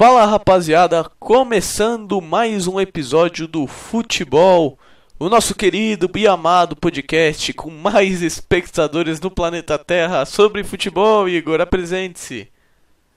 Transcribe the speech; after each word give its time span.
Fala 0.00 0.24
rapaziada, 0.26 1.02
começando 1.18 2.20
mais 2.20 2.68
um 2.68 2.78
episódio 2.78 3.48
do 3.48 3.66
Futebol, 3.66 4.78
o 5.18 5.28
nosso 5.28 5.56
querido 5.56 6.08
e 6.16 6.24
amado 6.24 6.76
podcast 6.76 7.52
com 7.52 7.68
mais 7.68 8.22
espectadores 8.22 9.20
no 9.20 9.28
planeta 9.28 9.76
Terra 9.76 10.24
sobre 10.24 10.62
futebol. 10.62 11.28
Igor, 11.28 11.60
apresente-se. 11.60 12.48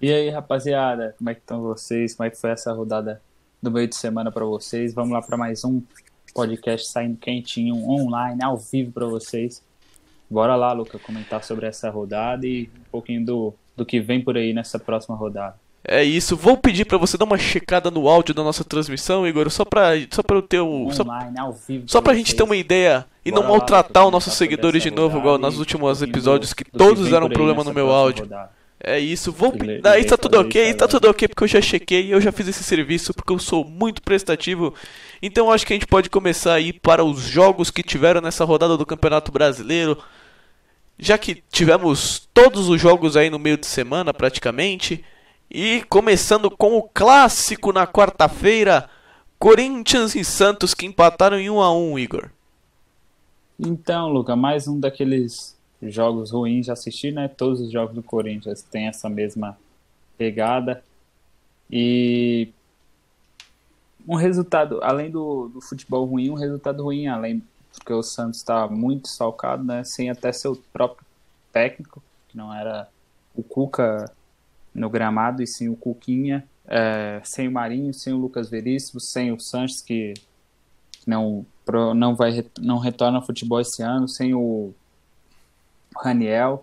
E 0.01 0.11
aí 0.11 0.31
rapaziada, 0.31 1.13
como 1.19 1.29
é 1.29 1.35
que 1.35 1.41
estão 1.41 1.61
vocês? 1.61 2.15
Como 2.15 2.25
é 2.25 2.31
que 2.31 2.37
foi 2.37 2.49
essa 2.49 2.73
rodada 2.73 3.21
do 3.61 3.69
meio 3.69 3.87
de 3.87 3.95
semana 3.95 4.31
para 4.31 4.43
vocês? 4.43 4.91
Vamos 4.91 5.11
lá 5.11 5.21
para 5.21 5.37
mais 5.37 5.63
um 5.63 5.83
podcast 6.33 6.87
saindo 6.87 7.15
quentinho, 7.17 7.75
online, 7.75 8.43
ao 8.43 8.57
vivo 8.57 8.91
para 8.91 9.05
vocês. 9.05 9.63
Bora 10.27 10.55
lá, 10.55 10.73
Luca, 10.73 10.97
comentar 10.97 11.43
sobre 11.43 11.67
essa 11.67 11.91
rodada 11.91 12.47
e 12.47 12.71
um 12.75 12.89
pouquinho 12.91 13.23
do, 13.23 13.53
do 13.77 13.85
que 13.85 13.99
vem 13.99 14.19
por 14.23 14.35
aí 14.35 14.51
nessa 14.51 14.79
próxima 14.79 15.15
rodada. 15.15 15.61
É 15.83 16.03
isso, 16.03 16.37
vou 16.37 16.55
pedir 16.57 16.85
para 16.85 16.97
você 16.97 17.17
dar 17.17 17.25
uma 17.25 17.37
checada 17.37 17.89
no 17.89 18.07
áudio 18.07 18.35
da 18.35 18.43
nossa 18.43 18.63
transmissão, 18.63 19.25
Igor, 19.25 19.49
só 19.49 19.65
pra, 19.65 19.93
só 20.11 20.21
pra 20.21 20.37
eu 20.37 20.41
ter 20.41 20.59
o. 20.59 20.87
Online, 20.87 20.93
só, 20.93 21.41
ao 21.41 21.53
vivo. 21.53 21.83
só 21.87 22.01
pra 22.01 22.13
gente 22.13 22.35
ter 22.35 22.43
uma 22.43 22.55
ideia 22.55 23.05
e 23.25 23.31
Bora 23.31 23.41
não 23.41 23.49
maltratar 23.51 24.03
Luca, 24.03 24.07
os 24.07 24.11
nossos 24.11 24.33
sobre 24.33 24.49
seguidores 24.49 24.83
de 24.83 24.91
novo, 24.91 25.17
igual 25.17 25.39
nos 25.39 25.57
últimos 25.57 26.01
episódios 26.01 26.53
que 26.53 26.63
do 26.63 26.77
todos 26.77 27.09
deram 27.09 27.29
problema 27.29 27.63
no 27.63 27.73
meu 27.73 27.89
áudio. 27.89 28.23
rodada. 28.25 28.61
É 28.83 28.99
isso, 28.99 29.31
vou 29.31 29.51
pedir. 29.51 29.81
Daí 29.81 30.03
tá 30.03 30.15
levei 30.15 30.17
tudo 30.17 30.39
ok, 30.39 30.65
tá 30.73 30.85
agora. 30.85 30.87
tudo 30.87 31.09
ok 31.09 31.27
porque 31.27 31.43
eu 31.43 31.47
já 31.47 31.61
chequei, 31.61 32.13
eu 32.13 32.19
já 32.19 32.31
fiz 32.31 32.47
esse 32.47 32.63
serviço 32.63 33.13
porque 33.13 33.31
eu 33.31 33.37
sou 33.39 33.63
muito 33.63 34.01
prestativo. 34.01 34.73
Então 35.21 35.51
acho 35.51 35.65
que 35.65 35.73
a 35.73 35.75
gente 35.75 35.87
pode 35.87 36.09
começar 36.09 36.53
aí 36.53 36.73
para 36.73 37.03
os 37.03 37.21
jogos 37.21 37.69
que 37.69 37.83
tiveram 37.83 38.21
nessa 38.21 38.43
rodada 38.43 38.75
do 38.75 38.85
Campeonato 38.85 39.31
Brasileiro. 39.31 39.97
Já 40.97 41.17
que 41.17 41.43
tivemos 41.51 42.27
todos 42.33 42.69
os 42.69 42.81
jogos 42.81 43.15
aí 43.15 43.29
no 43.29 43.37
meio 43.39 43.57
de 43.57 43.67
semana 43.67 44.13
praticamente. 44.13 45.03
E 45.53 45.83
começando 45.89 46.49
com 46.49 46.77
o 46.77 46.83
clássico 46.83 47.73
na 47.73 47.85
quarta-feira, 47.85 48.89
Corinthians 49.37 50.15
e 50.15 50.23
Santos 50.23 50.73
que 50.73 50.85
empataram 50.85 51.37
em 51.37 51.49
1 51.49 51.61
a 51.61 51.75
1, 51.75 51.99
Igor. 51.99 52.29
Então, 53.59 54.07
Luca, 54.07 54.33
mais 54.33 54.65
um 54.65 54.79
daqueles 54.79 55.57
jogos 55.81 56.31
ruins 56.31 56.67
de 56.67 56.71
assistir, 56.71 57.11
né? 57.11 57.27
Todos 57.27 57.59
os 57.59 57.69
jogos 57.69 57.93
do 57.93 58.01
Corinthians 58.01 58.61
têm 58.61 58.87
essa 58.87 59.09
mesma 59.09 59.57
pegada. 60.17 60.81
E 61.69 62.47
um 64.07 64.15
resultado, 64.15 64.79
além 64.81 65.11
do, 65.11 65.49
do 65.49 65.59
futebol 65.59 66.05
ruim, 66.05 66.29
um 66.29 66.35
resultado 66.35 66.81
ruim, 66.81 67.07
além 67.07 67.43
porque 67.73 67.91
o 67.91 68.01
Santos 68.01 68.37
está 68.37 68.69
muito 68.69 69.09
salcado, 69.09 69.65
né? 69.65 69.83
Sem 69.83 70.09
até 70.09 70.31
seu 70.31 70.55
próprio 70.71 71.05
técnico, 71.51 72.01
que 72.29 72.37
não 72.37 72.53
era 72.53 72.87
o 73.35 73.43
Cuca 73.43 74.09
no 74.73 74.89
gramado, 74.89 75.41
e 75.41 75.47
sim 75.47 75.69
o 75.69 75.75
Cuquinha. 75.75 76.47
É, 76.67 77.21
sem 77.23 77.47
o 77.47 77.51
Marinho, 77.51 77.93
sem 77.93 78.13
o 78.13 78.17
Lucas 78.17 78.49
Veríssimo, 78.49 78.99
sem 78.99 79.31
o 79.31 79.39
Sanches, 79.39 79.81
que 79.81 80.13
não, 81.05 81.45
não, 81.95 82.15
vai, 82.15 82.45
não 82.59 82.77
retorna 82.77 83.17
ao 83.17 83.25
futebol 83.25 83.59
esse 83.59 83.81
ano, 83.81 84.07
sem 84.07 84.33
o 84.33 84.73
Raniel. 85.95 86.61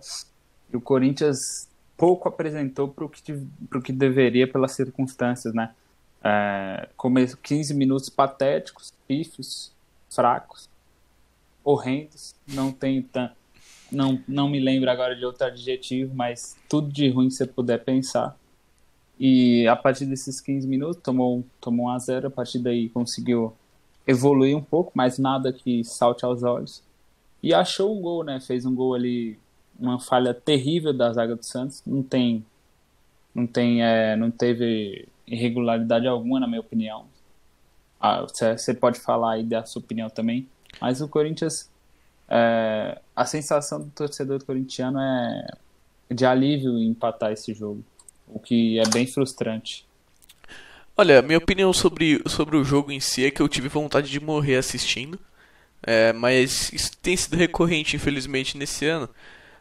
E 0.71 0.77
o 0.77 0.81
Corinthians 0.81 1.67
pouco 1.97 2.29
apresentou 2.29 2.87
para 2.87 3.05
o 3.05 3.09
que, 3.09 3.21
que 3.83 3.91
deveria 3.91 4.47
pelas 4.47 4.71
circunstâncias, 4.71 5.53
né? 5.53 5.71
É, 6.23 6.89
come 6.97 7.25
15 7.27 7.73
minutos 7.73 8.09
patéticos, 8.09 8.93
pífios, 9.07 9.71
fracos, 10.09 10.69
horrendos. 11.63 12.33
Não 12.47 12.71
tem 12.71 13.01
tan- 13.01 13.31
não, 13.91 14.21
não 14.27 14.49
me 14.49 14.59
lembro 14.59 14.89
agora 14.89 15.15
de 15.15 15.25
outro 15.25 15.45
adjetivo, 15.45 16.13
mas 16.15 16.57
tudo 16.67 16.91
de 16.91 17.09
ruim 17.09 17.29
você 17.29 17.45
puder 17.45 17.83
pensar. 17.83 18.37
E 19.19 19.67
a 19.67 19.75
partir 19.75 20.05
desses 20.05 20.39
15 20.39 20.67
minutos, 20.67 21.01
tomou, 21.03 21.43
tomou 21.59 21.87
1 21.87 21.89
a 21.89 21.99
0 21.99 22.27
a 22.27 22.31
partir 22.31 22.59
daí 22.59 22.89
conseguiu 22.89 23.53
evoluir 24.07 24.55
um 24.55 24.61
pouco, 24.61 24.91
mas 24.95 25.19
nada 25.19 25.51
que 25.51 25.83
salte 25.83 26.23
aos 26.23 26.41
olhos. 26.41 26.81
E 27.43 27.53
achou 27.53 27.97
um 27.97 28.01
gol, 28.01 28.23
né? 28.23 28.39
Fez 28.39 28.65
um 28.65 28.73
gol 28.73 28.93
ali, 28.93 29.37
uma 29.79 29.99
falha 29.99 30.33
terrível 30.33 30.93
da 30.93 31.11
zaga 31.11 31.35
do 31.35 31.45
Santos. 31.45 31.81
Não 31.85 32.01
tem, 32.01 32.45
não 33.35 33.45
tem, 33.45 33.83
é, 33.83 34.15
não 34.15 34.31
teve 34.31 35.07
irregularidade 35.27 36.07
alguma, 36.07 36.39
na 36.39 36.47
minha 36.47 36.59
opinião. 36.61 37.05
Ah, 37.99 38.21
Você 38.21 38.57
você 38.57 38.73
pode 38.73 38.99
falar 38.99 39.33
aí 39.33 39.43
da 39.43 39.65
sua 39.65 39.81
opinião 39.81 40.09
também. 40.09 40.47
Mas 40.81 41.01
o 41.01 41.07
Corinthians, 41.07 41.69
é, 42.29 42.99
a 43.15 43.25
sensação 43.25 43.81
do 43.81 43.89
torcedor 43.89 44.43
corintiano 44.43 44.99
é 44.99 45.47
de 46.11 46.25
alívio 46.25 46.77
em 46.77 46.87
empatar 46.87 47.31
esse 47.31 47.53
jogo, 47.53 47.83
o 48.27 48.39
que 48.39 48.79
é 48.79 48.87
bem 48.89 49.05
frustrante. 49.07 49.85
Olha, 50.95 51.21
minha 51.21 51.37
opinião 51.37 51.71
sobre, 51.71 52.21
sobre 52.27 52.57
o 52.57 52.63
jogo 52.63 52.91
em 52.91 52.99
si 52.99 53.25
é 53.25 53.31
que 53.31 53.41
eu 53.41 53.47
tive 53.47 53.69
vontade 53.69 54.09
de 54.09 54.19
morrer 54.19 54.57
assistindo. 54.57 55.17
É, 55.81 56.11
mas 56.11 56.71
isso 56.73 56.91
tem 57.01 57.15
sido 57.15 57.37
recorrente, 57.37 57.95
infelizmente, 57.95 58.57
nesse 58.57 58.85
ano. 58.85 59.09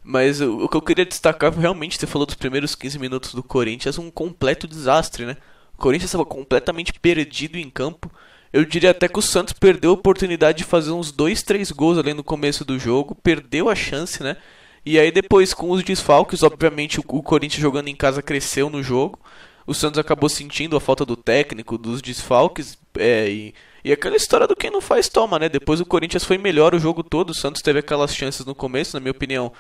Mas 0.03 0.41
o, 0.41 0.65
o 0.65 0.69
que 0.69 0.77
eu 0.77 0.83
queria 0.83 1.05
destacar 1.07 1.53
realmente, 1.53 1.99
você 1.99 2.07
falou 2.07 2.27
dos 2.27 2.35
primeiros 2.35 2.75
15 2.75 2.99
minutos 2.99 3.35
do 3.35 3.43
Corinthians, 3.43 3.99
um 3.99 4.11
completo 4.11 4.67
desastre, 4.67 5.25
né? 5.27 5.37
O 5.75 5.79
Corinthians 5.79 6.09
estava 6.09 6.25
completamente 6.25 6.93
perdido 6.93 7.57
em 7.57 7.71
campo. 7.71 8.11
Eu 8.53 8.65
diria 8.65 8.91
até 8.91 9.09
que 9.09 9.19
o 9.19 9.23
Santos 9.23 9.53
perdeu 9.53 9.91
a 9.91 9.95
oportunidade 9.95 10.59
de 10.59 10.65
fazer 10.65 10.91
uns 10.91 11.13
2, 11.13 11.43
3 11.43 11.71
gols 11.71 11.99
ali 11.99 12.15
no 12.15 12.25
começo 12.25 12.65
do 12.65 12.79
jogo, 12.79 13.15
perdeu 13.15 13.69
a 13.69 13.75
chance, 13.75 14.23
né? 14.23 14.37
E 14.85 14.99
aí 14.99 15.11
depois 15.11 15.53
com 15.53 15.71
os 15.71 15.83
desfalques, 15.83 16.43
obviamente 16.43 16.99
o, 16.99 17.03
Corinthians 17.03 17.61
jogando 17.61 17.89
em 17.89 17.95
casa 17.95 18.23
cresceu 18.23 18.71
no 18.71 18.83
jogo. 18.83 19.19
O 19.67 19.75
Santos 19.75 19.99
acabou 19.99 20.31
sentindo 20.31 20.77
a 20.77 20.81
falta 20.81 21.05
do 21.05 21.15
técnico, 21.15 21.77
dos 21.77 22.01
desfalques, 22.01 22.79
é, 22.99 23.29
e, 23.29 23.55
e 23.85 23.93
aquela 23.93 24.17
história 24.17 24.47
do 24.47 24.57
quem 24.57 24.71
não 24.71 24.81
faz 24.81 25.11
toma, 25.11 25.39
né? 25.39 25.49
Depois 25.51 25.79
o 25.79 25.85
Corinthians 25.85 26.25
foi 26.25 26.39
melhor 26.39 26.75
o 26.75 26.79
jogo 26.79 27.03
todo, 27.03 27.31
o 27.31 27.35
Santos 27.35 27.61
teve 27.61 27.81
aquelas 27.81 28.15
chances 28.15 28.47
no 28.47 28.55
começo, 28.55 28.97
na 28.97 29.01
minha 29.01 29.13
opinião. 29.13 29.53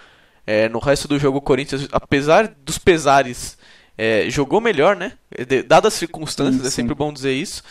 É, 0.46 0.66
no 0.66 0.78
resto 0.78 1.06
do 1.06 1.18
jogo 1.18 1.38
o 1.38 1.42
Corinthians, 1.42 1.86
apesar 1.92 2.48
dos 2.64 2.78
pesares, 2.78 3.58
é, 3.98 4.30
jogou 4.30 4.62
melhor, 4.62 4.96
né? 4.96 5.12
Dadas 5.66 5.92
as 5.92 5.98
circunstâncias, 5.98 6.62
Sim, 6.62 6.66
é 6.66 6.70
sim. 6.70 6.76
sempre 6.76 6.94
bom 6.94 7.12
dizer 7.12 7.34
isso. 7.34 7.62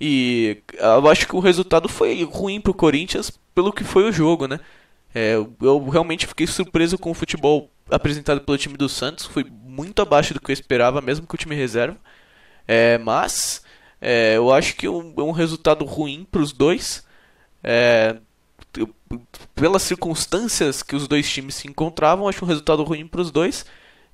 E 0.00 0.62
eu 0.78 1.08
acho 1.08 1.26
que 1.26 1.36
o 1.36 1.40
resultado 1.40 1.88
foi 1.88 2.22
ruim 2.24 2.60
pro 2.60 2.72
Corinthians 2.74 3.30
pelo 3.54 3.72
que 3.72 3.84
foi 3.84 4.04
o 4.08 4.12
jogo, 4.12 4.46
né? 4.48 4.58
É, 5.14 5.34
eu- 5.34 5.88
realmente 5.88 6.26
fiquei 6.26 6.46
surpreso 6.46 6.96
com 6.98 7.10
o 7.10 7.14
futebol 7.14 7.70
apresentado 7.90 8.40
pelo 8.42 8.56
time 8.58 8.76
do 8.76 8.88
Santos. 8.88 9.26
Foi 9.26 9.44
muito 9.44 10.00
abaixo 10.02 10.32
do 10.34 10.40
que 10.40 10.50
eu 10.50 10.54
esperava, 10.54 11.00
mesmo 11.00 11.26
com 11.26 11.34
o 11.34 11.38
time 11.38 11.54
reserva. 11.54 11.98
É, 12.68 12.98
mas 12.98 13.62
é, 14.00 14.36
eu 14.36 14.52
acho 14.52 14.76
que 14.76 14.86
é 14.86 14.90
um, 14.90 15.14
é 15.18 15.22
um 15.22 15.32
resultado 15.32 15.84
ruim 15.84 16.26
para 16.30 16.40
os 16.42 16.52
dois. 16.52 17.04
É, 17.64 18.16
pelas 19.54 19.82
circunstâncias 19.82 20.82
que 20.82 20.96
os 20.96 21.06
dois 21.08 21.28
times 21.30 21.54
se 21.56 21.68
encontravam, 21.68 22.28
acho 22.28 22.44
um 22.44 22.48
resultado 22.48 22.82
ruim 22.82 23.06
para 23.06 23.20
os 23.20 23.30
dois. 23.30 23.66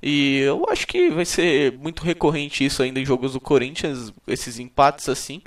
E 0.03 0.38
eu 0.41 0.66
acho 0.68 0.86
que 0.86 1.10
vai 1.10 1.24
ser 1.24 1.72
muito 1.78 2.03
recorrente 2.03 2.64
isso 2.64 2.82
ainda 2.82 3.00
em 3.00 3.04
jogos 3.04 3.32
do 3.32 3.41
Corinthians, 3.41 4.12
esses 4.26 4.58
empates 4.58 5.08
assim. 5.08 5.42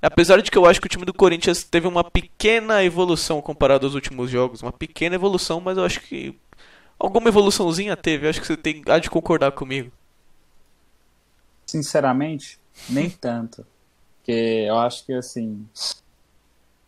Apesar 0.00 0.40
de 0.40 0.50
que 0.50 0.56
eu 0.56 0.64
acho 0.64 0.80
que 0.80 0.86
o 0.86 0.90
time 0.90 1.04
do 1.04 1.12
Corinthians 1.12 1.64
teve 1.64 1.88
uma 1.88 2.04
pequena 2.04 2.84
evolução 2.84 3.42
comparado 3.42 3.84
aos 3.84 3.94
últimos 3.94 4.30
jogos, 4.30 4.62
uma 4.62 4.72
pequena 4.72 5.16
evolução, 5.16 5.60
mas 5.60 5.76
eu 5.76 5.84
acho 5.84 6.00
que 6.00 6.38
alguma 6.98 7.28
evoluçãozinha 7.28 7.96
teve, 7.96 8.26
eu 8.26 8.30
acho 8.30 8.40
que 8.40 8.46
você 8.46 8.56
tem 8.56 8.82
há 8.86 8.98
de 8.98 9.10
concordar 9.10 9.52
comigo. 9.52 9.90
Sinceramente, 11.66 12.58
nem 12.88 13.10
tanto. 13.10 13.66
Porque 14.16 14.66
eu 14.66 14.78
acho 14.78 15.04
que 15.04 15.12
assim. 15.12 15.66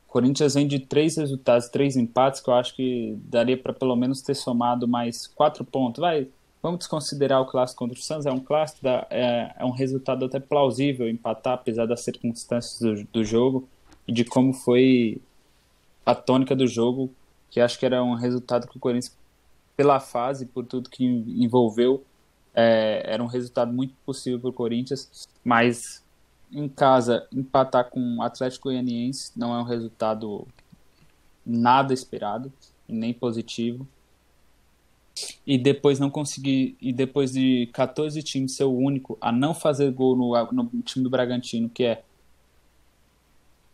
O 0.06 0.12
Corinthians 0.12 0.54
vem 0.54 0.66
de 0.66 0.81
três 0.81 1.16
resultados, 1.16 1.69
três 1.69 1.97
empates, 1.97 2.41
que 2.41 2.50
eu 2.50 2.54
acho 2.54 2.75
que 2.75 3.16
daria 3.25 3.56
para 3.56 3.72
pelo 3.72 3.94
menos 3.94 4.20
ter 4.20 4.34
somado 4.34 4.88
mais 4.88 5.26
quatro 5.26 5.65
pontos. 5.65 6.00
Vai, 6.00 6.26
vamos 6.62 6.81
desconsiderar 6.81 7.41
o 7.41 7.47
clássico 7.47 7.78
contra 7.78 7.98
o 7.98 8.03
Santos, 8.03 8.26
é 8.26 8.32
um 8.32 8.41
clássico, 8.41 8.82
dá- 8.82 9.06
é, 9.10 9.54
é 9.59 9.65
um 9.65 9.71
resultado 9.71 10.25
até 10.25 10.38
plausível 10.38 11.09
empatar, 11.09 11.54
apesar 11.54 11.87
das 11.87 12.00
circunstâncias 12.00 12.79
do, 12.79 13.05
do 13.12 13.25
jogo 13.25 13.69
e 14.06 14.12
de 14.12 14.25
como 14.25 14.52
foi 14.52 15.20
a 16.05 16.14
tônica 16.14 16.55
do 16.55 16.67
jogo, 16.67 17.11
que 17.50 17.61
acho 17.61 17.79
que 17.79 17.87
era 17.87 18.02
um 18.02 18.14
resultado 18.14 18.67
que 18.69 18.76
o 18.76 18.81
Corinthians, 18.81 19.17
pela 19.76 20.00
fase, 20.00 20.46
por 20.46 20.64
tudo 20.67 20.90
que 20.90 21.05
envolveu, 21.05 22.05
é, 22.55 23.02
era 23.06 23.23
um 23.23 23.26
resultado 23.26 23.73
muito 23.73 23.94
possível 24.05 24.38
para 24.40 24.50
o 24.50 24.52
Corinthians, 24.52 25.29
mas 25.44 26.02
em 26.52 26.69
casa 26.69 27.26
empatar 27.32 27.88
com 27.88 28.17
o 28.19 28.23
Atlético 28.23 28.69
Goianiense 28.69 29.32
não 29.37 29.55
é 29.55 29.61
um 29.61 29.64
resultado 29.64 30.46
nada 31.46 31.94
esperado 31.94 32.52
nem 32.88 33.14
positivo. 33.14 33.87
E 35.46 35.58
depois 35.58 35.99
não 35.99 36.11
conseguir, 36.11 36.76
e 36.81 36.93
depois 36.93 37.32
de 37.32 37.69
14 37.72 38.22
times 38.22 38.55
ser 38.55 38.64
o 38.64 38.72
único 38.76 39.17
a 39.20 39.31
não 39.32 39.52
fazer 39.55 39.90
gol 39.93 40.17
no, 40.17 40.52
no 40.52 40.82
time 40.82 41.02
do 41.02 41.11
Bragantino, 41.11 41.69
que 41.69 41.84
é 41.84 42.02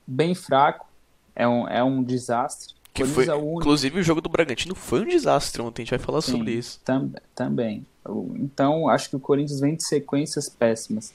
bem 0.07 0.35
fraco, 0.35 0.87
é 1.35 1.47
um, 1.47 1.69
é 1.69 1.83
um 1.83 2.03
desastre. 2.03 2.75
Que 2.95 3.05
foi, 3.05 3.29
o 3.29 3.59
inclusive 3.61 4.01
o 4.01 4.03
jogo 4.03 4.21
do 4.23 4.29
Bragantino 4.29 4.75
foi 4.75 5.03
um 5.03 5.09
desastre 5.09 5.61
ontem, 5.61 5.83
a 5.83 5.85
gente 5.85 5.91
vai 5.91 5.99
falar 5.99 6.23
Sim, 6.23 6.33
sobre 6.33 6.53
isso. 6.53 6.81
tam- 6.85 7.13
também. 7.35 7.85
Então, 8.37 8.89
acho 8.89 9.11
que 9.11 9.17
o 9.17 9.21
Corinthians 9.21 9.61
vem 9.61 9.75
de 9.77 9.87
sequências 9.87 10.49
péssimas. 10.49 11.13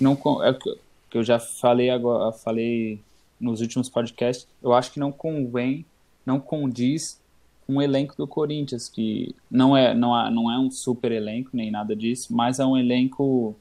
não 0.00 0.18
é 0.44 0.52
que 0.52 0.76
eu 1.16 1.22
já 1.22 1.38
falei 1.38 1.88
agora, 1.90 2.32
falei 2.32 3.00
nos 3.40 3.60
últimos 3.60 3.88
podcasts, 3.88 4.46
eu 4.62 4.74
acho 4.74 4.92
que 4.92 4.98
não 5.00 5.12
convém, 5.12 5.84
não 6.26 6.38
condiz 6.40 7.18
com 7.66 7.76
o 7.76 7.82
elenco 7.82 8.14
do 8.16 8.26
Corinthians, 8.26 8.88
que 8.88 9.34
não 9.50 9.76
é, 9.76 9.94
não, 9.94 10.18
é, 10.18 10.30
não 10.30 10.50
é 10.50 10.58
um 10.58 10.70
super 10.70 11.12
elenco, 11.12 11.50
nem 11.52 11.70
nada 11.70 11.94
disso, 11.96 12.34
mas 12.34 12.58
é 12.58 12.64
um 12.64 12.76
elenco 12.76 13.54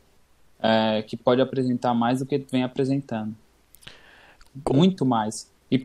é, 0.59 1.01
que 1.01 1.15
pode 1.15 1.41
apresentar 1.41 1.93
mais 1.93 2.19
do 2.19 2.25
que 2.25 2.37
vem 2.37 2.63
apresentando. 2.63 3.35
Muito 4.71 5.05
mais. 5.05 5.49
E 5.71 5.77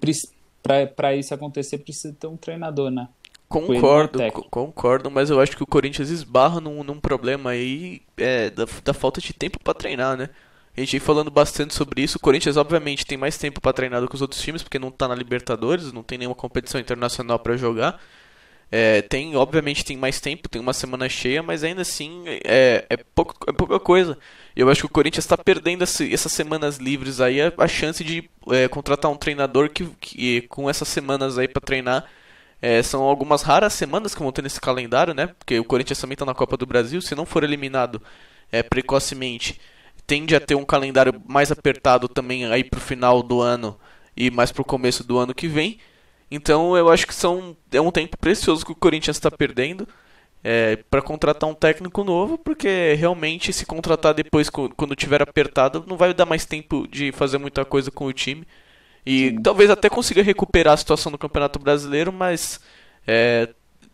para 0.94 1.16
isso 1.16 1.32
acontecer, 1.32 1.78
precisa 1.78 2.14
ter 2.18 2.26
um 2.26 2.36
treinador, 2.36 2.90
né? 2.90 3.08
Concordo, 3.48 4.18
concordo, 4.50 5.10
mas 5.10 5.30
eu 5.30 5.40
acho 5.40 5.56
que 5.56 5.62
o 5.62 5.66
Corinthians 5.66 6.10
esbarra 6.10 6.60
num, 6.60 6.84
num 6.84 7.00
problema 7.00 7.50
aí 7.50 8.02
é, 8.18 8.50
da, 8.50 8.66
da 8.84 8.92
falta 8.92 9.22
de 9.22 9.32
tempo 9.32 9.58
para 9.64 9.72
treinar, 9.72 10.18
né? 10.18 10.28
A 10.78 10.80
gente 10.80 10.92
vem 10.92 11.00
falando 11.00 11.30
bastante 11.30 11.74
sobre 11.74 12.02
isso. 12.02 12.18
O 12.18 12.20
Corinthians, 12.20 12.56
obviamente, 12.56 13.04
tem 13.04 13.18
mais 13.18 13.36
tempo 13.36 13.60
para 13.60 13.72
treinar 13.72 14.00
do 14.00 14.08
que 14.08 14.14
os 14.14 14.22
outros 14.22 14.40
times, 14.40 14.62
porque 14.62 14.78
não 14.78 14.90
tá 14.92 15.08
na 15.08 15.14
Libertadores, 15.14 15.92
não 15.92 16.04
tem 16.04 16.18
nenhuma 16.18 16.36
competição 16.36 16.80
internacional 16.80 17.38
para 17.38 17.56
jogar. 17.56 18.00
É, 18.70 19.02
tem, 19.02 19.34
obviamente, 19.34 19.84
tem 19.84 19.96
mais 19.96 20.20
tempo, 20.20 20.48
tem 20.48 20.60
uma 20.60 20.72
semana 20.72 21.08
cheia, 21.08 21.42
mas 21.42 21.64
ainda 21.64 21.82
assim 21.82 22.22
é, 22.26 22.84
é, 22.88 22.96
pouco, 22.96 23.34
é 23.48 23.52
pouca 23.52 23.80
coisa. 23.80 24.16
Eu 24.54 24.70
acho 24.70 24.82
que 24.82 24.86
o 24.86 24.90
Corinthians 24.90 25.24
está 25.24 25.36
perdendo 25.36 25.82
esse, 25.82 26.12
essas 26.12 26.32
semanas 26.32 26.76
livres 26.76 27.20
aí, 27.20 27.40
a, 27.40 27.52
a 27.58 27.66
chance 27.66 28.04
de 28.04 28.30
é, 28.50 28.68
contratar 28.68 29.10
um 29.10 29.16
treinador 29.16 29.70
que, 29.70 29.84
que, 30.00 30.42
com 30.42 30.70
essas 30.70 30.86
semanas 30.86 31.38
aí 31.38 31.48
para 31.48 31.60
treinar, 31.60 32.04
é, 32.62 32.82
são 32.82 33.02
algumas 33.02 33.42
raras 33.42 33.72
semanas 33.72 34.14
que 34.14 34.22
vão 34.22 34.30
ter 34.30 34.42
nesse 34.42 34.60
calendário, 34.60 35.14
né? 35.14 35.28
Porque 35.38 35.58
o 35.58 35.64
Corinthians 35.64 36.00
também 36.00 36.14
está 36.14 36.26
na 36.26 36.34
Copa 36.34 36.56
do 36.56 36.66
Brasil, 36.66 37.00
se 37.00 37.14
não 37.16 37.26
for 37.26 37.42
eliminado 37.42 38.00
é, 38.52 38.62
precocemente 38.62 39.58
tende 40.08 40.34
a 40.34 40.40
ter 40.40 40.54
um 40.54 40.64
calendário 40.64 41.22
mais 41.28 41.52
apertado 41.52 42.08
também 42.08 42.46
aí 42.46 42.64
pro 42.64 42.80
final 42.80 43.22
do 43.22 43.42
ano 43.42 43.78
e 44.16 44.30
mais 44.30 44.50
pro 44.50 44.64
começo 44.64 45.04
do 45.04 45.18
ano 45.18 45.34
que 45.34 45.46
vem. 45.46 45.78
Então 46.30 46.74
eu 46.76 46.88
acho 46.88 47.06
que 47.06 47.14
são, 47.14 47.54
é 47.70 47.80
um 47.80 47.90
tempo 47.90 48.16
precioso 48.16 48.64
que 48.64 48.72
o 48.72 48.74
Corinthians 48.74 49.18
está 49.18 49.30
perdendo 49.30 49.86
é, 50.42 50.76
para 50.90 51.02
contratar 51.02 51.48
um 51.48 51.54
técnico 51.54 52.02
novo, 52.04 52.38
porque 52.38 52.94
realmente 52.94 53.52
se 53.52 53.66
contratar 53.66 54.14
depois 54.14 54.48
quando 54.48 54.96
tiver 54.96 55.20
apertado 55.20 55.84
não 55.86 55.96
vai 55.96 56.14
dar 56.14 56.24
mais 56.24 56.46
tempo 56.46 56.88
de 56.88 57.12
fazer 57.12 57.36
muita 57.36 57.64
coisa 57.64 57.90
com 57.90 58.06
o 58.06 58.12
time. 58.12 58.46
E 59.04 59.28
Sim. 59.28 59.42
talvez 59.42 59.68
até 59.68 59.90
consiga 59.90 60.22
recuperar 60.22 60.72
a 60.72 60.76
situação 60.78 61.12
do 61.12 61.18
Campeonato 61.18 61.58
Brasileiro, 61.58 62.12
mas 62.12 62.60
é, 63.06 63.50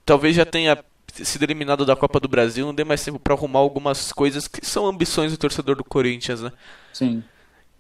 talvez 0.07 0.37
já 0.37 0.47
tenha 0.47 0.79
sido 1.23 1.45
eliminado 1.45 1.87
da 1.87 1.95
Copa 1.95 2.19
do 2.19 2.29
Brasil, 2.29 2.67
não 2.67 2.75
dê 2.75 2.83
mais 2.83 3.05
tempo 3.05 3.19
para 3.19 3.35
arrumar 3.35 3.61
algumas 3.61 4.13
coisas 4.13 4.49
que 4.49 4.65
são 4.67 4.87
ambições 4.87 5.31
do 5.31 5.39
torcedor 5.39 5.77
do 5.77 5.85
Corinthians, 5.85 6.41
né? 6.41 6.51
Sim. 6.93 7.23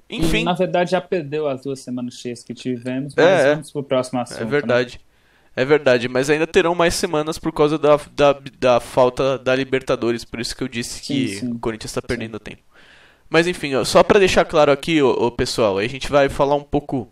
Enfim. 0.09 0.43
E, 0.43 0.45
na 0.45 0.53
verdade 0.53 0.93
já 0.93 1.01
perdeu 1.01 1.49
as 1.49 1.63
duas 1.63 1.81
semanas 1.81 2.15
cheias 2.15 2.45
que 2.45 2.55
tivemos, 2.55 3.15
mas 3.17 3.27
é, 3.27 3.51
vamos 3.53 3.73
pro 3.73 3.83
próximo 3.83 4.21
assunto. 4.21 4.41
É 4.41 4.45
verdade. 4.45 4.99
Né? 4.99 5.05
É 5.57 5.65
verdade, 5.65 6.09
mas 6.09 6.29
ainda 6.29 6.49
terão 6.49 6.75
mais 6.75 6.95
semanas 6.95 7.39
por 7.39 7.53
causa 7.53 7.79
da, 7.79 7.99
da, 8.13 8.37
da 8.59 8.81
falta 8.81 9.39
da 9.39 9.55
Libertadores, 9.55 10.25
por 10.25 10.41
isso 10.41 10.55
que 10.55 10.65
eu 10.65 10.69
disse 10.69 11.01
que 11.01 11.29
sim, 11.29 11.35
sim. 11.39 11.53
o 11.53 11.59
Corinthians 11.61 11.93
está 11.93 12.03
perdendo 12.03 12.39
sim. 12.39 12.45
tempo. 12.45 12.63
Mas 13.31 13.47
enfim, 13.47 13.75
ó, 13.75 13.85
só 13.85 14.03
para 14.03 14.19
deixar 14.19 14.45
claro 14.45 14.73
aqui, 14.73 15.01
ó, 15.01 15.15
ó, 15.17 15.31
pessoal, 15.31 15.79
a 15.79 15.87
gente 15.87 16.11
vai 16.11 16.29
falar 16.29 16.57
um 16.57 16.63
pouco. 16.63 17.09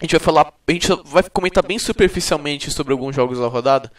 A 0.00 0.04
gente 0.04 0.12
vai 0.12 0.20
falar. 0.20 0.52
A 0.66 0.72
gente 0.72 0.88
vai 1.04 1.22
comentar 1.30 1.64
bem 1.64 1.78
superficialmente 1.78 2.70
sobre 2.70 2.92
alguns 2.92 3.14
jogos 3.14 3.38
da 3.38 3.46
rodada 3.46 3.92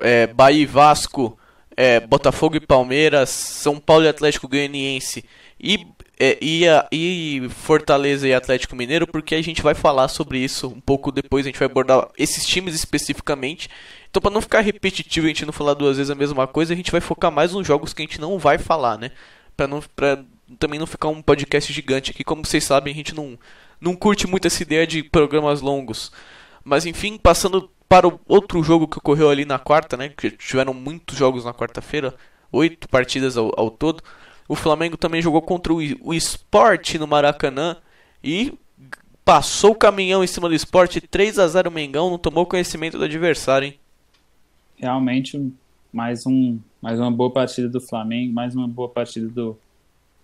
é, 0.00 0.26
Bahia 0.26 0.62
e 0.62 0.66
Vasco, 0.66 1.38
é, 1.76 2.00
Botafogo 2.00 2.56
e 2.56 2.60
Palmeiras, 2.60 3.28
São 3.30 3.78
Paulo 3.78 4.04
e 4.04 4.08
Atlético 4.08 4.48
Goianiense 4.48 5.24
e, 5.60 5.86
é, 6.18 6.38
e, 6.40 6.66
a, 6.66 6.86
e, 6.90 7.48
Fortaleza 7.50 8.26
e 8.26 8.34
Atlético 8.34 8.74
Mineiro, 8.74 9.06
porque 9.06 9.34
a 9.34 9.42
gente 9.42 9.62
vai 9.62 9.74
falar 9.74 10.08
sobre 10.08 10.38
isso 10.38 10.68
um 10.68 10.80
pouco 10.80 11.12
depois, 11.12 11.44
a 11.44 11.48
gente 11.48 11.58
vai 11.58 11.66
abordar 11.66 12.08
esses 12.16 12.46
times 12.46 12.74
especificamente. 12.74 13.68
Então, 14.10 14.20
para 14.20 14.30
não 14.30 14.40
ficar 14.40 14.60
repetitivo, 14.60 15.26
a 15.26 15.28
gente 15.28 15.44
não 15.44 15.52
falar 15.52 15.74
duas 15.74 15.98
vezes 15.98 16.10
a 16.10 16.14
mesma 16.14 16.46
coisa, 16.46 16.72
a 16.72 16.76
gente 16.76 16.92
vai 16.92 17.00
focar 17.00 17.30
mais 17.30 17.52
nos 17.52 17.66
jogos 17.66 17.92
que 17.92 18.02
a 18.02 18.06
gente 18.06 18.20
não 18.20 18.38
vai 18.38 18.56
falar, 18.56 18.98
né? 18.98 19.10
Para 19.56 19.66
não, 19.66 19.82
pra 19.94 20.24
também 20.58 20.78
não 20.78 20.86
ficar 20.86 21.08
um 21.08 21.20
podcast 21.20 21.72
gigante 21.72 22.10
aqui, 22.10 22.22
como 22.22 22.44
vocês 22.44 22.64
sabem, 22.64 22.92
a 22.92 22.96
gente 22.96 23.14
não, 23.14 23.38
não 23.80 23.96
curte 23.96 24.26
muito 24.26 24.46
essa 24.46 24.62
ideia 24.62 24.86
de 24.86 25.02
programas 25.02 25.60
longos. 25.60 26.12
Mas 26.64 26.86
enfim, 26.86 27.18
passando 27.18 27.70
para 27.88 28.08
o 28.08 28.20
outro 28.26 28.62
jogo 28.62 28.88
que 28.88 28.98
ocorreu 28.98 29.30
ali 29.30 29.44
na 29.44 29.58
quarta, 29.58 29.96
né? 29.96 30.08
Que 30.08 30.30
tiveram 30.30 30.74
muitos 30.74 31.16
jogos 31.16 31.44
na 31.44 31.54
quarta-feira, 31.54 32.14
oito 32.52 32.88
partidas 32.88 33.36
ao, 33.36 33.52
ao, 33.56 33.70
todo. 33.70 34.02
O 34.48 34.54
Flamengo 34.54 34.96
também 34.96 35.22
jogou 35.22 35.42
contra 35.42 35.72
o, 35.72 35.78
o 36.00 36.14
Sport 36.14 36.94
no 36.94 37.06
Maracanã 37.06 37.76
e 38.22 38.54
passou 39.24 39.72
o 39.72 39.76
caminhão 39.76 40.22
em 40.22 40.26
cima 40.26 40.48
do 40.48 40.54
Sport, 40.54 40.98
3 41.10 41.38
a 41.38 41.48
0 41.48 41.70
Mengão, 41.70 42.10
não 42.10 42.18
tomou 42.18 42.46
conhecimento 42.46 42.96
do 42.98 43.04
adversário, 43.04 43.66
hein? 43.66 43.78
Realmente 44.76 45.52
mais 45.92 46.26
um 46.26 46.58
mais 46.80 47.00
uma 47.00 47.10
boa 47.10 47.30
partida 47.30 47.68
do 47.68 47.80
Flamengo, 47.80 48.32
mais 48.32 48.54
uma 48.54 48.68
boa 48.68 48.88
partida 48.88 49.26
do 49.28 49.58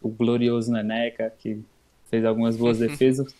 o 0.01 0.09
glorioso 0.09 0.71
Neneca, 0.71 1.33
que 1.39 1.61
fez 2.11 2.25
algumas 2.25 2.57
boas 2.57 2.79
defesas. 2.81 3.35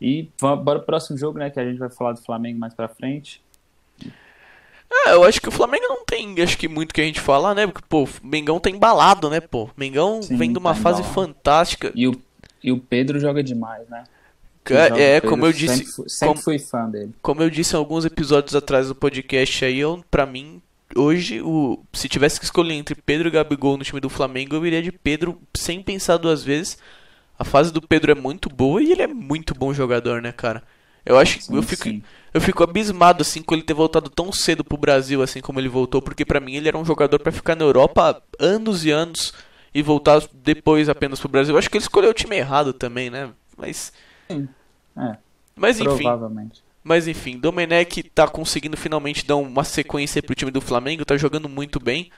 E 0.00 0.28
vamos, 0.40 0.64
bora 0.64 0.78
pro 0.78 0.86
próximo 0.86 1.18
jogo, 1.18 1.38
né? 1.38 1.50
Que 1.50 1.58
a 1.60 1.64
gente 1.64 1.78
vai 1.78 1.90
falar 1.90 2.12
do 2.12 2.22
Flamengo 2.22 2.58
mais 2.58 2.74
pra 2.74 2.88
frente. 2.88 3.42
É, 5.06 5.12
eu 5.12 5.24
acho 5.24 5.40
que 5.40 5.48
o 5.48 5.52
Flamengo 5.52 5.84
não 5.88 6.04
tem, 6.04 6.40
acho 6.40 6.56
que 6.56 6.66
muito 6.66 6.94
que 6.94 7.00
a 7.00 7.04
gente 7.04 7.20
falar, 7.20 7.54
né? 7.54 7.66
Porque, 7.66 7.84
pô, 7.88 8.04
o 8.04 8.08
Mengão 8.22 8.58
tá 8.58 8.70
embalado, 8.70 9.28
né, 9.28 9.40
pô? 9.40 9.68
Mengão 9.76 10.22
Sim, 10.22 10.36
vem 10.36 10.52
de 10.52 10.58
uma 10.58 10.74
tá 10.74 10.80
fase 10.80 11.00
embalado. 11.00 11.14
fantástica. 11.14 11.92
E 11.94 12.08
o, 12.08 12.20
e 12.62 12.72
o 12.72 12.78
Pedro 12.78 13.20
joga 13.20 13.42
demais, 13.42 13.86
né? 13.88 14.04
É, 14.70 15.20
como 15.20 15.46
eu 15.46 15.52
disse. 15.52 15.84
Sempre, 15.84 16.10
sempre 16.10 16.28
como, 16.28 16.42
fui 16.42 16.58
fã 16.58 16.88
dele. 16.88 17.12
Como 17.22 17.42
eu 17.42 17.50
disse 17.50 17.74
alguns 17.74 18.04
episódios 18.04 18.54
atrás 18.54 18.88
do 18.88 18.94
podcast 18.94 19.64
aí, 19.64 19.78
eu, 19.78 20.04
pra 20.10 20.26
mim, 20.26 20.60
hoje, 20.94 21.40
o, 21.40 21.82
se 21.92 22.08
tivesse 22.08 22.38
que 22.38 22.44
escolher 22.44 22.74
entre 22.74 22.94
Pedro 22.94 23.28
e 23.28 23.30
Gabigol 23.30 23.76
no 23.76 23.84
time 23.84 24.00
do 24.00 24.10
Flamengo, 24.10 24.54
eu 24.54 24.66
iria 24.66 24.82
de 24.82 24.92
Pedro 24.92 25.40
sem 25.56 25.82
pensar 25.82 26.16
duas 26.16 26.42
vezes. 26.42 26.78
A 27.38 27.44
fase 27.44 27.72
do 27.72 27.80
Pedro 27.80 28.12
é 28.12 28.14
muito 28.14 28.48
boa 28.48 28.82
e 28.82 28.92
ele 28.92 29.02
é 29.02 29.06
muito 29.06 29.54
bom 29.54 29.72
jogador, 29.72 30.20
né, 30.20 30.32
cara? 30.32 30.62
Eu 31.06 31.16
acho 31.18 31.38
que 31.38 31.56
eu 31.56 31.62
fico 31.62 31.84
sim. 31.84 32.02
eu 32.34 32.40
fico 32.40 32.62
abismado 32.62 33.22
assim 33.22 33.40
com 33.40 33.54
ele 33.54 33.62
ter 33.62 33.72
voltado 33.72 34.10
tão 34.10 34.30
cedo 34.30 34.62
pro 34.62 34.76
Brasil 34.76 35.22
assim 35.22 35.40
como 35.40 35.58
ele 35.58 35.68
voltou, 35.68 36.02
porque 36.02 36.24
para 36.24 36.40
mim 36.40 36.54
ele 36.54 36.68
era 36.68 36.76
um 36.76 36.84
jogador 36.84 37.18
para 37.18 37.32
ficar 37.32 37.54
na 37.54 37.64
Europa 37.64 38.22
anos 38.38 38.84
e 38.84 38.90
anos 38.90 39.32
e 39.72 39.80
voltar 39.80 40.20
depois 40.34 40.88
apenas 40.88 41.20
pro 41.20 41.28
Brasil. 41.28 41.54
Eu 41.54 41.58
acho 41.58 41.70
que 41.70 41.78
ele 41.78 41.84
escolheu 41.84 42.10
o 42.10 42.14
time 42.14 42.36
errado 42.36 42.72
também, 42.72 43.08
né? 43.08 43.30
Mas 43.56 43.92
sim. 44.28 44.48
É. 44.96 45.16
Mas 45.56 45.80
enfim. 45.80 46.04
Provavelmente. 46.04 46.62
Mas 46.82 47.06
enfim, 47.06 47.38
Domenech 47.38 48.02
tá 48.14 48.26
conseguindo 48.26 48.76
finalmente 48.76 49.26
dar 49.26 49.36
uma 49.36 49.64
sequência 49.64 50.22
pro 50.22 50.34
time 50.34 50.50
do 50.50 50.60
Flamengo, 50.60 51.04
tá 51.04 51.16
jogando 51.16 51.48
muito 51.48 51.78
bem. 51.78 52.10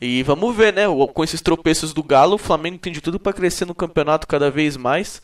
E 0.00 0.22
vamos 0.22 0.54
ver, 0.54 0.72
né? 0.72 0.84
Com 1.12 1.24
esses 1.24 1.40
tropeços 1.40 1.92
do 1.92 2.02
Galo, 2.02 2.34
o 2.34 2.38
Flamengo 2.38 2.78
tem 2.78 2.92
de 2.92 3.00
tudo 3.00 3.18
para 3.18 3.32
crescer 3.32 3.64
no 3.64 3.74
campeonato 3.74 4.26
cada 4.26 4.50
vez 4.50 4.76
mais. 4.76 5.22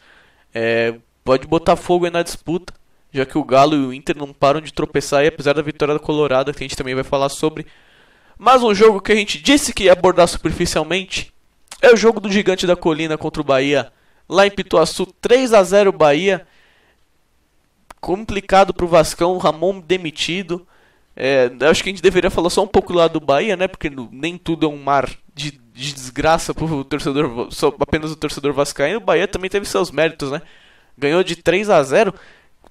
É, 0.54 0.94
pode 1.22 1.46
botar 1.46 1.76
fogo 1.76 2.06
aí 2.06 2.10
na 2.10 2.22
disputa, 2.22 2.72
já 3.12 3.26
que 3.26 3.36
o 3.36 3.44
Galo 3.44 3.74
e 3.74 3.86
o 3.86 3.92
Inter 3.92 4.16
não 4.16 4.32
param 4.32 4.60
de 4.60 4.72
tropeçar 4.72 5.20
aí, 5.20 5.28
apesar 5.28 5.52
da 5.52 5.62
vitória 5.62 5.94
da 5.94 6.00
Colorada, 6.00 6.52
que 6.52 6.64
a 6.64 6.66
gente 6.66 6.76
também 6.76 6.94
vai 6.94 7.04
falar 7.04 7.28
sobre. 7.28 7.66
Mas 8.38 8.62
um 8.62 8.74
jogo 8.74 9.00
que 9.00 9.12
a 9.12 9.14
gente 9.14 9.40
disse 9.40 9.74
que 9.74 9.84
ia 9.84 9.92
abordar 9.92 10.26
superficialmente 10.26 11.32
é 11.80 11.92
o 11.92 11.96
jogo 11.96 12.18
do 12.18 12.30
Gigante 12.32 12.66
da 12.66 12.74
Colina 12.74 13.18
contra 13.18 13.42
o 13.42 13.44
Bahia, 13.44 13.92
lá 14.28 14.46
em 14.46 14.50
Pituaçu, 14.50 15.04
3 15.20 15.52
a 15.52 15.62
0 15.62 15.92
Bahia. 15.92 16.46
Complicado 18.00 18.72
pro 18.72 18.88
Vascão, 18.88 19.36
Ramon 19.36 19.80
demitido. 19.80 20.66
É, 21.14 21.50
acho 21.68 21.82
que 21.82 21.90
a 21.90 21.92
gente 21.92 22.02
deveria 22.02 22.30
falar 22.30 22.50
só 22.50 22.62
um 22.62 22.68
pouco 22.68 22.92
lá 22.92 23.06
do 23.06 23.20
Bahia, 23.20 23.56
né? 23.56 23.68
Porque 23.68 23.90
nem 24.10 24.38
tudo 24.38 24.66
é 24.66 24.68
um 24.68 24.82
mar 24.82 25.10
de, 25.34 25.52
de 25.74 25.92
desgraça 25.92 26.54
pro 26.54 26.84
torcedor, 26.84 27.48
só 27.50 27.74
apenas 27.78 28.10
o 28.10 28.16
torcedor 28.16 28.52
vascaíno. 28.52 28.98
O 28.98 29.04
Bahia 29.04 29.28
também 29.28 29.50
teve 29.50 29.66
seus 29.66 29.90
méritos, 29.90 30.30
né? 30.30 30.40
Ganhou 30.96 31.22
de 31.22 31.36
3 31.36 31.70
a 31.70 31.82
0 31.82 32.14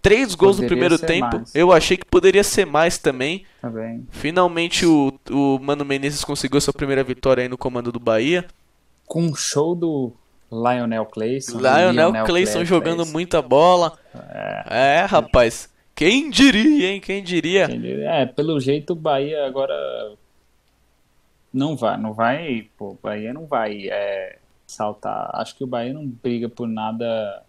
Três 0.01 0.33
gols 0.33 0.55
poderia 0.55 0.63
no 0.63 0.67
primeiro 0.67 0.97
tempo. 0.97 1.37
Mais. 1.37 1.55
Eu 1.55 1.71
achei 1.71 1.95
que 1.95 2.05
poderia 2.05 2.43
ser 2.43 2.65
mais 2.65 2.97
também. 2.97 3.45
Tá 3.61 3.71
Finalmente 4.09 4.83
o, 4.85 5.13
o 5.29 5.59
Mano 5.59 5.85
Menezes 5.85 6.23
conseguiu 6.23 6.59
sua 6.59 6.73
primeira 6.73 7.03
vitória 7.03 7.43
aí 7.43 7.47
no 7.47 7.57
comando 7.57 7.91
do 7.91 7.99
Bahia. 7.99 8.45
Com 9.05 9.25
um 9.25 9.35
show 9.35 9.75
do 9.75 10.11
Lionel 10.51 11.05
Clayson. 11.05 11.57
Lionel, 11.57 11.91
Lionel 11.91 12.25
Clayson 12.25 12.65
jogando 12.65 13.05
muita 13.05 13.43
bola. 13.43 13.97
É, 14.67 15.01
é 15.01 15.05
rapaz. 15.05 15.69
Quem 16.01 16.31
diria, 16.31 16.93
hein? 16.93 16.99
Quem 16.99 17.23
diria? 17.23 17.67
É, 18.09 18.25
pelo 18.25 18.59
jeito 18.59 18.93
o 18.93 18.95
Bahia 18.95 19.45
agora 19.45 20.15
não 21.53 21.77
vai, 21.77 21.95
não 21.95 22.11
vai, 22.11 22.67
pô, 22.75 22.93
o 22.93 22.99
Bahia 22.99 23.31
não 23.31 23.45
vai 23.45 23.87
é, 23.87 24.39
saltar. 24.65 25.29
Acho 25.35 25.55
que 25.55 25.63
o 25.63 25.67
Bahia 25.67 25.93
não 25.93 26.07
briga 26.07 26.49
por 26.49 26.67
nada. 26.67 27.43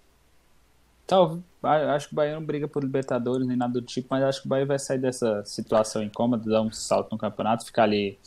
Tal, 1.07 1.39
acho 1.63 2.09
que 2.09 2.13
o 2.13 2.17
Bahia 2.17 2.35
não 2.35 2.45
briga 2.45 2.69
por 2.69 2.85
Libertadores 2.85 3.47
nem 3.47 3.57
nada 3.57 3.73
do 3.73 3.81
tipo, 3.81 4.09
mas 4.11 4.23
acho 4.23 4.43
que 4.43 4.47
o 4.47 4.51
Bahia 4.51 4.67
vai 4.67 4.79
sair 4.79 4.99
dessa 4.99 5.43
situação 5.47 6.03
incômoda, 6.03 6.51
dar 6.51 6.61
um 6.61 6.71
salto 6.71 7.11
no 7.11 7.17
campeonato, 7.17 7.65
ficar 7.65 7.85
ali 7.85 8.19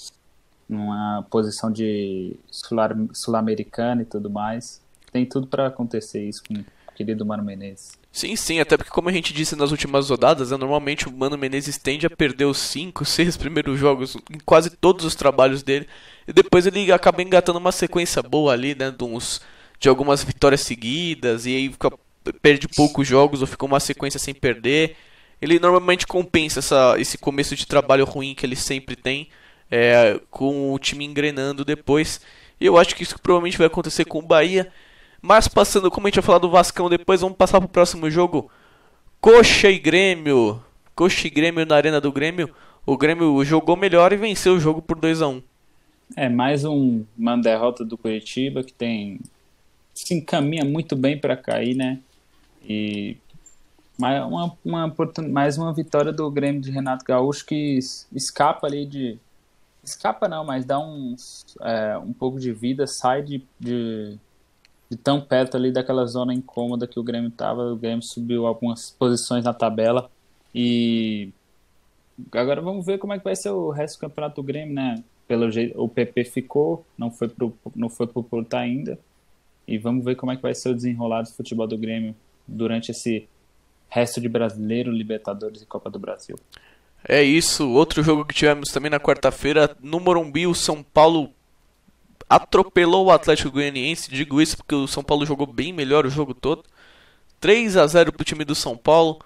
numa 0.67 1.23
posição 1.29 1.71
de 1.71 2.35
sul-americana 3.13 4.01
e 4.01 4.05
tudo 4.05 4.27
mais. 4.27 4.81
tem 5.11 5.23
tudo 5.23 5.45
para 5.45 5.67
acontecer 5.67 6.27
isso 6.27 6.41
com 6.47 6.55
o 6.55 6.65
querido 6.95 7.23
Mano 7.23 7.43
Menezes. 7.43 8.03
Sim, 8.15 8.33
sim, 8.37 8.61
até 8.61 8.77
porque 8.77 8.91
como 8.91 9.09
a 9.09 9.11
gente 9.11 9.33
disse 9.33 9.57
nas 9.57 9.71
últimas 9.71 10.09
rodadas, 10.09 10.49
né, 10.49 10.55
normalmente 10.55 11.05
o 11.05 11.11
Mano 11.11 11.37
Menezes 11.37 11.77
tende 11.77 12.05
a 12.05 12.09
perder 12.09 12.45
os 12.45 12.57
5, 12.59 13.03
6 13.03 13.35
primeiros 13.37 13.77
jogos 13.77 14.15
em 14.31 14.39
quase 14.45 14.69
todos 14.69 15.03
os 15.03 15.15
trabalhos 15.15 15.61
dele, 15.61 15.85
e 16.25 16.31
depois 16.31 16.65
ele 16.65 16.93
acaba 16.93 17.21
engatando 17.21 17.59
uma 17.59 17.73
sequência 17.73 18.23
boa 18.23 18.53
ali, 18.53 18.73
né, 18.73 18.89
de, 18.89 19.03
uns, 19.03 19.41
de 19.77 19.89
algumas 19.89 20.23
vitórias 20.23 20.61
seguidas, 20.61 21.45
e 21.45 21.57
aí 21.57 21.69
fica, 21.69 21.91
perde 22.41 22.69
poucos 22.69 23.05
jogos 23.05 23.41
ou 23.41 23.47
fica 23.47 23.65
uma 23.65 23.81
sequência 23.81 24.17
sem 24.17 24.33
perder. 24.33 24.95
Ele 25.41 25.59
normalmente 25.59 26.07
compensa 26.07 26.59
essa, 26.59 26.95
esse 26.97 27.17
começo 27.17 27.53
de 27.53 27.67
trabalho 27.67 28.05
ruim 28.05 28.33
que 28.33 28.45
ele 28.45 28.55
sempre 28.55 28.95
tem, 28.95 29.27
é, 29.69 30.21
com 30.31 30.71
o 30.73 30.79
time 30.79 31.03
engrenando 31.03 31.65
depois. 31.65 32.21
E 32.61 32.65
eu 32.65 32.77
acho 32.77 32.95
que 32.95 33.03
isso 33.03 33.19
provavelmente 33.19 33.57
vai 33.57 33.67
acontecer 33.67 34.05
com 34.05 34.19
o 34.19 34.21
Bahia. 34.21 34.71
Mas 35.25 35.47
passando, 35.47 35.89
como 35.89 36.05
a 36.05 36.09
gente 36.09 36.17
vai 36.17 36.23
falar 36.23 36.37
do 36.37 36.51
Vascão 36.51 36.87
depois, 36.87 37.21
vamos 37.21 37.35
passar 37.35 37.59
pro 37.59 37.67
próximo 37.67 38.11
jogo. 38.11 38.47
Coxa 39.19 39.71
e 39.71 39.79
Grêmio. 39.79 40.61
Coxa 40.95 41.25
e 41.25 41.31
Grêmio 41.31 41.65
na 41.65 41.75
Arena 41.75 41.99
do 41.99 42.11
Grêmio. 42.11 42.53
O 42.85 42.95
Grêmio 42.95 43.43
jogou 43.43 43.75
melhor 43.75 44.13
e 44.13 44.17
venceu 44.17 44.53
o 44.53 44.59
jogo 44.59 44.83
por 44.83 44.99
2 44.99 45.23
a 45.23 45.27
1 45.29 45.41
É, 46.15 46.29
mais 46.29 46.63
um, 46.63 47.03
uma 47.17 47.35
derrota 47.35 47.83
do 47.83 47.97
Curitiba 47.97 48.63
que 48.63 48.71
tem 48.71 49.19
se 49.95 50.13
encaminha 50.13 50.63
muito 50.63 50.95
bem 50.95 51.17
para 51.17 51.35
cair, 51.35 51.75
né? 51.75 51.97
E 52.63 53.17
mais 53.97 54.23
uma, 54.23 54.55
uma, 54.63 54.95
mais 55.27 55.57
uma 55.57 55.73
vitória 55.73 56.13
do 56.13 56.29
Grêmio 56.29 56.61
de 56.61 56.69
Renato 56.69 57.03
Gaúcho 57.03 57.47
que 57.47 57.79
escapa 58.13 58.67
ali 58.67 58.85
de. 58.85 59.17
Escapa 59.83 60.27
não, 60.27 60.45
mas 60.45 60.65
dá 60.65 60.77
uns, 60.77 61.47
é, 61.61 61.97
um 61.97 62.13
pouco 62.13 62.39
de 62.39 62.51
vida, 62.51 62.85
sai 62.85 63.23
de, 63.23 63.41
de 63.59 64.19
de 64.95 65.01
tão 65.01 65.19
perto 65.19 65.57
ali 65.57 65.71
daquela 65.71 66.05
zona 66.05 66.33
incômoda 66.33 66.87
que 66.87 66.99
o 66.99 67.03
Grêmio 67.03 67.29
estava. 67.29 67.73
O 67.73 67.75
Grêmio 67.75 68.01
subiu 68.01 68.47
algumas 68.47 68.91
posições 68.91 69.43
na 69.43 69.53
tabela 69.53 70.09
e 70.53 71.29
agora 72.31 72.61
vamos 72.61 72.85
ver 72.85 72.97
como 72.97 73.13
é 73.13 73.17
que 73.17 73.23
vai 73.23 73.35
ser 73.35 73.49
o 73.49 73.69
resto 73.69 73.97
do 73.97 74.01
campeonato 74.01 74.41
do 74.41 74.45
Grêmio, 74.45 74.73
né? 74.73 75.03
Pelo 75.27 75.51
jeito, 75.51 75.81
o 75.81 75.89
PP 75.89 76.23
ficou, 76.25 76.85
não 76.97 77.11
foi 77.11 77.27
pro, 77.27 77.53
não 77.75 77.89
foi 77.89 78.07
pro 78.07 78.23
Porto 78.23 78.53
ainda. 78.53 78.97
E 79.67 79.77
vamos 79.77 80.05
ver 80.05 80.15
como 80.15 80.31
é 80.31 80.35
que 80.35 80.41
vai 80.41 80.53
ser 80.53 80.69
o 80.69 80.75
desenrolado 80.75 81.27
do 81.27 81.35
futebol 81.35 81.67
do 81.67 81.77
Grêmio 81.77 82.15
durante 82.47 82.91
esse 82.91 83.27
resto 83.89 84.21
de 84.21 84.29
Brasileiro, 84.29 84.91
Libertadores 84.91 85.61
e 85.61 85.65
Copa 85.65 85.89
do 85.89 85.99
Brasil. 85.99 86.37
É 87.07 87.21
isso, 87.21 87.69
outro 87.69 88.01
jogo 88.01 88.25
que 88.25 88.33
tivemos 88.33 88.69
também 88.69 88.89
na 88.89 88.99
quarta-feira 88.99 89.75
no 89.81 89.99
Morumbi, 89.99 90.47
o 90.47 90.55
São 90.55 90.81
Paulo 90.81 91.31
atropelou 92.29 93.05
o 93.05 93.11
Atlético 93.11 93.51
Goianiense. 93.51 94.09
Digo 94.09 94.41
isso 94.41 94.57
porque 94.57 94.75
o 94.75 94.87
São 94.87 95.03
Paulo 95.03 95.25
jogou 95.25 95.47
bem 95.47 95.71
melhor 95.71 96.05
o 96.05 96.09
jogo 96.09 96.33
todo. 96.33 96.63
3 97.39 97.77
a 97.77 97.87
0 97.87 98.11
para 98.11 98.21
o 98.21 98.25
time 98.25 98.43
do 98.43 98.55
São 98.55 98.75
Paulo. 98.75 99.19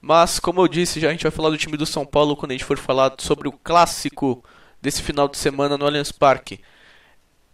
Mas, 0.00 0.40
como 0.40 0.60
eu 0.60 0.68
disse, 0.68 0.98
já 0.98 1.08
a 1.08 1.12
gente 1.12 1.22
vai 1.22 1.30
falar 1.30 1.50
do 1.50 1.56
time 1.58 1.76
do 1.76 1.86
São 1.86 2.04
Paulo 2.04 2.36
quando 2.36 2.50
a 2.50 2.54
gente 2.54 2.64
for 2.64 2.76
falar 2.76 3.14
sobre 3.18 3.48
o 3.48 3.52
clássico 3.52 4.42
desse 4.80 5.00
final 5.00 5.28
de 5.28 5.38
semana 5.38 5.78
no 5.78 5.86
Allianz 5.86 6.10
Parque. 6.10 6.60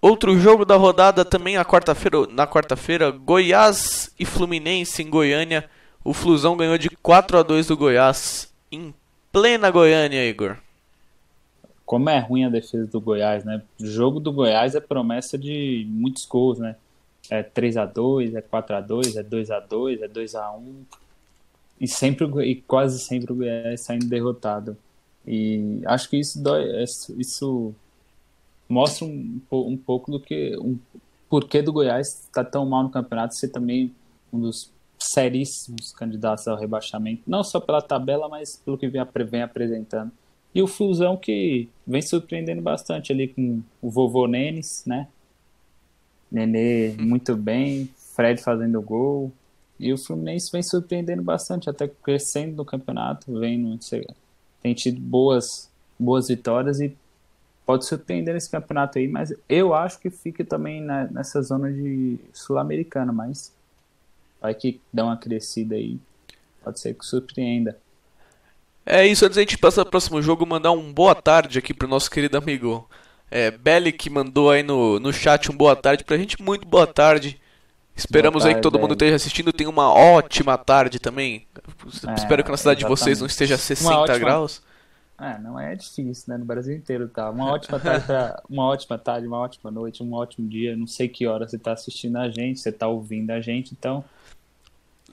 Outro 0.01 0.39
jogo 0.39 0.65
da 0.65 0.77
rodada 0.77 1.25
também 1.25 1.57
na 1.57 1.65
quarta-feira, 1.65 2.27
na 2.29 2.47
quarta-feira, 2.47 3.11
Goiás 3.11 4.15
e 4.19 4.25
Fluminense 4.25 5.03
em 5.03 5.11
Goiânia. 5.11 5.69
O 6.03 6.15
Flusão 6.15 6.57
ganhou 6.57 6.79
de 6.79 6.89
4 6.89 7.39
a 7.39 7.43
2 7.43 7.67
do 7.67 7.77
Goiás 7.77 8.55
em 8.73 8.95
plena 9.31 9.71
Goiânia, 9.71 10.25
Igor 10.25 10.57
como 11.89 12.11
é 12.11 12.19
ruim 12.19 12.45
a 12.45 12.51
defesa 12.51 12.87
do 12.87 13.01
Goiás, 13.01 13.47
né? 13.47 13.63
O 13.81 13.87
jogo 13.87 14.21
do 14.21 14.31
Goiás 14.31 14.75
é 14.75 14.81
promessa 14.81 15.39
de 15.39 15.87
muitos 15.89 16.27
gols, 16.27 16.59
né? 16.59 16.77
É 17.31 17.43
3 17.43 17.79
a 17.79 17.87
2 17.87 18.35
é 18.35 18.43
4 18.43 18.77
a 18.77 18.81
2 18.83 19.17
é 19.17 19.23
2 19.23 19.51
a 19.51 19.59
2 19.59 20.03
é 20.03 20.07
2 20.07 20.35
a 20.35 20.53
1 20.53 20.85
e 21.81 21.89
sempre 21.89 22.27
e 22.45 22.57
quase 22.57 22.99
sempre 22.99 23.33
o 23.33 23.37
Goiás 23.37 23.81
saindo 23.81 24.05
derrotado. 24.05 24.77
E 25.27 25.81
acho 25.87 26.11
que 26.11 26.19
isso 26.19 26.43
dói, 26.43 26.85
isso 27.17 27.75
mostra 28.69 29.07
um, 29.07 29.41
um 29.51 29.77
pouco 29.79 30.11
do 30.11 30.21
que 30.21 30.59
um 30.59 30.79
porquê 31.31 31.63
do 31.63 31.73
Goiás 31.73 32.25
está 32.27 32.45
tão 32.45 32.67
mal 32.67 32.83
no 32.83 32.91
campeonato, 32.91 33.35
ser 33.35 33.49
também 33.49 33.95
um 34.31 34.39
dos 34.39 34.71
seríssimos 34.99 35.93
candidatos 35.93 36.47
ao 36.47 36.59
rebaixamento, 36.59 37.23
não 37.27 37.43
só 37.43 37.59
pela 37.59 37.81
tabela, 37.81 38.29
mas 38.29 38.57
pelo 38.63 38.77
que 38.77 38.89
vem, 38.89 39.03
vem 39.31 39.41
apresentando. 39.41 40.13
E 40.55 40.63
o 40.63 40.67
Flusão 40.67 41.17
que 41.17 41.69
vem 41.87 42.03
surpreendendo 42.03 42.63
bastante 42.63 43.13
ali 43.13 43.29
com 43.29 43.63
o 43.81 43.91
vovô 43.91 44.27
Nenes, 44.27 44.83
né? 44.87 45.09
Nenê 46.31 46.95
muito 46.99 47.37
bem, 47.37 47.89
Fred 48.15 48.43
fazendo 48.43 48.81
gol. 48.83 49.33
E 49.79 49.93
o 49.93 49.99
Fluminense 49.99 50.51
vem 50.51 50.63
surpreendendo 50.63 51.23
bastante, 51.23 51.71
até 51.71 51.87
crescendo 51.87 52.57
no 52.57 52.65
campeonato, 52.65 53.39
vem 53.39 53.57
no, 53.57 53.79
tem 54.61 54.75
tido 54.75 55.01
boas, 55.01 55.71
boas 55.99 56.27
vitórias 56.27 56.81
e 56.81 56.97
pode 57.65 57.87
surpreender 57.87 58.35
nesse 58.35 58.51
campeonato 58.51 58.99
aí, 58.99 59.07
mas 59.07 59.33
eu 59.49 59.75
acho 59.75 60.01
que 60.01 60.11
fica 60.11 60.45
também 60.45 60.81
na, 60.81 61.05
nessa 61.07 61.41
zona 61.43 61.73
de 61.73 62.19
sul-americana, 62.33 63.13
mas 63.13 63.53
vai 64.41 64.55
que 64.55 64.81
dá 64.93 65.05
uma 65.05 65.17
crescida 65.17 65.77
aí, 65.77 65.99
pode 66.65 66.81
ser 66.81 66.95
que 66.95 67.05
surpreenda. 67.05 67.79
É 68.91 69.07
isso, 69.07 69.27
antes 69.27 69.37
da 69.37 69.43
gente 69.43 69.59
passar 69.59 69.83
pro 69.83 69.91
próximo 69.91 70.23
jogo, 70.23 70.47
mandar 70.47 70.73
um 70.73 70.91
boa 70.91 71.15
tarde 71.15 71.59
aqui 71.59 71.75
pro 71.75 71.87
nosso 71.87 72.11
querido 72.11 72.39
amigo 72.39 72.89
é, 73.31 73.51
Belly, 73.51 73.93
que 73.93 74.09
mandou 74.09 74.51
aí 74.51 74.63
no, 74.63 74.99
no 74.99 75.13
chat 75.13 75.53
um 75.53 75.55
boa 75.55 75.77
tarde 75.77 76.05
pra 76.05 76.17
gente. 76.17 76.41
Muito 76.43 76.67
boa 76.67 76.87
tarde. 76.87 77.39
Esperamos 77.95 78.45
boa 78.45 78.45
tarde, 78.45 78.55
aí 78.55 78.55
que 78.55 78.63
todo 78.63 78.79
mundo 78.79 78.93
esteja 78.93 79.17
assistindo. 79.17 79.53
Tenha 79.53 79.69
uma 79.69 79.93
ótima 79.93 80.57
tarde 80.57 80.99
também. 80.99 81.47
É, 82.07 82.15
Espero 82.15 82.43
que 82.43 82.51
na 82.51 82.57
cidade 82.57 82.81
exatamente. 82.81 82.99
de 82.99 83.05
vocês 83.05 83.21
não 83.21 83.27
esteja 83.27 83.59
60 83.59 83.95
ótima... 83.95 84.19
graus. 84.19 84.63
É, 85.21 85.39
não 85.39 85.61
é 85.61 85.75
difícil, 85.75 86.25
né? 86.29 86.39
No 86.39 86.47
Brasil 86.47 86.75
inteiro 86.75 87.09
tá. 87.09 87.29
Uma 87.29 87.53
ótima 87.53 87.79
tarde, 87.79 88.07
pra... 88.07 88.43
uma 88.49 88.65
ótima 88.65 88.97
tarde, 88.97 89.27
uma 89.27 89.37
ótima 89.37 89.71
noite, 89.71 90.03
um 90.03 90.15
ótimo 90.15 90.49
dia. 90.49 90.75
Não 90.75 90.87
sei 90.87 91.09
que 91.09 91.27
hora 91.27 91.47
você 91.47 91.59
tá 91.59 91.73
assistindo 91.73 92.17
a 92.17 92.31
gente, 92.31 92.59
você 92.59 92.73
tá 92.73 92.89
ouvindo 92.89 93.33
a 93.33 93.41
gente, 93.43 93.75
então 93.79 94.03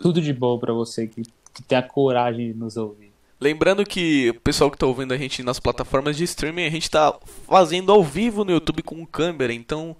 tudo 0.01 0.22
de 0.22 0.32
bom 0.32 0.58
para 0.58 0.72
você 0.72 1.08
que, 1.08 1.24
que 1.53 1.63
tem 1.63 1.77
a 1.77 1.84
coragem 1.84 2.53
de 2.53 2.58
nos 2.58 2.77
ouvir. 2.77 3.05
Lembrando 3.39 3.86
que 3.86 4.30
o 4.30 4.39
pessoal 4.39 4.72
que 4.72 4.75
está 4.77 4.86
ouvindo 4.86 5.13
a 5.13 5.18
gente 5.18 5.44
nas 5.44 5.60
plataformas 5.60 6.15
de 6.15 6.24
streaming, 6.24 6.65
a 6.65 6.70
gente 6.70 6.84
está 6.84 7.13
fazendo 7.48 7.92
ao 7.92 8.04
vivo 8.04 8.46
no 8.46 8.51
YouTube 8.51 8.82
com 8.82 9.06
câmera, 9.06 9.54
então 9.54 9.96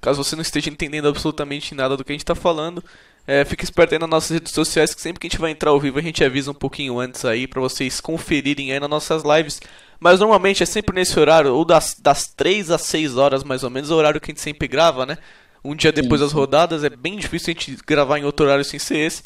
caso 0.00 0.22
você 0.22 0.36
não 0.36 0.42
esteja 0.42 0.68
entendendo 0.68 1.08
absolutamente 1.08 1.74
nada 1.74 1.96
do 1.96 2.04
que 2.04 2.12
a 2.12 2.14
gente 2.14 2.22
está 2.22 2.34
falando, 2.34 2.84
é, 3.26 3.44
fique 3.44 3.64
esperto 3.64 3.92
aí 3.94 3.98
nas 3.98 4.08
nossas 4.08 4.30
redes 4.30 4.52
sociais 4.52 4.94
que 4.94 5.00
sempre 5.00 5.18
que 5.18 5.26
a 5.26 5.30
gente 5.30 5.40
vai 5.40 5.50
entrar 5.50 5.70
ao 5.70 5.80
vivo 5.80 5.98
a 5.98 6.02
gente 6.02 6.22
avisa 6.22 6.50
um 6.50 6.54
pouquinho 6.54 7.00
antes 7.00 7.24
aí 7.24 7.48
para 7.48 7.60
vocês 7.60 8.00
conferirem 8.00 8.72
aí 8.72 8.78
nas 8.78 8.90
nossas 8.90 9.22
lives. 9.24 9.60
Mas 9.98 10.20
normalmente 10.20 10.62
é 10.62 10.66
sempre 10.66 10.94
nesse 10.94 11.18
horário, 11.18 11.54
ou 11.54 11.64
das, 11.64 11.96
das 11.98 12.28
3 12.28 12.70
às 12.70 12.82
6 12.82 13.16
horas 13.16 13.42
mais 13.42 13.64
ou 13.64 13.70
menos, 13.70 13.90
é 13.90 13.94
o 13.94 13.96
horário 13.96 14.20
que 14.20 14.30
a 14.30 14.32
gente 14.32 14.42
sempre 14.42 14.68
grava, 14.68 15.06
né? 15.06 15.16
Um 15.64 15.74
dia 15.74 15.90
depois 15.90 16.20
das 16.20 16.32
rodadas, 16.32 16.84
é 16.84 16.90
bem 16.90 17.16
difícil 17.16 17.50
a 17.50 17.54
gente 17.54 17.76
gravar 17.84 18.18
em 18.18 18.24
outro 18.24 18.46
horário 18.46 18.64
sem 18.64 18.78
ser 18.78 18.98
esse. 18.98 19.22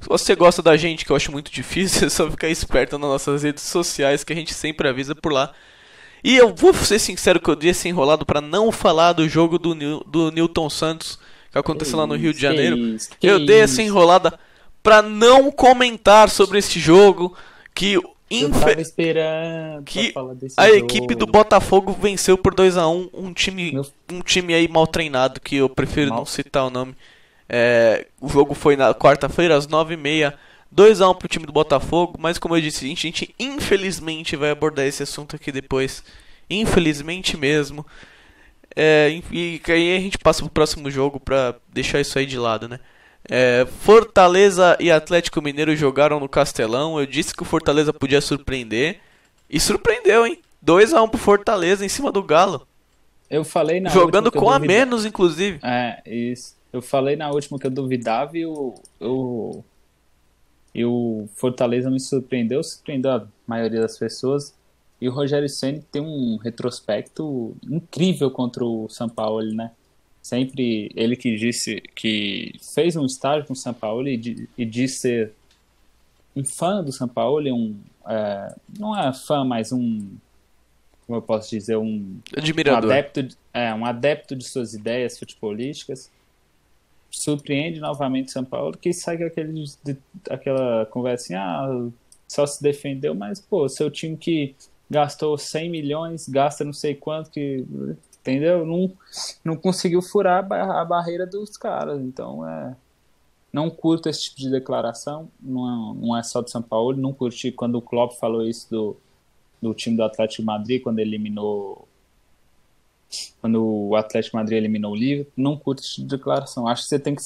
Se 0.00 0.08
você 0.08 0.34
gosta 0.34 0.62
da 0.62 0.76
gente, 0.76 1.04
que 1.04 1.12
eu 1.12 1.16
acho 1.16 1.32
muito 1.32 1.50
difícil, 1.50 2.06
é 2.08 2.10
só 2.10 2.30
ficar 2.30 2.48
esperto 2.48 2.98
nas 2.98 3.10
nossas 3.10 3.42
redes 3.42 3.64
sociais 3.64 4.24
que 4.24 4.32
a 4.32 4.36
gente 4.36 4.54
sempre 4.54 4.88
avisa 4.88 5.14
por 5.14 5.32
lá. 5.32 5.52
E 6.22 6.36
eu 6.36 6.54
vou 6.54 6.74
ser 6.74 6.98
sincero 6.98 7.40
que 7.40 7.48
eu 7.48 7.56
dei 7.56 7.70
esse 7.70 7.88
enrolado 7.88 8.26
para 8.26 8.40
não 8.40 8.72
falar 8.72 9.12
do 9.12 9.28
jogo 9.28 9.58
do, 9.58 9.74
do 10.04 10.32
Newton 10.32 10.68
Santos 10.68 11.18
que 11.50 11.58
aconteceu 11.58 11.94
que 11.94 12.00
lá 12.00 12.06
no 12.06 12.16
Rio 12.16 12.32
de 12.32 12.40
Janeiro. 12.40 12.76
Isso, 12.76 13.10
eu 13.22 13.44
dei 13.44 13.60
essa 13.60 13.82
enrolada 13.82 14.38
para 14.82 15.02
não 15.02 15.50
comentar 15.50 16.28
sobre 16.28 16.58
esse 16.58 16.78
jogo 16.78 17.36
que 17.74 17.98
Infe... 18.30 18.80
esperando 18.80 19.84
que 19.84 20.12
a 20.56 20.66
jogo. 20.66 20.78
equipe 20.78 21.14
do 21.14 21.26
Botafogo 21.26 21.96
venceu 21.98 22.36
por 22.36 22.54
2 22.54 22.76
a 22.76 22.86
1 22.86 23.08
um 23.14 23.32
time 23.32 23.72
Meu... 23.72 23.86
um 24.12 24.20
time 24.20 24.52
aí 24.52 24.68
mal 24.68 24.86
treinado 24.86 25.40
que 25.40 25.56
eu 25.56 25.68
prefiro 25.68 26.10
mal. 26.10 26.18
não 26.18 26.26
citar 26.26 26.66
o 26.66 26.70
nome. 26.70 26.94
É, 27.48 28.06
o 28.20 28.28
jogo 28.28 28.54
foi 28.54 28.76
na 28.76 28.94
quarta-feira, 28.94 29.56
às 29.56 29.66
9h30. 29.66 30.34
2x1 30.74 31.16
pro 31.16 31.28
time 31.28 31.46
do 31.46 31.52
Botafogo, 31.52 32.16
mas 32.18 32.38
como 32.38 32.54
eu 32.54 32.60
disse, 32.60 32.84
a 32.84 32.88
gente, 32.88 33.34
infelizmente 33.38 34.36
vai 34.36 34.50
abordar 34.50 34.84
esse 34.84 35.02
assunto 35.02 35.34
aqui 35.34 35.50
depois. 35.50 36.04
Infelizmente 36.50 37.36
mesmo. 37.36 37.86
É, 38.76 39.20
e 39.32 39.60
aí 39.66 39.96
a 39.96 40.00
gente 40.00 40.18
passa 40.18 40.42
pro 40.42 40.50
próximo 40.50 40.90
jogo 40.90 41.18
pra 41.18 41.54
deixar 41.72 42.00
isso 42.00 42.18
aí 42.18 42.26
de 42.26 42.38
lado, 42.38 42.68
né? 42.68 42.78
É, 43.28 43.66
Fortaleza 43.80 44.76
e 44.78 44.90
Atlético 44.90 45.42
Mineiro 45.42 45.74
jogaram 45.74 46.20
no 46.20 46.28
Castelão. 46.28 47.00
Eu 47.00 47.06
disse 47.06 47.34
que 47.34 47.42
o 47.42 47.46
Fortaleza 47.46 47.92
podia 47.92 48.20
surpreender. 48.20 49.00
E 49.50 49.58
surpreendeu, 49.58 50.26
hein? 50.26 50.40
2x1 50.64 51.08
pro 51.08 51.18
Fortaleza 51.18 51.84
em 51.84 51.88
cima 51.88 52.12
do 52.12 52.22
Galo. 52.22 52.66
Eu 53.30 53.44
falei 53.44 53.80
na 53.80 53.90
Jogando 53.90 54.30
com 54.30 54.50
a 54.50 54.58
menos, 54.58 55.04
inclusive. 55.04 55.58
É, 55.62 56.00
isso. 56.06 56.57
Eu 56.72 56.82
falei 56.82 57.16
na 57.16 57.30
última 57.30 57.58
que 57.58 57.66
eu 57.66 57.70
duvidava 57.70 58.36
e 58.36 58.44
o, 58.44 58.74
o, 59.00 59.64
e 60.74 60.84
o 60.84 61.28
Fortaleza 61.34 61.90
me 61.90 62.00
surpreendeu, 62.00 62.62
surpreendeu 62.62 63.12
a 63.12 63.26
maioria 63.46 63.80
das 63.80 63.98
pessoas. 63.98 64.54
E 65.00 65.08
o 65.08 65.12
Rogério 65.12 65.48
Ceni 65.48 65.82
tem 65.92 66.02
um 66.02 66.36
retrospecto 66.36 67.56
incrível 67.62 68.30
contra 68.30 68.64
o 68.64 68.88
São 68.88 69.08
Paulo, 69.08 69.52
né? 69.52 69.70
sempre 70.28 70.90
ele 70.94 71.16
que 71.16 71.36
disse 71.36 71.80
que 71.94 72.52
fez 72.74 72.96
um 72.96 73.06
estágio 73.06 73.46
com 73.46 73.54
o 73.54 73.56
São 73.56 73.72
Paulo 73.72 74.06
e, 74.06 74.48
e 74.58 74.64
disse 74.64 74.98
ser 74.98 75.32
um 76.36 76.44
fã 76.44 76.84
do 76.84 76.92
São 76.92 77.08
Paulo, 77.08 77.48
um 77.52 77.78
é, 78.06 78.54
não 78.78 78.96
é 78.96 79.12
fã, 79.12 79.42
mas 79.44 79.72
um 79.72 80.16
como 81.06 81.16
eu 81.16 81.22
posso 81.22 81.48
dizer 81.48 81.76
um 81.78 82.18
admirador, 82.36 82.90
um 82.90 82.92
adepto, 82.92 83.28
é, 83.54 83.72
um 83.72 83.86
adepto 83.86 84.36
de 84.36 84.44
suas 84.44 84.74
ideias 84.74 85.18
futebolísticas. 85.18 86.10
Surpreende 87.10 87.80
novamente 87.80 88.30
São 88.30 88.44
Paulo 88.44 88.76
que 88.76 88.92
sai 88.92 89.22
aquele, 89.22 89.64
aquela 90.28 90.86
conversinha, 90.86 91.40
ah, 91.40 91.88
só 92.26 92.46
se 92.46 92.62
defendeu, 92.62 93.14
mas 93.14 93.40
pô, 93.40 93.68
seu 93.68 93.90
time 93.90 94.16
que 94.16 94.54
gastou 94.90 95.36
100 95.36 95.70
milhões, 95.70 96.28
gasta 96.28 96.64
não 96.64 96.72
sei 96.72 96.94
quanto 96.94 97.30
que 97.30 97.64
entendeu? 98.28 98.66
Não, 98.66 98.92
não 99.44 99.56
conseguiu 99.56 100.02
furar 100.02 100.46
a 100.52 100.84
barreira 100.84 101.26
dos 101.26 101.56
caras. 101.56 102.00
Então, 102.00 102.46
é, 102.46 102.76
não 103.52 103.70
curto 103.70 104.08
esse 104.08 104.24
tipo 104.24 104.36
de 104.38 104.50
declaração. 104.50 105.30
Não 105.40 105.66
é, 105.66 106.06
não 106.06 106.16
é 106.16 106.22
só 106.22 106.42
do 106.42 106.50
São 106.50 106.62
Paulo. 106.62 106.96
Não 106.96 107.12
curti 107.12 107.50
quando 107.50 107.76
o 107.76 107.82
Klopp 107.82 108.18
falou 108.18 108.46
isso 108.46 108.68
do, 108.70 108.96
do 109.60 109.74
time 109.74 109.96
do 109.96 110.04
Atlético 110.04 110.42
Madrid, 110.42 110.82
quando 110.82 110.98
eliminou. 110.98 111.87
Quando 113.40 113.64
o 113.64 113.96
Atlético 113.96 114.36
Madrid 114.36 114.58
eliminou 114.58 114.92
o 114.92 114.96
Liverpool. 114.96 115.32
Não 115.36 115.56
curto 115.56 115.82
esse 115.82 115.94
tipo 115.96 116.08
de 116.08 116.16
declaração. 116.16 116.68
Acho 116.68 116.82
que 116.82 116.88
você 116.88 116.98
tem 116.98 117.14
que. 117.14 117.22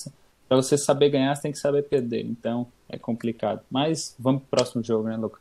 Para 0.49 0.57
você 0.57 0.77
saber 0.77 1.09
ganhar, 1.11 1.35
você 1.35 1.43
tem 1.43 1.53
que 1.53 1.59
saber 1.59 1.83
perder. 1.83 2.25
Então, 2.25 2.67
é 2.89 2.99
complicado. 2.99 3.61
Mas 3.71 4.15
vamos 4.19 4.43
pro 4.43 4.59
próximo 4.59 4.85
jogo, 4.85 5.09
né, 5.09 5.17
Lucas? 5.17 5.41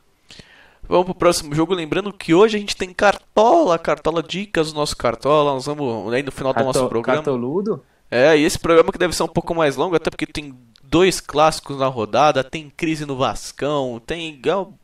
Vamos 0.88 1.06
pro 1.06 1.14
próximo 1.14 1.54
jogo, 1.54 1.74
lembrando 1.74 2.12
que 2.12 2.34
hoje 2.34 2.56
a 2.56 2.60
gente 2.60 2.76
tem 2.76 2.92
Cartola, 2.92 3.78
Cartola 3.78 4.22
Dicas 4.22 4.72
do 4.72 4.78
nosso 4.78 4.96
Cartola, 4.96 5.52
nós 5.52 5.64
vamos 5.64 6.12
aí 6.12 6.24
no 6.24 6.32
final 6.32 6.52
Carto, 6.52 6.64
do 6.64 6.66
nosso 6.66 6.88
programa. 6.88 7.22
Cartoludo? 7.22 7.82
É, 8.10 8.36
e 8.36 8.44
esse 8.44 8.58
programa 8.58 8.90
que 8.90 8.98
deve 8.98 9.14
ser 9.14 9.22
um 9.22 9.28
pouco 9.28 9.54
mais 9.54 9.76
longo, 9.76 9.94
até 9.94 10.10
porque 10.10 10.26
tem 10.26 10.54
dois 10.82 11.20
clássicos 11.20 11.78
na 11.78 11.86
rodada, 11.86 12.44
tem 12.44 12.68
crise 12.68 13.06
no 13.06 13.16
Vascão, 13.16 14.02
tem 14.04 14.38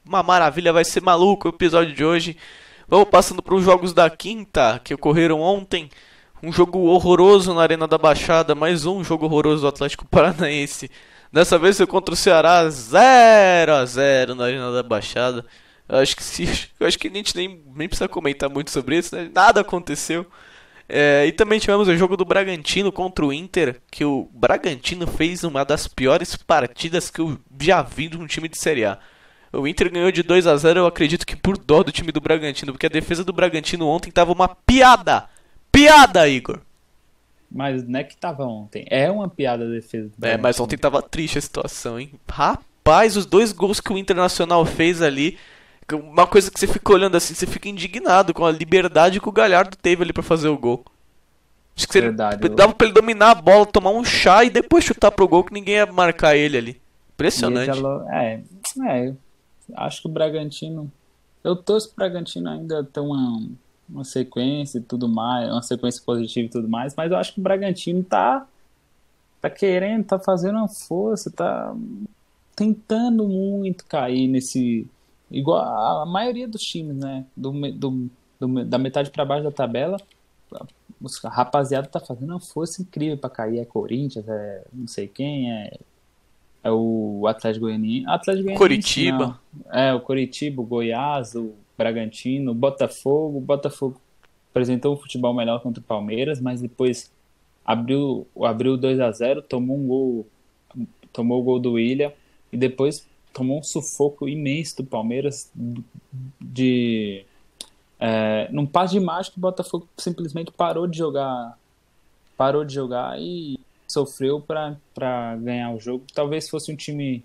uma 0.06 0.22
maravilha, 0.22 0.72
vai 0.72 0.84
ser 0.84 1.02
maluco 1.02 1.48
o 1.48 1.50
episódio 1.50 1.94
de 1.94 2.04
hoje. 2.04 2.36
Vamos 2.90 3.10
passando 3.10 3.42
para 3.42 3.54
os 3.54 3.62
jogos 3.62 3.92
da 3.92 4.08
quinta, 4.08 4.80
que 4.82 4.94
ocorreram 4.94 5.42
ontem. 5.42 5.90
Um 6.42 6.50
jogo 6.50 6.86
horroroso 6.86 7.52
na 7.52 7.60
Arena 7.60 7.86
da 7.86 7.98
Baixada, 7.98 8.54
mais 8.54 8.86
um 8.86 9.04
jogo 9.04 9.26
horroroso 9.26 9.60
do 9.60 9.68
Atlético 9.68 10.06
Paranaense. 10.08 10.90
Dessa 11.30 11.58
vez 11.58 11.76
foi 11.76 11.86
contra 11.86 12.14
o 12.14 12.16
Ceará 12.16 12.66
0 12.66 13.74
a 13.74 13.84
0 13.84 14.34
na 14.34 14.46
Arena 14.46 14.72
da 14.72 14.82
Baixada. 14.82 15.44
Eu 15.86 15.98
acho 15.98 16.16
que 16.16 16.22
se, 16.22 16.44
acho 16.80 16.98
que 16.98 17.08
a 17.08 17.10
gente 17.10 17.36
nem, 17.36 17.62
nem 17.76 17.88
precisa 17.88 18.08
comentar 18.08 18.48
muito 18.48 18.70
sobre 18.70 18.96
isso, 18.96 19.14
né? 19.14 19.30
Nada 19.34 19.60
aconteceu. 19.60 20.24
É, 20.88 21.26
e 21.26 21.32
também 21.32 21.58
tivemos 21.58 21.88
o 21.88 21.96
jogo 21.96 22.16
do 22.16 22.24
Bragantino 22.24 22.90
contra 22.90 23.26
o 23.26 23.30
Inter, 23.30 23.82
que 23.90 24.02
o 24.02 24.30
Bragantino 24.32 25.06
fez 25.06 25.44
uma 25.44 25.62
das 25.62 25.86
piores 25.86 26.36
partidas 26.36 27.10
que 27.10 27.20
eu 27.20 27.38
já 27.60 27.82
vi 27.82 28.08
de 28.08 28.16
um 28.16 28.26
time 28.26 28.48
de 28.48 28.58
Série 28.58 28.86
A. 28.86 28.98
O 29.52 29.66
Inter 29.66 29.90
ganhou 29.90 30.12
de 30.12 30.22
2 30.22 30.46
a 30.46 30.56
0 30.56 30.80
eu 30.80 30.86
acredito 30.86 31.26
que 31.26 31.36
por 31.36 31.56
dó 31.56 31.82
do 31.82 31.92
time 31.92 32.12
do 32.12 32.20
Bragantino, 32.20 32.72
porque 32.72 32.86
a 32.86 32.90
defesa 32.90 33.24
do 33.24 33.32
Bragantino 33.32 33.86
ontem 33.86 34.10
tava 34.10 34.32
uma 34.32 34.48
piada. 34.48 35.24
Piada, 35.72 36.28
Igor. 36.28 36.60
Mas 37.50 37.86
não 37.86 38.00
é 38.00 38.04
que 38.04 38.16
tava 38.16 38.44
ontem, 38.44 38.84
é 38.90 39.10
uma 39.10 39.28
piada 39.28 39.64
a 39.64 39.68
defesa 39.68 40.08
do 40.08 40.14
Bragantino. 40.18 40.40
É, 40.40 40.42
mas 40.42 40.60
ontem 40.60 40.76
tava 40.76 41.00
triste 41.00 41.38
a 41.38 41.42
situação, 41.42 41.98
hein? 41.98 42.12
Rapaz, 42.30 43.16
os 43.16 43.24
dois 43.24 43.52
gols 43.52 43.80
que 43.80 43.92
o 43.92 43.98
Internacional 43.98 44.64
fez 44.66 45.00
ali 45.00 45.38
uma 45.94 46.26
coisa 46.26 46.50
que 46.50 46.60
você 46.60 46.66
fica 46.66 46.92
olhando 46.92 47.16
assim, 47.16 47.34
você 47.34 47.46
fica 47.46 47.68
indignado 47.68 48.34
com 48.34 48.44
a 48.44 48.50
liberdade 48.50 49.20
que 49.20 49.28
o 49.28 49.32
Galhardo 49.32 49.76
teve 49.76 50.02
ali 50.02 50.12
para 50.12 50.22
fazer 50.22 50.48
o 50.48 50.58
gol. 50.58 50.84
Acho 51.76 51.86
que 51.86 52.00
Verdade, 52.00 52.44
ele, 52.44 52.54
dava 52.54 52.74
pra 52.74 52.86
ele 52.86 52.94
dominar 52.94 53.30
a 53.30 53.34
bola, 53.34 53.64
tomar 53.64 53.90
um 53.90 54.04
chá 54.04 54.44
e 54.44 54.50
depois 54.50 54.84
chutar 54.84 55.10
pro 55.10 55.28
gol 55.28 55.44
que 55.44 55.54
ninguém 55.54 55.76
ia 55.76 55.86
marcar 55.86 56.36
ele 56.36 56.58
ali. 56.58 56.80
Impressionante. 57.14 57.80
É, 58.10 58.40
é, 58.86 59.14
acho 59.74 60.02
que 60.02 60.08
o 60.08 60.10
Bragantino. 60.10 60.90
Eu 61.42 61.56
torço 61.56 61.88
pro 61.88 61.96
Bragantino 61.96 62.48
ainda 62.50 62.84
ter 62.84 63.00
uma, 63.00 63.48
uma 63.88 64.04
sequência 64.04 64.78
e 64.78 64.82
tudo 64.82 65.08
mais, 65.08 65.50
uma 65.50 65.62
sequência 65.62 66.02
positiva 66.04 66.46
e 66.46 66.50
tudo 66.50 66.68
mais, 66.68 66.94
mas 66.94 67.10
eu 67.10 67.16
acho 67.16 67.32
que 67.32 67.40
o 67.40 67.42
Bragantino 67.42 68.02
tá, 68.02 68.46
tá 69.40 69.48
querendo, 69.48 70.04
tá 70.04 70.18
fazendo 70.18 70.56
uma 70.56 70.68
força, 70.68 71.30
tá 71.30 71.74
tentando 72.56 73.26
muito 73.28 73.84
cair 73.84 74.26
nesse 74.26 74.86
igual 75.30 75.60
a, 75.60 76.02
a 76.02 76.06
maioria 76.06 76.48
dos 76.48 76.62
times, 76.62 76.96
né? 76.96 77.24
Do, 77.36 77.52
do, 77.72 78.10
do 78.40 78.64
da 78.64 78.78
metade 78.78 79.10
para 79.10 79.24
baixo 79.24 79.44
da 79.44 79.52
tabela, 79.52 79.98
a 81.24 81.28
rapaziada 81.28 81.86
tá 81.86 82.00
fazendo 82.00 82.30
uma 82.30 82.40
força 82.40 82.82
incrível 82.82 83.18
para 83.18 83.30
cair. 83.30 83.58
É 83.58 83.64
Corinthians, 83.64 84.28
é 84.28 84.64
não 84.72 84.86
sei 84.86 85.06
quem, 85.06 85.52
é, 85.52 85.78
é 86.68 86.72
o 86.72 87.26
Atlético 87.26 87.66
Goianiense. 87.66 88.06
Atlético 88.06 88.44
Goianiense 88.44 88.58
Coritiba. 88.58 89.40
Não. 89.52 89.80
É, 89.80 89.94
o 89.94 90.00
Coritiba, 90.00 90.62
o 90.62 90.64
Goiás, 90.64 91.34
o 91.34 91.54
Bragantino, 91.76 92.52
o 92.52 92.54
Botafogo. 92.54 93.38
O 93.38 93.40
Botafogo 93.40 94.00
apresentou 94.50 94.94
um 94.94 94.96
futebol 94.96 95.34
melhor 95.34 95.60
contra 95.60 95.80
o 95.80 95.84
Palmeiras, 95.84 96.40
mas 96.40 96.60
depois 96.60 97.10
abriu, 97.68 98.26
abriu 98.42 98.76
2 98.78 98.98
a 98.98 99.12
0 99.12 99.42
tomou 99.42 99.76
um 99.76 99.86
gol, 99.86 100.26
tomou 101.12 101.40
o 101.40 101.44
gol 101.44 101.60
do 101.60 101.72
William 101.72 102.10
e 102.50 102.56
depois 102.56 103.06
tomou 103.32 103.58
um 103.58 103.62
sufoco 103.62 104.26
imenso 104.26 104.78
do 104.78 104.84
Palmeiras 104.84 105.52
de 106.40 107.24
é, 108.00 108.48
num 108.50 108.64
passe 108.64 108.94
de 108.94 109.00
mágica 109.00 109.36
o 109.36 109.40
Botafogo 109.40 109.86
simplesmente 109.98 110.50
parou 110.50 110.86
de 110.86 110.96
jogar 110.96 111.58
parou 112.38 112.64
de 112.64 112.72
jogar 112.72 113.20
e 113.20 113.60
sofreu 113.90 114.40
para 114.40 115.36
ganhar 115.36 115.74
o 115.74 115.80
jogo 115.80 116.04
talvez 116.12 116.48
fosse 116.48 116.70
um 116.70 116.76
time 116.76 117.24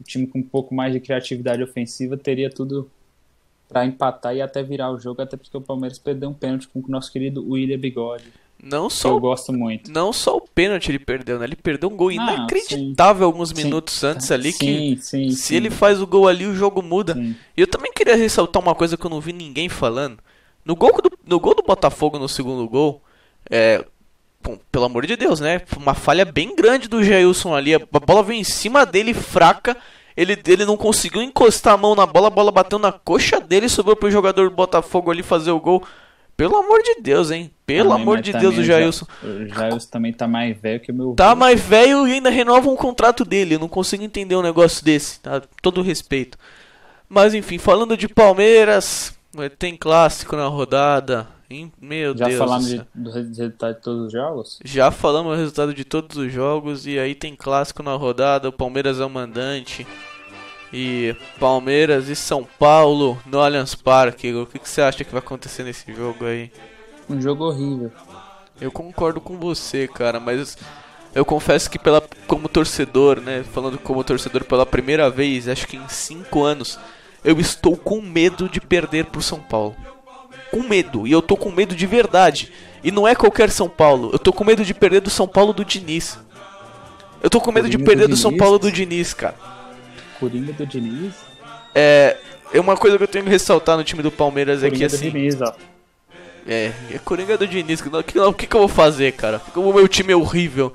um 0.00 0.04
time 0.04 0.26
com 0.26 0.38
um 0.38 0.42
pouco 0.42 0.74
mais 0.74 0.92
de 0.92 1.00
criatividade 1.00 1.62
ofensiva 1.62 2.16
teria 2.16 2.50
tudo 2.50 2.90
para 3.68 3.86
empatar 3.86 4.34
e 4.34 4.42
até 4.42 4.62
virar 4.62 4.90
o 4.90 4.98
jogo 4.98 5.22
até 5.22 5.36
porque 5.36 5.56
o 5.56 5.60
Palmeiras 5.60 5.98
perdeu 5.98 6.28
um 6.28 6.34
pênalti 6.34 6.66
com 6.68 6.80
o 6.80 6.84
nosso 6.88 7.12
querido 7.12 7.48
William 7.48 7.78
Bigode 7.78 8.32
não 8.62 8.90
só, 8.90 9.08
eu 9.08 9.20
gosto 9.20 9.52
muito. 9.52 9.90
Não 9.90 10.12
só 10.12 10.36
o 10.36 10.40
pênalti 10.40 10.90
ele 10.90 10.98
perdeu, 10.98 11.38
né? 11.38 11.46
Ele 11.46 11.56
perdeu 11.56 11.88
um 11.88 11.96
gol 11.96 12.10
ah, 12.10 12.12
inacreditável 12.12 13.20
sim. 13.20 13.24
alguns 13.24 13.52
minutos 13.52 13.94
sim. 13.94 14.06
antes 14.06 14.30
ali 14.30 14.52
que 14.52 14.98
sim, 15.00 15.30
se 15.30 15.54
ele 15.54 15.70
faz 15.70 16.00
o 16.00 16.06
gol 16.06 16.28
ali 16.28 16.46
o 16.46 16.54
jogo 16.54 16.82
muda. 16.82 17.16
E 17.56 17.60
eu 17.60 17.66
também 17.66 17.92
queria 17.92 18.16
ressaltar 18.16 18.62
uma 18.62 18.74
coisa 18.74 18.96
que 18.96 19.04
eu 19.04 19.10
não 19.10 19.20
vi 19.20 19.32
ninguém 19.32 19.68
falando. 19.68 20.18
No 20.64 20.76
gol 20.76 20.92
do, 21.02 21.10
no 21.26 21.40
gol 21.40 21.54
do 21.54 21.62
Botafogo 21.62 22.18
no 22.18 22.28
segundo 22.28 22.68
gol, 22.68 23.02
é, 23.48 23.84
pelo 24.70 24.84
amor 24.84 25.06
de 25.06 25.16
Deus, 25.16 25.40
né? 25.40 25.60
Uma 25.76 25.94
falha 25.94 26.24
bem 26.24 26.54
grande 26.54 26.88
do 26.88 27.02
Jailson 27.04 27.54
ali. 27.54 27.74
A 27.74 27.78
bola 27.78 28.22
veio 28.22 28.40
em 28.40 28.44
cima 28.44 28.84
dele 28.86 29.14
fraca. 29.14 29.76
Ele, 30.16 30.38
ele 30.46 30.64
não 30.64 30.76
conseguiu 30.76 31.22
encostar 31.22 31.74
a 31.74 31.76
mão 31.76 31.94
na 31.94 32.04
bola, 32.04 32.26
a 32.26 32.30
bola 32.30 32.50
bateu 32.50 32.78
na 32.78 32.92
coxa 32.92 33.40
dele, 33.40 33.68
sobrou 33.68 33.96
pro 33.96 34.10
jogador 34.10 34.50
do 34.50 34.56
Botafogo 34.56 35.10
ali 35.10 35.22
fazer 35.22 35.50
o 35.50 35.60
gol. 35.60 35.82
Pelo 36.36 36.56
amor 36.56 36.82
de 36.82 37.02
Deus, 37.02 37.30
hein? 37.30 37.50
Pelo 37.66 37.90
também, 37.90 38.02
amor 38.02 38.20
de 38.20 38.32
Deus, 38.32 38.56
o 38.56 38.64
Jailson. 38.64 39.06
O 39.22 39.46
Jailson 39.46 39.88
também 39.90 40.12
tá 40.12 40.26
mais 40.26 40.58
velho 40.58 40.80
que 40.80 40.90
o 40.90 40.94
meu. 40.94 41.14
Tá 41.14 41.34
mais 41.34 41.60
velho 41.60 42.08
e 42.08 42.14
ainda 42.14 42.30
renova 42.30 42.68
um 42.68 42.76
contrato 42.76 43.26
dele. 43.26 43.56
Eu 43.56 43.58
não 43.58 43.68
consigo 43.68 44.02
entender 44.02 44.36
um 44.36 44.42
negócio 44.42 44.82
desse, 44.82 45.20
tá? 45.20 45.42
Todo 45.60 45.82
respeito. 45.82 46.38
Mas 47.08 47.34
enfim, 47.34 47.58
falando 47.58 47.96
de 47.96 48.08
Palmeiras, 48.08 49.14
tem 49.58 49.76
clássico 49.76 50.34
na 50.34 50.46
rodada. 50.46 51.28
Hein? 51.50 51.72
Meu 51.80 52.16
Já 52.16 52.26
Deus. 52.26 52.38
Já 52.38 52.44
falamos 52.46 52.68
de, 52.68 52.82
do 52.94 53.10
resultado 53.10 53.74
de 53.74 53.82
todos 53.82 54.06
os 54.06 54.12
jogos? 54.12 54.58
Já 54.64 54.90
falamos 54.92 55.32
do 55.32 55.38
resultado 55.38 55.74
de 55.74 55.84
todos 55.84 56.16
os 56.16 56.32
jogos. 56.32 56.86
E 56.86 56.98
aí 56.98 57.14
tem 57.14 57.34
clássico 57.34 57.82
na 57.82 57.94
rodada. 57.94 58.48
O 58.48 58.52
Palmeiras 58.52 59.00
é 59.00 59.04
o 59.04 59.10
mandante. 59.10 59.84
E 60.72 61.16
Palmeiras 61.40 62.08
e 62.08 62.14
São 62.14 62.46
Paulo 62.58 63.18
no 63.26 63.40
Allianz 63.40 63.74
Parque. 63.74 64.32
O 64.32 64.46
que, 64.46 64.60
que 64.60 64.68
você 64.68 64.80
acha 64.80 65.02
que 65.02 65.10
vai 65.10 65.18
acontecer 65.18 65.64
nesse 65.64 65.92
jogo 65.92 66.24
aí? 66.24 66.52
Um 67.08 67.20
jogo 67.20 67.46
horrível. 67.46 67.90
Eu 68.60 68.70
concordo 68.70 69.20
com 69.20 69.36
você, 69.36 69.88
cara, 69.88 70.20
mas 70.20 70.56
eu 71.12 71.24
confesso 71.24 71.68
que 71.68 71.78
pela 71.78 72.00
como 72.28 72.48
torcedor, 72.48 73.20
né, 73.20 73.42
falando 73.42 73.78
como 73.78 74.04
torcedor 74.04 74.44
pela 74.44 74.64
primeira 74.64 75.10
vez, 75.10 75.48
acho 75.48 75.66
que 75.66 75.76
em 75.76 75.88
cinco 75.88 76.44
anos, 76.44 76.78
eu 77.24 77.40
estou 77.40 77.76
com 77.76 78.00
medo 78.00 78.48
de 78.48 78.60
perder 78.60 79.06
pro 79.06 79.20
São 79.20 79.40
Paulo. 79.40 79.74
Com 80.50 80.62
medo, 80.62 81.06
e 81.06 81.12
eu 81.12 81.22
tô 81.22 81.36
com 81.36 81.50
medo 81.50 81.74
de 81.74 81.86
verdade. 81.86 82.52
E 82.82 82.90
não 82.90 83.06
é 83.06 83.14
qualquer 83.14 83.50
São 83.50 83.68
Paulo, 83.68 84.10
eu 84.12 84.18
tô 84.18 84.32
com 84.32 84.44
medo 84.44 84.64
de 84.64 84.74
perder 84.74 85.00
do 85.00 85.10
São 85.10 85.28
Paulo 85.28 85.52
do 85.52 85.64
Diniz. 85.64 86.18
Eu 87.22 87.28
tô 87.28 87.40
com 87.40 87.52
medo 87.52 87.68
de 87.68 87.78
perder 87.78 88.08
do, 88.08 88.14
do 88.14 88.16
São 88.16 88.34
Paulo 88.36 88.58
do 88.58 88.72
Diniz, 88.72 89.12
cara. 89.12 89.34
Coringa 90.18 90.52
do 90.52 90.66
Diniz? 90.66 91.14
É, 91.74 92.16
é 92.52 92.60
uma 92.60 92.76
coisa 92.76 92.96
que 92.96 93.02
eu 93.02 93.08
tenho 93.08 93.24
que 93.24 93.30
ressaltar 93.30 93.76
no 93.76 93.84
time 93.84 94.02
do 94.02 94.10
Palmeiras 94.10 94.60
Coringa 94.60 94.76
é 94.76 94.78
que 94.78 94.94
assim. 94.94 95.10
Diniz, 95.10 95.40
ó. 95.40 95.54
É, 96.46 96.72
é 96.92 96.98
Coringa 97.04 97.36
do 97.36 97.46
Diniz. 97.46 97.80
O 97.80 98.02
que, 98.02 98.12
que, 98.34 98.46
que, 98.46 98.56
eu 98.56 98.60
vou 98.60 98.68
fazer, 98.68 99.12
cara? 99.12 99.40
O 99.54 99.72
meu 99.72 99.86
time 99.86 100.12
é 100.12 100.16
horrível. 100.16 100.72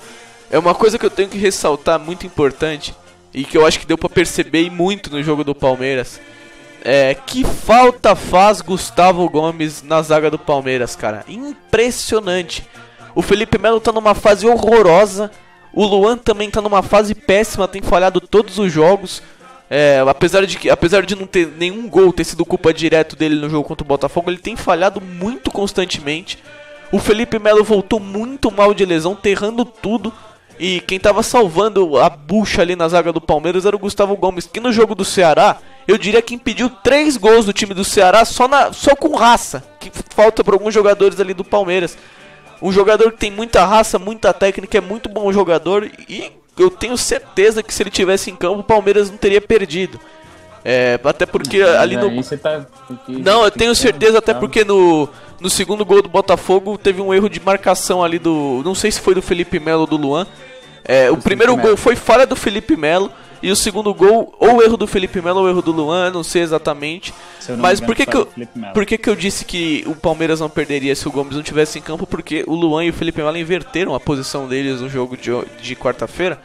É 0.50 0.60
uma 0.60 0.76
coisa 0.76 1.00
que 1.00 1.06
eu 1.06 1.10
tenho 1.10 1.28
que 1.28 1.38
ressaltar 1.38 2.00
muito 2.00 2.26
importante 2.26 2.94
e 3.34 3.44
que 3.44 3.58
eu 3.58 3.66
acho 3.66 3.80
que 3.80 3.86
deu 3.86 3.98
para 3.98 4.10
perceber 4.10 4.70
muito 4.70 5.10
no 5.12 5.22
jogo 5.22 5.44
do 5.44 5.56
Palmeiras. 5.56 6.22
É, 6.88 7.16
que 7.16 7.44
falta 7.44 8.16
faz 8.16 8.62
Gustavo 8.62 9.28
Gomes 9.28 9.82
na 9.82 10.04
zaga 10.04 10.30
do 10.30 10.38
Palmeiras, 10.38 10.96
cara? 10.96 11.26
Impressionante. 11.28 12.64
O 13.16 13.24
Felipe 13.24 13.58
Melo 13.58 13.80
tá 13.80 13.92
numa 13.92 14.14
fase 14.14 14.46
horrorosa. 14.46 15.32
O 15.74 15.84
Luan 15.84 16.16
também 16.16 16.52
tá 16.52 16.62
numa 16.62 16.84
fase 16.84 17.16
péssima, 17.16 17.68
tem 17.68 17.82
falhado 17.82 18.22
todos 18.22 18.60
os 18.60 18.72
jogos. 18.72 19.24
É, 19.68 20.04
apesar, 20.08 20.46
de 20.46 20.60
que, 20.60 20.70
apesar 20.70 21.04
de 21.08 21.16
não 21.16 21.26
ter 21.26 21.48
nenhum 21.58 21.90
gol 21.90 22.14
ter 22.14 22.24
sido 22.24 22.46
culpa 22.46 22.72
direto 22.72 23.16
dele 23.16 23.36
no 23.36 23.50
jogo 23.50 23.68
contra 23.68 23.84
o 23.84 23.88
Botafogo, 23.88 24.30
ele 24.30 24.38
tem 24.38 24.56
falhado 24.56 25.02
muito 25.02 25.50
constantemente. 25.50 26.38
O 26.92 27.00
Felipe 27.00 27.40
Melo 27.40 27.64
voltou 27.64 28.00
muito 28.00 28.52
mal 28.52 28.76
de 28.76 28.86
lesão, 28.86 29.16
terrando 29.16 29.66
tudo. 29.66 30.14
E 30.60 30.80
quem 30.82 31.00
tava 31.00 31.22
salvando 31.22 31.98
a 31.98 32.10
bucha 32.10 32.62
ali 32.62 32.76
na 32.76 32.88
zaga 32.88 33.12
do 33.12 33.20
Palmeiras 33.20 33.66
era 33.66 33.76
o 33.76 33.80
Gustavo 33.80 34.16
Gomes, 34.16 34.48
que 34.48 34.60
no 34.60 34.72
jogo 34.72 34.96
do 34.96 35.04
Ceará, 35.04 35.58
eu 35.88 35.98
diria 35.98 36.22
que 36.22 36.36
impediu 36.36 36.70
três 36.70 37.18
gols 37.18 37.46
do 37.46 37.54
time 37.54 37.74
do 37.74 37.84
Ceará 37.84 38.24
só, 38.24 38.48
na, 38.48 38.72
só 38.72 38.96
com 38.96 39.16
raça, 39.16 39.64
que 39.80 39.92
falta 40.10 40.44
para 40.44 40.56
alguns 40.56 40.74
jogadores 40.74 41.20
ali 41.20 41.34
do 41.34 41.44
Palmeiras. 41.44 41.98
Um 42.62 42.72
jogador 42.72 43.12
que 43.12 43.18
tem 43.18 43.32
muita 43.32 43.66
raça, 43.66 44.00
muita 44.00 44.34
técnica, 44.34 44.78
é 44.78 44.82
muito 44.82 45.10
bom 45.10 45.32
jogador 45.32 45.90
e 46.08 46.32
eu 46.58 46.70
tenho 46.70 46.98
certeza 46.98 47.62
que 47.62 47.74
se 47.74 47.84
ele 47.84 47.90
tivesse 47.90 48.32
em 48.32 48.36
campo, 48.36 48.60
o 48.60 48.64
Palmeiras 48.64 49.12
não 49.12 49.18
teria 49.18 49.42
perdido. 49.42 50.00
É, 50.68 51.00
até 51.04 51.28
porque 51.28 51.62
ali 51.62 51.96
no. 51.96 52.24
Tá... 52.40 52.66
Não, 53.08 53.44
eu 53.44 53.52
tenho 53.52 53.76
certeza, 53.76 54.18
até 54.18 54.34
porque 54.34 54.64
no, 54.64 55.08
no 55.40 55.50
segundo 55.50 55.86
gol 55.86 56.02
do 56.02 56.10
Botafogo 56.10 56.78
teve 56.78 57.02
um 57.02 57.14
erro 57.14 57.30
de 57.30 57.40
marcação 57.40 58.04
ali 58.04 58.20
do. 58.20 58.62
Não 58.64 58.76
sei 58.76 58.92
se 58.92 59.02
foi 59.02 59.14
do 59.14 59.22
Felipe 59.22 59.60
Melo 59.60 59.82
ou 59.82 59.88
do 59.88 59.98
Luan. 59.98 60.26
É, 60.84 61.10
o 61.10 61.18
primeiro 61.18 61.56
gol 61.58 61.76
foi 61.76 61.96
falha 61.96 62.26
do 62.26 62.36
Felipe 62.36 62.76
Melo. 62.76 63.12
E 63.44 63.52
o 63.52 63.56
segundo 63.56 63.94
gol, 63.94 64.34
ou 64.40 64.64
erro 64.64 64.76
do 64.76 64.88
Felipe 64.88 65.22
Melo 65.22 65.42
ou 65.42 65.48
erro 65.48 65.62
do 65.62 65.72
Luan, 65.72 66.10
não 66.10 66.24
sei 66.24 66.42
exatamente. 66.42 67.14
Mas 67.60 67.80
por 67.80 67.94
que, 67.94 68.06
que, 68.06 68.18
eu, 68.18 68.28
por 68.74 68.86
que, 68.88 68.98
que 68.98 69.08
eu 69.08 69.16
disse 69.16 69.46
que 69.46 69.84
o 69.86 69.94
Palmeiras 69.94 70.40
não 70.40 70.50
perderia 70.50 70.96
se 70.96 71.08
o 71.08 71.12
Gomes 71.12 71.36
não 71.36 71.44
tivesse 71.44 71.78
em 71.78 71.82
campo? 71.82 72.08
Porque 72.08 72.44
o 72.48 72.56
Luan 72.56 72.86
e 72.86 72.90
o 72.90 72.94
Felipe 72.94 73.22
Melo 73.22 73.38
inverteram 73.38 73.94
a 73.94 74.00
posição 74.00 74.48
deles 74.48 74.82
no 74.82 74.90
jogo 74.90 75.16
de, 75.16 75.32
de 75.62 75.76
quarta-feira. 75.76 76.40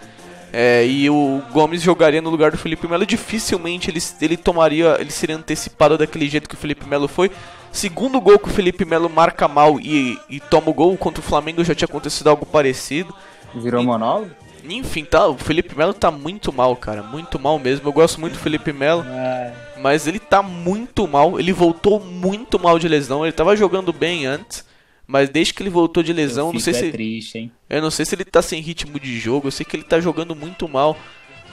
É, 0.52 0.84
e 0.86 1.08
o 1.08 1.42
Gomes 1.52 1.82
jogaria 1.82 2.20
no 2.20 2.30
lugar 2.30 2.50
do 2.50 2.58
Felipe 2.58 2.86
Melo. 2.88 3.06
Dificilmente 3.06 3.90
ele, 3.90 4.00
ele 4.20 4.36
tomaria, 4.36 4.96
ele 4.98 5.10
seria 5.10 5.36
antecipado 5.36 5.96
daquele 5.96 6.28
jeito 6.28 6.48
que 6.48 6.54
o 6.54 6.58
Felipe 6.58 6.86
Melo 6.86 7.08
foi. 7.08 7.30
Segundo 7.72 8.20
gol 8.20 8.38
que 8.38 8.48
o 8.48 8.52
Felipe 8.52 8.84
Melo 8.84 9.08
marca 9.08 9.46
mal 9.46 9.78
e, 9.78 10.18
e 10.28 10.40
toma 10.40 10.70
o 10.70 10.74
gol 10.74 10.96
contra 10.96 11.20
o 11.20 11.24
Flamengo 11.24 11.62
já 11.62 11.74
tinha 11.74 11.86
acontecido 11.86 12.28
algo 12.28 12.44
parecido. 12.44 13.14
Virou 13.54 13.82
monólogo? 13.82 14.30
Enfim, 14.68 15.04
tá, 15.04 15.26
o 15.26 15.38
Felipe 15.38 15.76
Melo 15.76 15.94
tá 15.94 16.10
muito 16.10 16.52
mal, 16.52 16.76
cara. 16.76 17.02
Muito 17.02 17.38
mal 17.38 17.58
mesmo. 17.58 17.88
Eu 17.88 17.92
gosto 17.92 18.20
muito 18.20 18.34
do 18.34 18.38
Felipe 18.38 18.72
Melo. 18.72 19.04
É. 19.08 19.52
Mas 19.80 20.06
ele 20.06 20.18
tá 20.18 20.42
muito 20.42 21.06
mal. 21.08 21.38
Ele 21.38 21.52
voltou 21.52 21.98
muito 22.00 22.58
mal 22.58 22.78
de 22.78 22.88
lesão. 22.88 23.24
Ele 23.24 23.32
tava 23.32 23.56
jogando 23.56 23.92
bem 23.92 24.26
antes. 24.26 24.64
Mas 25.10 25.28
desde 25.28 25.52
que 25.52 25.60
ele 25.60 25.70
voltou 25.70 26.04
de 26.04 26.12
lesão, 26.12 26.52
não 26.52 26.60
sei 26.60 26.72
é 26.72 26.76
se. 26.76 26.92
Triste, 26.92 27.36
hein? 27.36 27.52
Eu 27.68 27.82
não 27.82 27.90
sei 27.90 28.06
se 28.06 28.14
ele 28.14 28.24
tá 28.24 28.40
sem 28.40 28.62
ritmo 28.62 29.00
de 29.00 29.18
jogo. 29.18 29.48
Eu 29.48 29.50
sei 29.50 29.66
que 29.66 29.76
ele 29.76 29.82
tá 29.82 29.98
jogando 29.98 30.36
muito 30.36 30.68
mal. 30.68 30.96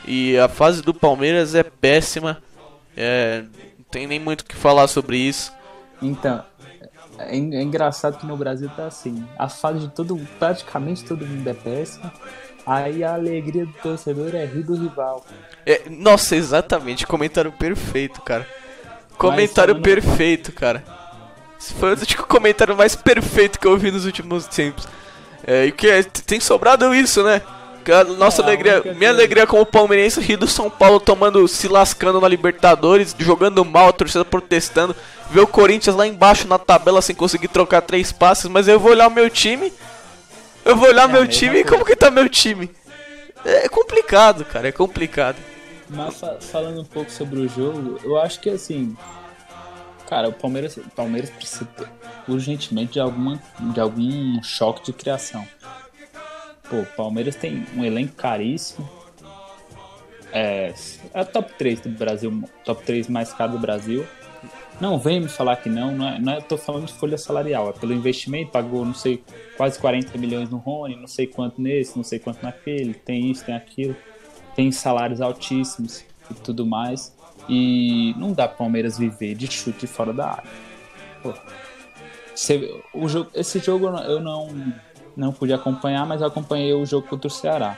E 0.06 0.38
a 0.38 0.48
fase 0.48 0.84
do 0.84 0.94
Palmeiras 0.94 1.56
é 1.56 1.64
péssima. 1.64 2.40
É, 2.96 3.44
não 3.76 3.86
tem 3.90 4.06
nem 4.06 4.20
muito 4.20 4.42
o 4.42 4.46
que 4.46 4.56
falar 4.56 4.88
sobre 4.88 5.18
isso. 5.18 5.52
Então, 6.00 6.44
é, 7.18 7.36
é 7.36 7.62
engraçado 7.64 8.20
que 8.20 8.28
no 8.28 8.38
Brasil 8.38 8.70
tá 8.76 8.86
assim. 8.86 9.26
A 9.40 9.50
fase 9.50 9.80
de 9.80 9.90
todo 9.90 10.16
praticamente 10.38 11.04
todo 11.04 11.26
mundo 11.26 11.50
é 11.50 11.54
péssima. 11.56 12.14
Aí 12.64 13.04
a 13.04 13.16
alegria 13.16 13.66
do 13.66 13.74
torcedor 13.74 14.36
é 14.36 14.46
rir 14.46 14.62
do 14.62 14.76
rival. 14.76 15.26
É, 15.66 15.90
nossa, 15.90 16.36
exatamente. 16.36 17.08
Comentário 17.08 17.52
perfeito, 17.52 18.22
cara. 18.22 18.48
Comentário 19.18 19.82
perfeito, 19.82 20.52
cara. 20.52 20.84
Esse 21.60 21.74
foi 21.74 21.94
o 21.94 22.28
comentário 22.28 22.76
mais 22.78 22.96
perfeito 22.96 23.60
que 23.60 23.68
eu 23.68 23.72
ouvi 23.72 23.92
nos 23.92 24.06
últimos 24.06 24.46
tempos. 24.48 24.88
É, 25.46 25.66
e 25.66 25.72
que 25.72 25.88
é, 25.88 26.04
tem 26.04 26.40
sobrado 26.40 26.94
isso, 26.94 27.24
né? 27.24 27.42
Nossa 28.18 28.42
é, 28.42 28.46
alegria, 28.46 28.84
minha 28.98 29.10
alegria 29.10 29.48
como 29.48 29.66
palmeirense 29.66 30.20
rir 30.20 30.36
do 30.36 30.48
São 30.48 30.70
Paulo 30.70 31.00
tomando, 31.00 31.48
se 31.48 31.70
lascando 31.70 32.20
na 32.20 32.28
Libertadores, 32.28 33.16
jogando 33.18 33.64
mal, 33.64 33.88
a 33.88 33.94
torcida 33.94 34.26
protestando, 34.26 34.94
ver 35.32 35.40
o 35.40 35.48
Corinthians 35.48 35.96
lá 35.96 36.06
embaixo 36.06 36.48
na 36.48 36.60
tabela 36.60 37.02
sem 37.02 37.16
conseguir 37.16 37.48
trocar 37.48 37.82
três 37.82 38.12
passes, 38.12 38.50
mas 38.50 38.68
eu 38.68 38.78
vou 38.78 38.92
olhar 38.92 39.08
o 39.08 39.12
meu 39.12 39.30
time, 39.30 39.72
eu 40.66 40.76
vou 40.76 40.90
olhar 40.90 41.10
é 41.10 41.12
meu 41.14 41.26
time 41.26 41.60
e 41.60 41.64
como 41.64 41.86
que 41.86 41.96
tá 41.96 42.12
meu 42.12 42.28
time. 42.28 42.70
É 43.46 43.70
complicado, 43.70 44.44
cara, 44.44 44.68
é 44.68 44.72
complicado. 44.74 45.38
Mas 45.90 46.20
falando 46.42 46.82
um 46.82 46.86
pouco 46.86 47.10
sobre 47.10 47.40
o 47.40 47.48
jogo, 47.48 47.98
eu 48.04 48.18
acho 48.18 48.42
que 48.42 48.50
assim, 48.50 48.98
Cara, 50.08 50.30
o 50.30 50.34
Palmeiras, 50.34 50.78
o 50.78 50.90
Palmeiras 50.90 51.30
precisa 51.30 51.68
urgentemente 52.28 52.94
de, 52.94 53.00
alguma, 53.00 53.42
de 53.60 53.80
algum 53.80 54.42
choque 54.42 54.86
de 54.86 54.94
criação. 54.94 55.46
Pô, 56.70 56.78
o 56.78 56.86
Palmeiras 56.86 57.36
tem 57.36 57.66
um 57.76 57.84
elenco 57.84 58.16
caríssimo. 58.16 58.90
É, 60.32 60.74
é 61.14 61.24
top 61.26 61.54
3 61.58 61.82
do 61.82 61.90
Brasil, 61.90 62.44
top 62.64 62.86
3 62.86 63.10
mais 63.10 63.34
caro 63.34 63.52
do 63.52 63.60
Brasil. 63.60 64.06
Não 64.80 64.98
vem 64.98 65.20
me 65.20 65.28
falar 65.28 65.58
que 65.58 65.70
não, 65.70 65.92
não 65.92 66.08
é, 66.08 66.20
não 66.20 66.34
é, 66.34 66.42
tô 66.42 66.56
falando 66.58 66.86
de 66.86 66.94
folha 66.94 67.18
salarial, 67.18 67.70
é 67.70 67.74
pelo 67.74 67.94
investimento, 67.94 68.52
pagou, 68.52 68.86
não 68.86 68.94
sei, 68.94 69.24
quase 69.58 69.80
40 69.80 70.16
milhões 70.20 70.50
no 70.50 70.58
Rony, 70.58 70.96
não 70.96 71.08
sei 71.08 71.26
quanto 71.26 71.60
nesse, 71.60 71.98
não 71.98 72.04
sei 72.04 72.20
quanto 72.20 72.44
naquele, 72.44 72.94
tem 72.94 73.32
isso, 73.32 73.44
tem 73.44 73.56
aquilo, 73.56 73.96
tem 74.56 74.72
salários 74.72 75.20
altíssimos 75.20 76.06
e 76.30 76.34
tudo 76.36 76.64
mais. 76.64 77.17
E 77.48 78.14
não 78.18 78.34
dá 78.34 78.48
pro 78.48 78.58
Palmeiras 78.58 78.98
viver 78.98 79.36
de 79.36 79.50
chute 79.50 79.88
fora 79.88 80.14
da 80.14 80.32
área. 80.32 80.50
Pô, 81.24 81.34
o 82.94 83.08
jogo, 83.08 83.32
esse 83.34 83.60
jogo 83.60 83.88
eu 83.88 84.20
não, 84.20 84.50
não 85.16 85.32
pude 85.32 85.54
acompanhar, 85.54 86.06
mas 86.06 86.22
eu 86.22 86.28
acompanhei 86.28 86.74
o 86.74 86.86
jogo 86.86 87.08
contra 87.08 87.28
o 87.28 87.32
Ceará. 87.32 87.78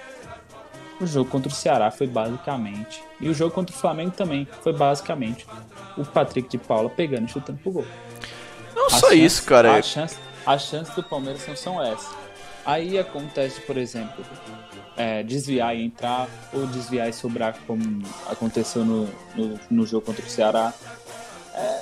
O 0.99 1.07
jogo 1.07 1.29
contra 1.29 1.49
o 1.49 1.53
Ceará 1.53 1.89
foi 1.91 2.07
basicamente. 2.07 3.01
E 3.21 3.29
o 3.29 3.33
jogo 3.33 3.53
contra 3.53 3.73
o 3.73 3.77
Flamengo 3.77 4.11
também 4.11 4.45
foi 4.61 4.73
basicamente 4.73 5.47
o 5.97 6.03
Patrick 6.03 6.49
de 6.49 6.57
Paula 6.57 6.89
pegando 6.89 7.25
e 7.25 7.31
chutando 7.31 7.59
pro 7.59 7.71
gol. 7.71 7.85
Não 8.75 8.87
a 8.87 8.89
só 8.89 9.09
chance, 9.09 9.17
isso, 9.17 9.45
cara. 9.45 9.77
As 9.77 9.85
chances 9.85 10.19
chance 10.57 10.93
do 10.95 11.03
Palmeiras 11.03 11.47
não 11.47 11.55
são 11.55 11.81
essas. 11.81 12.09
Aí 12.65 12.99
acontece, 12.99 13.61
por 13.61 13.77
exemplo, 13.77 14.25
é, 14.99 15.23
desviar 15.23 15.73
e 15.73 15.85
entrar, 15.85 16.27
ou 16.51 16.67
desviar 16.67 17.07
e 17.07 17.13
sobrar, 17.13 17.55
como 17.65 18.03
aconteceu 18.29 18.83
no, 18.83 19.07
no, 19.33 19.57
no 19.71 19.85
jogo 19.85 20.05
contra 20.05 20.25
o 20.25 20.29
Ceará. 20.29 20.73
É, 21.55 21.79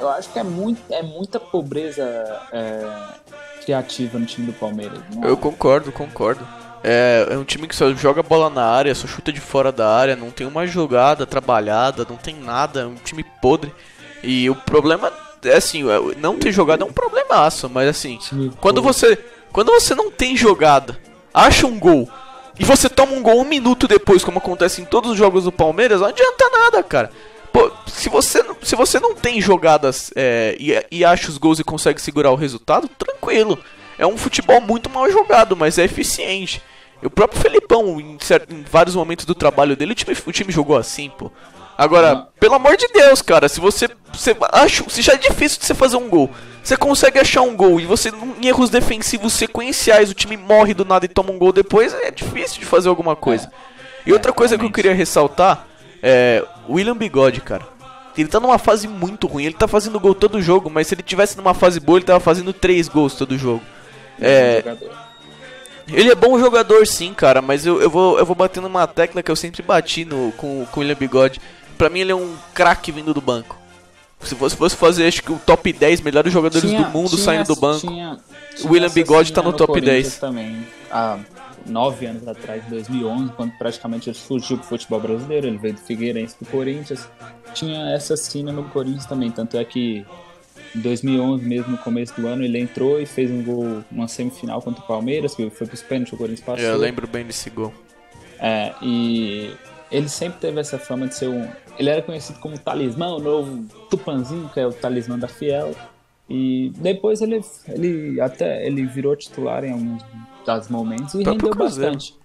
eu 0.00 0.08
acho 0.08 0.32
que 0.32 0.38
é, 0.38 0.42
muito, 0.42 0.80
é 0.90 1.02
muita 1.02 1.38
pobreza 1.38 2.02
é, 2.50 3.62
criativa 3.62 4.18
no 4.18 4.24
time 4.24 4.46
do 4.46 4.54
Palmeiras. 4.54 4.98
Eu 5.22 5.36
concordo, 5.36 5.92
concordo. 5.92 6.48
É, 6.82 7.26
é, 7.30 7.36
um 7.36 7.44
time 7.44 7.68
que 7.68 7.76
só 7.76 7.92
joga 7.92 8.22
bola 8.22 8.48
na 8.48 8.64
área, 8.64 8.94
só 8.94 9.06
chuta 9.06 9.30
de 9.30 9.40
fora 9.40 9.70
da 9.70 9.86
área, 9.94 10.16
não 10.16 10.30
tem 10.30 10.46
uma 10.46 10.66
jogada 10.66 11.26
trabalhada, 11.26 12.06
não 12.08 12.16
tem 12.16 12.34
nada, 12.34 12.80
é 12.80 12.86
um 12.86 12.94
time 12.94 13.22
podre. 13.42 13.74
E 14.22 14.48
o 14.48 14.54
problema 14.54 15.12
é 15.44 15.56
assim, 15.56 15.82
é, 15.90 15.98
não 16.16 16.38
ter 16.38 16.50
jogada 16.50 16.82
é 16.82 16.86
um 16.86 16.92
problemaço, 16.92 17.68
mas 17.68 17.90
assim, 17.90 18.18
quando 18.58 18.80
você 18.80 19.22
quando 19.52 19.70
você 19.70 19.94
não 19.94 20.10
tem 20.10 20.34
jogada, 20.34 20.98
acha 21.32 21.66
um 21.66 21.78
gol 21.78 22.08
e 22.58 22.64
você 22.64 22.88
toma 22.88 23.12
um 23.12 23.22
gol 23.22 23.40
um 23.40 23.44
minuto 23.44 23.88
depois, 23.88 24.24
como 24.24 24.38
acontece 24.38 24.80
em 24.80 24.84
todos 24.84 25.10
os 25.10 25.18
jogos 25.18 25.44
do 25.44 25.52
Palmeiras, 25.52 26.00
não 26.00 26.08
adianta 26.08 26.50
nada, 26.50 26.82
cara. 26.82 27.10
Pô, 27.52 27.70
se 27.86 28.08
você, 28.08 28.44
se 28.62 28.74
você 28.74 28.98
não 28.98 29.14
tem 29.14 29.40
jogadas 29.40 30.10
é, 30.16 30.56
e, 30.58 30.74
e 30.90 31.04
acha 31.04 31.28
os 31.28 31.38
gols 31.38 31.60
e 31.60 31.64
consegue 31.64 32.00
segurar 32.00 32.30
o 32.32 32.36
resultado, 32.36 32.88
tranquilo. 32.88 33.58
É 33.96 34.06
um 34.06 34.16
futebol 34.16 34.60
muito 34.60 34.90
mal 34.90 35.08
jogado, 35.10 35.56
mas 35.56 35.78
é 35.78 35.84
eficiente. 35.84 36.60
E 37.00 37.06
o 37.06 37.10
próprio 37.10 37.40
Felipão, 37.40 38.00
em, 38.00 38.18
certo, 38.20 38.52
em 38.52 38.62
vários 38.62 38.96
momentos 38.96 39.24
do 39.24 39.34
trabalho 39.34 39.76
dele, 39.76 39.92
o 39.92 39.94
time, 39.94 40.16
o 40.26 40.32
time 40.32 40.52
jogou 40.52 40.76
assim, 40.76 41.10
pô. 41.10 41.30
Agora, 41.76 42.28
pelo 42.38 42.54
amor 42.54 42.76
de 42.76 42.86
Deus, 42.88 43.20
cara, 43.20 43.48
se 43.48 43.60
você, 43.60 43.88
você 44.12 44.36
acha, 44.52 44.88
se 44.88 45.02
já 45.02 45.14
é 45.14 45.16
difícil 45.16 45.58
de 45.58 45.66
você 45.66 45.74
fazer 45.74 45.96
um 45.96 46.08
gol, 46.08 46.30
você 46.64 46.78
consegue 46.78 47.18
achar 47.18 47.42
um 47.42 47.54
gol 47.54 47.78
e 47.78 47.84
você 47.84 48.10
em 48.40 48.46
erros 48.46 48.70
defensivos 48.70 49.34
sequenciais 49.34 50.10
o 50.10 50.14
time 50.14 50.34
morre 50.34 50.72
do 50.72 50.84
nada 50.84 51.04
e 51.04 51.08
toma 51.08 51.30
um 51.30 51.38
gol 51.38 51.52
depois, 51.52 51.92
é 51.92 52.10
difícil 52.10 52.58
de 52.58 52.64
fazer 52.64 52.88
alguma 52.88 53.14
coisa. 53.14 53.46
É. 54.06 54.08
E 54.08 54.12
outra 54.12 54.30
é, 54.30 54.34
coisa 54.34 54.56
que 54.56 54.64
eu 54.64 54.72
queria 54.72 54.94
ressaltar 54.94 55.66
é 56.02 56.42
William 56.68 56.96
Bigode, 56.96 57.42
cara. 57.42 57.66
Ele 58.16 58.28
tá 58.28 58.40
numa 58.40 58.58
fase 58.58 58.88
muito 58.88 59.26
ruim, 59.26 59.44
ele 59.44 59.54
tá 59.54 59.68
fazendo 59.68 60.00
gol 60.00 60.14
todo 60.14 60.40
jogo, 60.40 60.70
mas 60.70 60.86
se 60.86 60.94
ele 60.94 61.02
tivesse 61.02 61.36
numa 61.36 61.52
fase 61.52 61.80
boa, 61.80 61.98
ele 61.98 62.06
tava 62.06 62.20
fazendo 62.20 62.52
três 62.52 62.88
gols 62.88 63.14
todo 63.14 63.36
jogo. 63.36 63.62
É, 64.20 64.62
ele 65.88 66.10
é 66.10 66.14
bom 66.14 66.38
jogador 66.38 66.86
sim, 66.86 67.12
cara, 67.12 67.42
mas 67.42 67.66
eu, 67.66 67.82
eu, 67.82 67.90
vou, 67.90 68.18
eu 68.18 68.24
vou 68.24 68.34
bater 68.34 68.62
numa 68.62 68.86
tecla 68.86 69.22
que 69.22 69.30
eu 69.30 69.36
sempre 69.36 69.62
bati 69.62 70.04
no, 70.04 70.32
com, 70.32 70.64
com 70.70 70.80
o 70.80 70.82
William 70.82 70.96
Bigode. 70.96 71.40
Pra 71.76 71.90
mim 71.90 72.00
ele 72.00 72.12
é 72.12 72.14
um 72.14 72.36
craque 72.54 72.90
vindo 72.90 73.12
do 73.12 73.20
banco. 73.20 73.58
Se 74.24 74.34
você 74.34 74.56
fosse 74.56 74.76
fazer, 74.76 75.06
acho 75.06 75.22
que 75.22 75.32
o 75.32 75.38
top 75.38 75.72
10 75.72 76.00
melhores 76.00 76.32
jogadores 76.32 76.68
tinha, 76.68 76.84
do 76.84 76.90
mundo 76.90 77.10
tinha, 77.10 77.22
saindo 77.22 77.46
do 77.46 77.56
banco, 77.56 77.86
tinha, 77.86 78.18
o 78.62 78.68
William 78.68 78.90
Bigode 78.90 79.32
tá 79.32 79.42
no, 79.42 79.50
no 79.50 79.56
top 79.56 79.80
10. 79.80 80.18
também. 80.18 80.66
Há 80.90 81.18
nove 81.66 82.06
anos 82.06 82.26
atrás, 82.26 82.64
em 82.66 82.70
2011, 82.70 83.32
quando 83.32 83.52
praticamente 83.58 84.08
ele 84.08 84.16
surgiu 84.16 84.58
pro 84.58 84.66
futebol 84.66 85.00
brasileiro, 85.00 85.46
ele 85.46 85.58
veio 85.58 85.74
do 85.74 85.80
Figueirense 85.80 86.34
pro 86.36 86.46
Corinthians. 86.50 87.08
Tinha 87.52 87.90
essa 87.94 88.16
cena 88.16 88.52
no 88.52 88.64
Corinthians 88.64 89.06
também, 89.06 89.30
tanto 89.30 89.56
é 89.56 89.64
que 89.64 90.04
em 90.74 90.80
2011 90.80 91.44
mesmo, 91.44 91.72
no 91.72 91.78
começo 91.78 92.20
do 92.20 92.26
ano, 92.26 92.44
ele 92.44 92.58
entrou 92.58 93.00
e 93.00 93.06
fez 93.06 93.30
um 93.30 93.42
gol 93.42 93.84
numa 93.90 94.08
semifinal 94.08 94.60
contra 94.60 94.82
o 94.82 94.86
Palmeiras, 94.86 95.34
que 95.34 95.48
foi 95.50 95.66
pros 95.66 95.82
pênaltis, 95.82 96.12
o 96.12 96.16
Corinthians 96.16 96.44
passou. 96.44 96.64
Eu 96.64 96.76
lembro 96.76 97.06
bem 97.06 97.24
desse 97.24 97.48
gol. 97.50 97.72
É, 98.40 98.72
e 98.82 99.52
ele 99.94 100.08
sempre 100.08 100.40
teve 100.40 100.60
essa 100.60 100.76
fama 100.76 101.06
de 101.06 101.14
ser 101.14 101.28
um... 101.28 101.48
Ele 101.78 101.88
era 101.88 102.02
conhecido 102.02 102.40
como 102.40 102.58
talismã, 102.58 103.14
o 103.14 103.20
novo 103.20 103.64
Tupanzinho, 103.88 104.50
que 104.52 104.58
é 104.58 104.66
o 104.66 104.72
talismã 104.72 105.16
da 105.16 105.28
Fiel. 105.28 105.72
E 106.28 106.72
depois 106.76 107.20
ele, 107.20 107.40
ele 107.68 108.20
até 108.20 108.66
ele 108.66 108.84
virou 108.86 109.14
titular 109.14 109.64
em 109.64 109.70
alguns 109.70 110.02
dos 110.44 110.68
momentos 110.68 111.14
e 111.14 111.22
rendeu 111.22 111.54
bastante. 111.54 112.16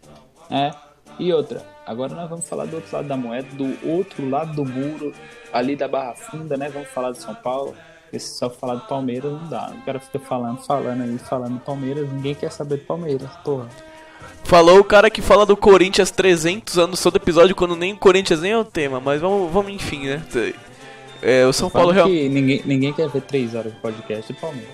É. 0.50 0.72
E 1.20 1.32
outra, 1.32 1.64
agora 1.86 2.16
nós 2.16 2.28
vamos 2.28 2.50
falar 2.50 2.66
do 2.66 2.78
outro 2.78 2.96
lado 2.96 3.08
da 3.08 3.18
moeda, 3.18 3.48
do 3.54 3.88
outro 3.88 4.28
lado 4.28 4.54
do 4.54 4.66
muro, 4.66 5.14
ali 5.54 5.76
da 5.76 5.88
Barra 5.88 6.16
Funda, 6.16 6.58
né? 6.58 6.70
Vamos 6.70 6.90
falar 6.90 7.12
de 7.12 7.20
São 7.20 7.36
Paulo. 7.36 7.76
Porque 8.04 8.20
se 8.20 8.36
só 8.40 8.50
falar 8.50 8.76
do 8.76 8.88
Palmeiras 8.88 9.32
não 9.32 9.48
dá. 9.48 9.72
O 9.80 9.86
cara 9.86 10.00
fica 10.00 10.18
falando, 10.18 10.66
falando 10.66 11.04
aí, 11.04 11.20
falando 11.20 11.54
do 11.54 11.60
Palmeiras, 11.60 12.12
ninguém 12.12 12.34
quer 12.34 12.52
saber 12.52 12.78
do 12.78 12.86
Palmeiras, 12.86 13.30
porra. 13.44 13.68
Falou 14.44 14.80
o 14.80 14.84
cara 14.84 15.10
que 15.10 15.22
fala 15.22 15.46
do 15.46 15.56
Corinthians 15.56 16.10
300 16.10 16.78
anos 16.80 17.02
todo 17.02 17.18
episódio, 17.18 17.56
quando 17.56 17.76
nem 17.76 17.94
o 17.94 17.98
Corinthians 17.98 18.42
nem 18.42 18.52
é 18.52 18.58
o 18.58 18.66
tema, 18.66 19.00
mas 19.00 19.22
vamos, 19.22 19.52
vamos 19.52 19.72
enfim, 19.72 20.08
né? 20.08 20.24
É, 21.22 21.46
o 21.46 21.54
São 21.54 21.70
Paulo 21.70 21.92
realmente. 21.92 22.30
Ninguém, 22.30 22.62
ninguém 22.66 22.94
quer 22.94 23.10
ver 23.10 23.22
3 23.22 23.54
horas 23.54 23.74
de 23.74 23.80
podcast 23.80 24.34
de 24.34 24.40
Palmeiras. 24.40 24.74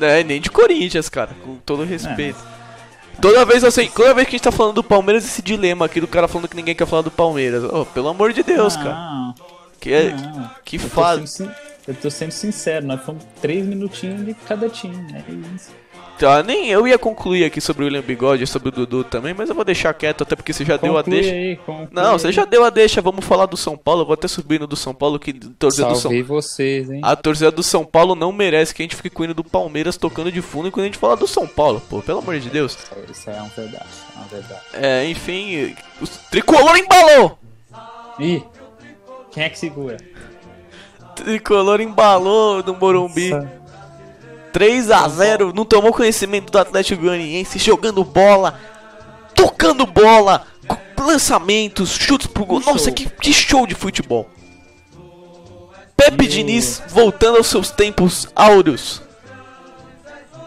É, 0.00 0.22
nem 0.22 0.40
de 0.40 0.50
Corinthians, 0.50 1.08
cara, 1.08 1.30
com 1.44 1.56
todo 1.56 1.82
respeito. 1.82 2.38
É. 2.62 3.20
Toda 3.20 3.44
vez 3.44 3.64
assim, 3.64 3.88
toda 3.88 4.12
vez 4.12 4.28
que 4.28 4.36
a 4.36 4.38
gente 4.38 4.44
tá 4.44 4.52
falando 4.52 4.74
do 4.74 4.84
Palmeiras, 4.84 5.24
esse 5.24 5.40
dilema 5.40 5.86
aqui 5.86 6.00
do 6.00 6.06
cara 6.06 6.28
falando 6.28 6.48
que 6.48 6.56
ninguém 6.56 6.74
quer 6.74 6.86
falar 6.86 7.02
do 7.02 7.10
Palmeiras. 7.10 7.64
Oh, 7.64 7.86
pelo 7.86 8.08
amor 8.08 8.32
de 8.32 8.42
Deus, 8.42 8.76
não, 8.76 8.84
cara. 8.84 9.34
Que, 9.80 9.92
é, 9.92 10.10
não, 10.12 10.50
que 10.64 10.78
faz. 10.78 11.40
Eu 11.88 11.94
tô 11.94 12.10
sendo 12.10 12.32
sincero, 12.32 12.84
nós 12.84 13.02
fomos 13.02 13.24
três 13.40 13.64
minutinhos 13.64 14.24
de 14.24 14.34
cada 14.34 14.68
time, 14.68 14.96
né? 15.10 15.24
É 15.26 15.54
isso. 15.54 15.70
Tá, 16.18 16.42
nem 16.42 16.70
eu 16.70 16.88
ia 16.88 16.98
concluir 16.98 17.44
aqui 17.44 17.60
sobre 17.60 17.82
o 17.82 17.86
William 17.86 18.00
Bigode 18.00 18.44
e 18.44 18.46
sobre 18.46 18.70
o 18.70 18.72
Dudu 18.72 19.04
também, 19.04 19.34
mas 19.34 19.50
eu 19.50 19.54
vou 19.54 19.64
deixar 19.64 19.92
quieto, 19.92 20.22
até 20.22 20.34
porque 20.34 20.52
você 20.52 20.64
já 20.64 20.78
conclui 20.78 20.90
deu 20.90 20.98
a 20.98 21.02
deixa. 21.02 21.30
Aí, 21.30 21.58
Não, 21.92 22.18
você 22.18 22.32
já 22.32 22.44
deu 22.46 22.64
a 22.64 22.70
deixa, 22.70 23.02
vamos 23.02 23.24
falar 23.24 23.44
do 23.44 23.56
São 23.56 23.76
Paulo. 23.76 24.00
Eu 24.02 24.06
vou 24.06 24.14
até 24.14 24.26
subir 24.26 24.58
no 24.58 24.66
do 24.66 24.76
São 24.76 24.94
Paulo, 24.94 25.18
que 25.18 25.32
torcida 25.34 25.88
do 25.88 25.96
São 25.96 26.10
vocês, 26.24 26.90
hein? 26.90 27.00
A 27.02 27.14
torcida 27.14 27.50
do 27.50 27.62
São 27.62 27.84
Paulo 27.84 28.14
não 28.14 28.32
merece 28.32 28.74
que 28.74 28.82
a 28.82 28.84
gente 28.84 28.96
fique 28.96 29.10
com 29.10 29.22
o 29.22 29.24
hino 29.26 29.34
do 29.34 29.44
Palmeiras 29.44 29.98
tocando 29.98 30.32
de 30.32 30.40
fundo 30.40 30.70
quando 30.70 30.84
a 30.84 30.86
gente 30.86 30.98
fala 30.98 31.16
do 31.16 31.26
São 31.26 31.46
Paulo, 31.46 31.82
pô, 31.88 32.00
pelo 32.00 32.20
amor 32.20 32.38
de 32.38 32.48
Deus. 32.48 32.78
Isso 33.10 33.28
é 33.28 33.34
uma 33.34 33.48
verdade, 33.48 33.84
é 34.14 34.18
uma 34.18 34.26
verdade. 34.28 34.60
É, 34.72 35.04
enfim, 35.08 35.74
o 36.00 36.06
tricolor 36.30 36.76
embalou! 36.78 37.38
Ih, 38.18 38.42
quem 39.30 39.44
é 39.44 39.50
que 39.50 39.58
segura? 39.58 39.98
Tricolor 41.14 41.80
embalou 41.80 42.62
no 42.62 42.74
Morumbi. 42.74 43.30
Nossa. 43.30 43.65
3 44.56 44.90
a 44.90 45.06
0 45.06 45.52
não 45.52 45.66
tomou 45.66 45.92
conhecimento 45.92 46.50
do 46.50 46.58
Atlético 46.58 47.02
Goianiense, 47.02 47.58
jogando 47.58 48.02
bola, 48.02 48.58
tocando 49.34 49.84
bola, 49.84 50.46
lançamentos, 50.98 51.90
chutes 51.90 52.26
pro 52.26 52.46
gol. 52.46 52.60
Nossa, 52.60 52.90
que, 52.90 53.06
que 53.06 53.34
show 53.34 53.66
de 53.66 53.74
futebol. 53.74 54.30
Pepe 55.94 56.24
e 56.24 56.28
Diniz 56.28 56.78
o... 56.78 56.88
voltando 56.88 57.36
aos 57.36 57.48
seus 57.48 57.70
tempos 57.70 58.30
áureos. 58.34 59.02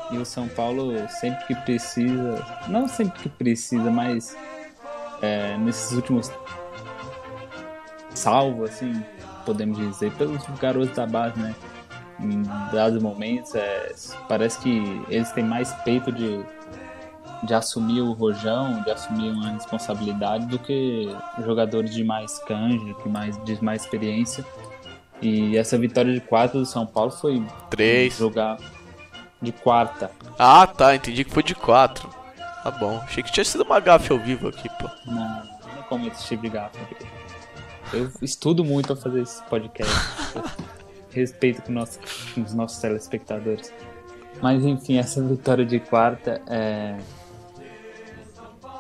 E 0.10 0.18
o 0.18 0.26
São 0.26 0.48
Paulo 0.48 0.92
sempre 1.22 1.46
que 1.46 1.54
precisa, 1.54 2.44
não 2.68 2.88
sempre 2.88 3.20
que 3.20 3.30
precisa, 3.30 3.92
mas 3.92 4.36
é, 5.22 5.56
nesses 5.60 5.92
últimos 5.92 6.32
salvo, 8.16 8.64
assim, 8.64 9.06
podemos 9.46 9.78
dizer, 9.78 10.12
pelos 10.14 10.44
garotos 10.60 10.96
da 10.96 11.06
base, 11.06 11.38
né? 11.40 11.54
Em 12.22 12.44
dados 12.72 13.02
momentos, 13.02 13.56
é, 13.56 13.94
parece 14.28 14.60
que 14.60 15.04
eles 15.10 15.32
têm 15.32 15.44
mais 15.44 15.74
peito 15.84 16.12
de, 16.12 16.44
de 17.44 17.54
assumir 17.54 18.02
o 18.02 18.12
rojão, 18.12 18.82
de 18.84 18.92
assumir 18.92 19.32
uma 19.32 19.52
responsabilidade 19.52 20.46
do 20.48 20.60
que 20.60 21.10
jogadores 21.44 21.94
de 21.94 22.04
mais 22.04 22.40
canja, 22.40 22.94
que 22.96 23.10
mais, 23.10 23.44
de 23.44 23.64
mais 23.64 23.84
experiência. 23.84 24.46
E 25.22 25.58
essa 25.58 25.78
vitória 25.78 26.14
de 26.14 26.22
quarta 26.22 26.58
do 26.58 26.66
São 26.66 26.86
Paulo 26.86 27.12
foi 27.12 27.44
três 27.70 28.18
jogar 28.18 28.58
de 29.42 29.52
quarta. 29.52 30.12
Ah, 30.38 30.66
tá, 30.68 30.96
entendi 30.96 31.24
que 31.24 31.32
foi 31.32 31.44
de 31.44 31.56
quatro. 31.56 32.10
Tá 32.64 32.72
bom, 32.72 33.00
achei 33.04 33.24
que 33.24 33.32
tinha 33.32 33.46
sido 33.46 33.64
uma 33.64 33.80
gafe 33.80 34.12
ao 34.12 34.20
vivo 34.20 34.50
aqui, 34.50 34.70
pô. 34.78 34.90
Não, 35.06 35.44
não 35.76 35.84
cometo 35.88 36.16
esse 36.16 36.28
tipo 36.28 36.44
de 36.44 36.50
gafe. 36.50 36.78
Eu 37.94 38.12
estudo 38.22 38.64
muito 38.64 38.88
pra 38.88 38.96
fazer 38.96 39.22
esse 39.22 39.42
podcast. 39.44 39.94
respeito 41.12 41.62
com, 41.62 41.72
nosso, 41.72 42.00
com 42.34 42.42
os 42.42 42.54
nossos 42.54 42.80
telespectadores. 42.80 43.74
Mas 44.42 44.64
enfim, 44.64 44.98
essa 44.98 45.22
vitória 45.22 45.66
de 45.66 45.80
quarta 45.80 46.42
é. 46.48 46.98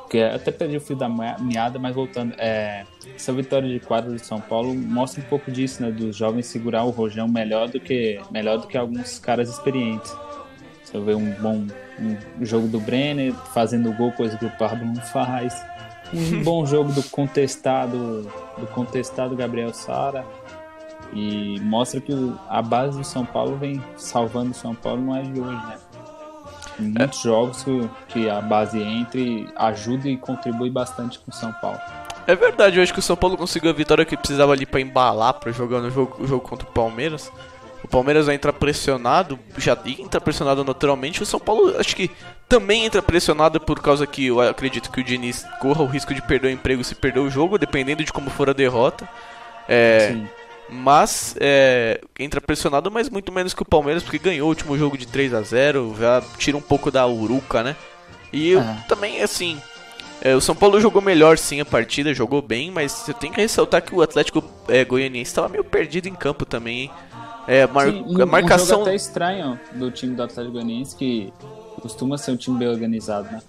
Que 0.09 0.23
até 0.23 0.51
perdi 0.51 0.75
o 0.75 0.81
fio 0.81 0.95
da 0.95 1.07
meada, 1.07 1.77
mas 1.77 1.93
voltando. 1.93 2.33
É... 2.37 2.83
Essa 3.15 3.31
vitória 3.31 3.69
de 3.69 3.79
quarta 3.79 4.09
do 4.09 4.17
São 4.17 4.41
Paulo 4.41 4.73
mostra 4.73 5.21
um 5.21 5.25
pouco 5.25 5.51
disso, 5.51 5.83
né? 5.83 5.91
Dos 5.91 6.15
jovens 6.15 6.47
segurar 6.47 6.83
o 6.83 6.89
rojão 6.89 7.27
melhor 7.27 7.69
do 7.69 7.79
que, 7.79 8.19
melhor 8.31 8.57
do 8.57 8.67
que 8.67 8.77
alguns 8.77 9.19
caras 9.19 9.49
experientes. 9.49 10.15
Você 10.83 10.99
vê 10.99 11.13
um 11.13 11.31
bom 11.33 11.67
um 12.39 12.45
jogo 12.45 12.67
do 12.67 12.79
Brenner 12.79 13.33
fazendo 13.53 13.93
gol, 13.93 14.11
coisa 14.11 14.37
que 14.37 14.45
o 14.45 14.51
Pablo 14.51 14.85
não 14.85 14.95
faz. 14.95 15.53
Um 16.13 16.41
bom 16.43 16.65
jogo 16.65 16.91
do 16.91 17.03
contestado, 17.03 18.23
do 18.57 18.67
contestado 18.67 19.35
Gabriel 19.35 19.73
Sara 19.73 20.25
e 21.13 21.59
mostra 21.61 21.99
que 21.99 22.13
a 22.47 22.61
base 22.61 22.97
do 22.97 23.03
São 23.03 23.25
Paulo 23.25 23.57
vem 23.57 23.81
salvando 23.97 24.51
o 24.51 24.53
São 24.53 24.75
Paulo 24.75 25.01
não 25.01 25.15
é 25.15 25.21
de 25.21 25.39
hoje, 25.39 25.65
né? 25.67 25.77
Tem 26.77 26.87
muitos 26.87 27.19
é. 27.19 27.23
jogos 27.23 27.63
que, 27.63 27.89
que 28.07 28.29
a 28.29 28.41
base 28.41 28.81
entra 28.81 29.19
e 29.19 29.47
ajuda 29.55 30.07
e 30.07 30.17
contribui 30.17 30.69
bastante 30.69 31.19
com 31.19 31.31
o 31.31 31.33
São 31.33 31.51
Paulo. 31.53 31.79
É 32.25 32.35
verdade, 32.35 32.77
eu 32.77 32.83
acho 32.83 32.93
que 32.93 32.99
o 32.99 33.03
São 33.03 33.15
Paulo 33.15 33.35
conseguiu 33.35 33.69
a 33.69 33.73
vitória 33.73 34.05
que 34.05 34.15
precisava 34.15 34.53
ali 34.53 34.65
para 34.65 34.79
embalar 34.79 35.33
para 35.33 35.51
jogar 35.51 35.81
no 35.81 35.89
jogo, 35.89 36.23
o 36.23 36.27
jogo 36.27 36.47
contra 36.47 36.67
o 36.67 36.71
Palmeiras. 36.71 37.31
O 37.83 37.87
Palmeiras 37.87 38.27
vai 38.27 38.35
entrar 38.35 38.53
pressionado, 38.53 39.39
já 39.57 39.77
entra 39.85 40.21
pressionado 40.21 40.63
naturalmente. 40.63 41.23
O 41.23 41.25
São 41.25 41.39
Paulo 41.39 41.75
acho 41.79 41.95
que 41.95 42.11
também 42.47 42.85
entra 42.85 43.01
pressionado 43.01 43.59
por 43.59 43.81
causa 43.81 44.05
que 44.05 44.27
eu 44.27 44.41
acredito 44.41 44.91
que 44.91 45.01
o 45.01 45.03
Diniz 45.03 45.45
corra 45.59 45.81
o 45.81 45.87
risco 45.87 46.13
de 46.13 46.21
perder 46.21 46.47
o 46.47 46.51
emprego 46.51 46.83
se 46.83 46.93
perder 46.93 47.19
o 47.19 47.29
jogo, 47.29 47.57
dependendo 47.57 48.03
de 48.03 48.13
como 48.13 48.29
for 48.29 48.49
a 48.49 48.53
derrota. 48.53 49.07
É, 49.67 50.11
Sim. 50.11 50.27
Mas 50.71 51.35
é, 51.39 51.99
entra 52.19 52.39
pressionado, 52.39 52.91
mas 52.91 53.09
muito 53.09 53.31
menos 53.31 53.53
que 53.53 53.61
o 53.61 53.65
Palmeiras, 53.65 54.03
porque 54.03 54.19
ganhou 54.19 54.45
o 54.45 54.49
último 54.49 54.77
jogo 54.77 54.97
de 54.97 55.07
3 55.07 55.33
a 55.33 55.41
0 55.41 55.95
já 55.99 56.21
tira 56.37 56.55
um 56.57 56.61
pouco 56.61 56.91
da 56.91 57.07
uruca, 57.07 57.63
né? 57.63 57.75
E 58.31 58.49
eu, 58.49 58.61
é. 58.61 58.85
também, 58.87 59.21
assim, 59.21 59.59
é, 60.21 60.35
o 60.35 60.41
São 60.41 60.55
Paulo 60.55 60.79
jogou 60.79 61.01
melhor 61.01 61.37
sim 61.37 61.59
a 61.59 61.65
partida, 61.65 62.13
jogou 62.13 62.41
bem, 62.41 62.69
mas 62.69 63.07
eu 63.07 63.13
tenho 63.13 63.33
que 63.33 63.41
ressaltar 63.41 63.81
que 63.81 63.95
o 63.95 64.01
Atlético 64.01 64.43
é, 64.67 64.85
Goianiense 64.85 65.31
estava 65.31 65.49
meio 65.49 65.63
perdido 65.63 66.07
em 66.07 66.13
campo 66.13 66.45
também, 66.45 66.81
hein? 66.81 66.91
É, 67.47 67.65
mar 67.65 67.89
sim, 67.89 68.21
a 68.21 68.25
marcação. 68.27 68.65
Um 68.65 68.69
jogo 68.69 68.81
até 68.83 68.95
estranho 68.95 69.59
do 69.73 69.89
time 69.89 70.15
do 70.15 70.21
Atlético 70.21 70.53
Goianiense, 70.53 70.95
que 70.95 71.33
costuma 71.81 72.15
ser 72.17 72.31
um 72.31 72.37
time 72.37 72.59
bem 72.59 72.67
organizado, 72.67 73.31
né? 73.31 73.41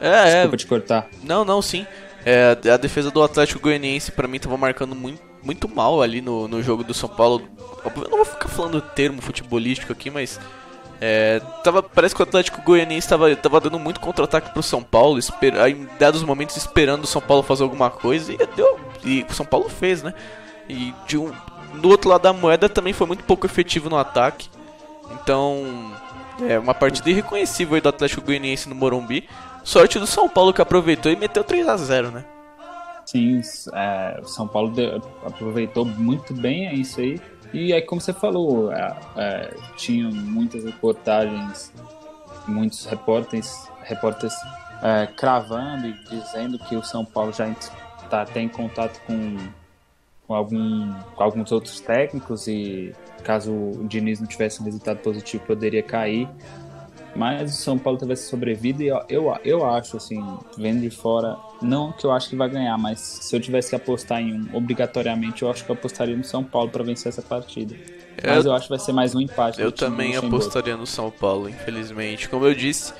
É, 0.00 0.24
Desculpa 0.24 0.54
é. 0.54 0.58
te 0.58 0.66
cortar. 0.66 1.08
Não, 1.24 1.44
não, 1.44 1.60
sim. 1.60 1.84
É, 2.24 2.56
a 2.72 2.76
defesa 2.76 3.10
do 3.10 3.22
Atlético 3.22 3.60
Goianiense 3.60 4.12
para 4.12 4.28
mim 4.28 4.36
estava 4.36 4.56
marcando 4.56 4.94
muito 4.94 5.29
muito 5.42 5.68
mal 5.68 6.02
ali 6.02 6.20
no, 6.20 6.46
no 6.48 6.62
jogo 6.62 6.84
do 6.84 6.94
São 6.94 7.08
Paulo. 7.08 7.42
Eu 7.84 8.08
não 8.10 8.18
vou 8.18 8.24
ficar 8.24 8.48
falando 8.48 8.80
termo 8.80 9.22
futebolístico 9.22 9.92
aqui, 9.92 10.10
mas 10.10 10.38
é, 11.00 11.40
tava, 11.64 11.82
parece 11.82 12.14
que 12.14 12.20
o 12.20 12.24
Atlético 12.24 12.60
Goianiense 12.60 13.06
estava 13.06 13.34
tava 13.34 13.60
dando 13.60 13.78
muito 13.78 14.00
contra-ataque 14.00 14.52
pro 14.52 14.62
São 14.62 14.82
Paulo, 14.82 15.18
esper, 15.18 15.54
em 15.68 15.88
dados 15.98 16.22
momentos 16.22 16.56
esperando 16.56 17.04
o 17.04 17.06
São 17.06 17.22
Paulo 17.22 17.42
fazer 17.42 17.62
alguma 17.62 17.88
coisa 17.88 18.32
e 18.32 18.36
deu, 18.54 18.78
e 19.02 19.24
o 19.28 19.32
São 19.32 19.46
Paulo 19.46 19.68
fez, 19.68 20.02
né? 20.02 20.12
E 20.68 20.94
de 21.06 21.16
um, 21.16 21.32
do 21.74 21.88
outro 21.88 22.10
lado 22.10 22.22
da 22.22 22.32
moeda 22.32 22.68
também 22.68 22.92
foi 22.92 23.06
muito 23.06 23.24
pouco 23.24 23.46
efetivo 23.46 23.88
no 23.88 23.96
ataque. 23.96 24.48
Então, 25.10 25.92
é 26.46 26.58
uma 26.58 26.74
partida 26.74 27.10
irreconhecível 27.10 27.80
do 27.80 27.88
Atlético 27.88 28.22
Goianiense 28.22 28.68
no 28.68 28.74
Morumbi. 28.74 29.28
Sorte 29.64 29.98
do 29.98 30.06
São 30.06 30.28
Paulo 30.28 30.52
que 30.52 30.62
aproveitou 30.62 31.10
e 31.10 31.16
meteu 31.16 31.42
3 31.42 31.68
a 31.68 31.76
0 31.76 32.10
né? 32.10 32.24
Sim, 33.10 33.42
é, 33.72 34.20
São 34.22 34.46
Paulo 34.46 34.72
aproveitou 35.26 35.84
muito 35.84 36.32
bem 36.32 36.72
isso 36.74 37.00
aí. 37.00 37.20
E 37.52 37.72
aí, 37.72 37.82
como 37.82 38.00
você 38.00 38.12
falou, 38.12 38.72
é, 38.72 38.96
é, 39.16 39.54
tinham 39.76 40.12
muitas 40.12 40.64
reportagens, 40.64 41.72
muitos 42.46 42.86
repórteres, 42.86 43.68
repórteres 43.82 44.32
é, 44.80 45.08
cravando 45.08 45.88
e 45.88 45.92
dizendo 46.08 46.56
que 46.60 46.76
o 46.76 46.84
São 46.84 47.04
Paulo 47.04 47.32
já 47.32 47.48
está 47.48 48.22
até 48.22 48.40
em 48.40 48.48
contato 48.48 49.00
com, 49.04 49.36
com, 50.28 50.32
algum, 50.32 50.94
com 51.16 51.22
alguns 51.24 51.50
outros 51.50 51.80
técnicos 51.80 52.46
e 52.46 52.94
caso 53.24 53.52
o 53.52 53.88
Diniz 53.88 54.20
não 54.20 54.28
tivesse 54.28 54.62
um 54.62 54.64
resultado 54.64 54.98
positivo 54.98 55.44
poderia 55.46 55.82
cair. 55.82 56.28
Mas 57.14 57.52
o 57.52 57.62
São 57.62 57.78
Paulo 57.78 57.98
tivesse 57.98 58.28
sobrevivido 58.28 58.82
e 58.82 58.88
eu, 58.88 59.02
eu, 59.08 59.34
eu 59.44 59.66
acho, 59.66 59.96
assim, 59.96 60.22
vendo 60.56 60.80
de 60.80 60.90
fora, 60.90 61.36
não 61.60 61.92
que 61.92 62.04
eu 62.04 62.12
acho 62.12 62.28
que 62.28 62.36
vai 62.36 62.48
ganhar, 62.48 62.76
mas 62.78 63.00
se 63.00 63.34
eu 63.34 63.40
tivesse 63.40 63.70
que 63.70 63.76
apostar 63.76 64.20
em 64.20 64.32
um, 64.32 64.48
obrigatoriamente, 64.52 65.42
eu 65.42 65.50
acho 65.50 65.64
que 65.64 65.70
eu 65.70 65.74
apostaria 65.74 66.16
no 66.16 66.24
São 66.24 66.44
Paulo 66.44 66.70
para 66.70 66.84
vencer 66.84 67.08
essa 67.08 67.22
partida. 67.22 67.74
É, 68.16 68.28
mas 68.28 68.44
eu, 68.44 68.52
eu 68.52 68.56
acho 68.56 68.66
que 68.66 68.70
vai 68.70 68.78
ser 68.78 68.92
mais 68.92 69.14
um 69.14 69.20
empate. 69.20 69.60
Eu 69.60 69.72
também 69.72 70.16
apostaria 70.16 70.76
no 70.76 70.86
São 70.86 71.10
Paulo, 71.10 71.48
infelizmente. 71.48 72.28
Como 72.28 72.46
eu 72.46 72.54
disse, 72.54 72.92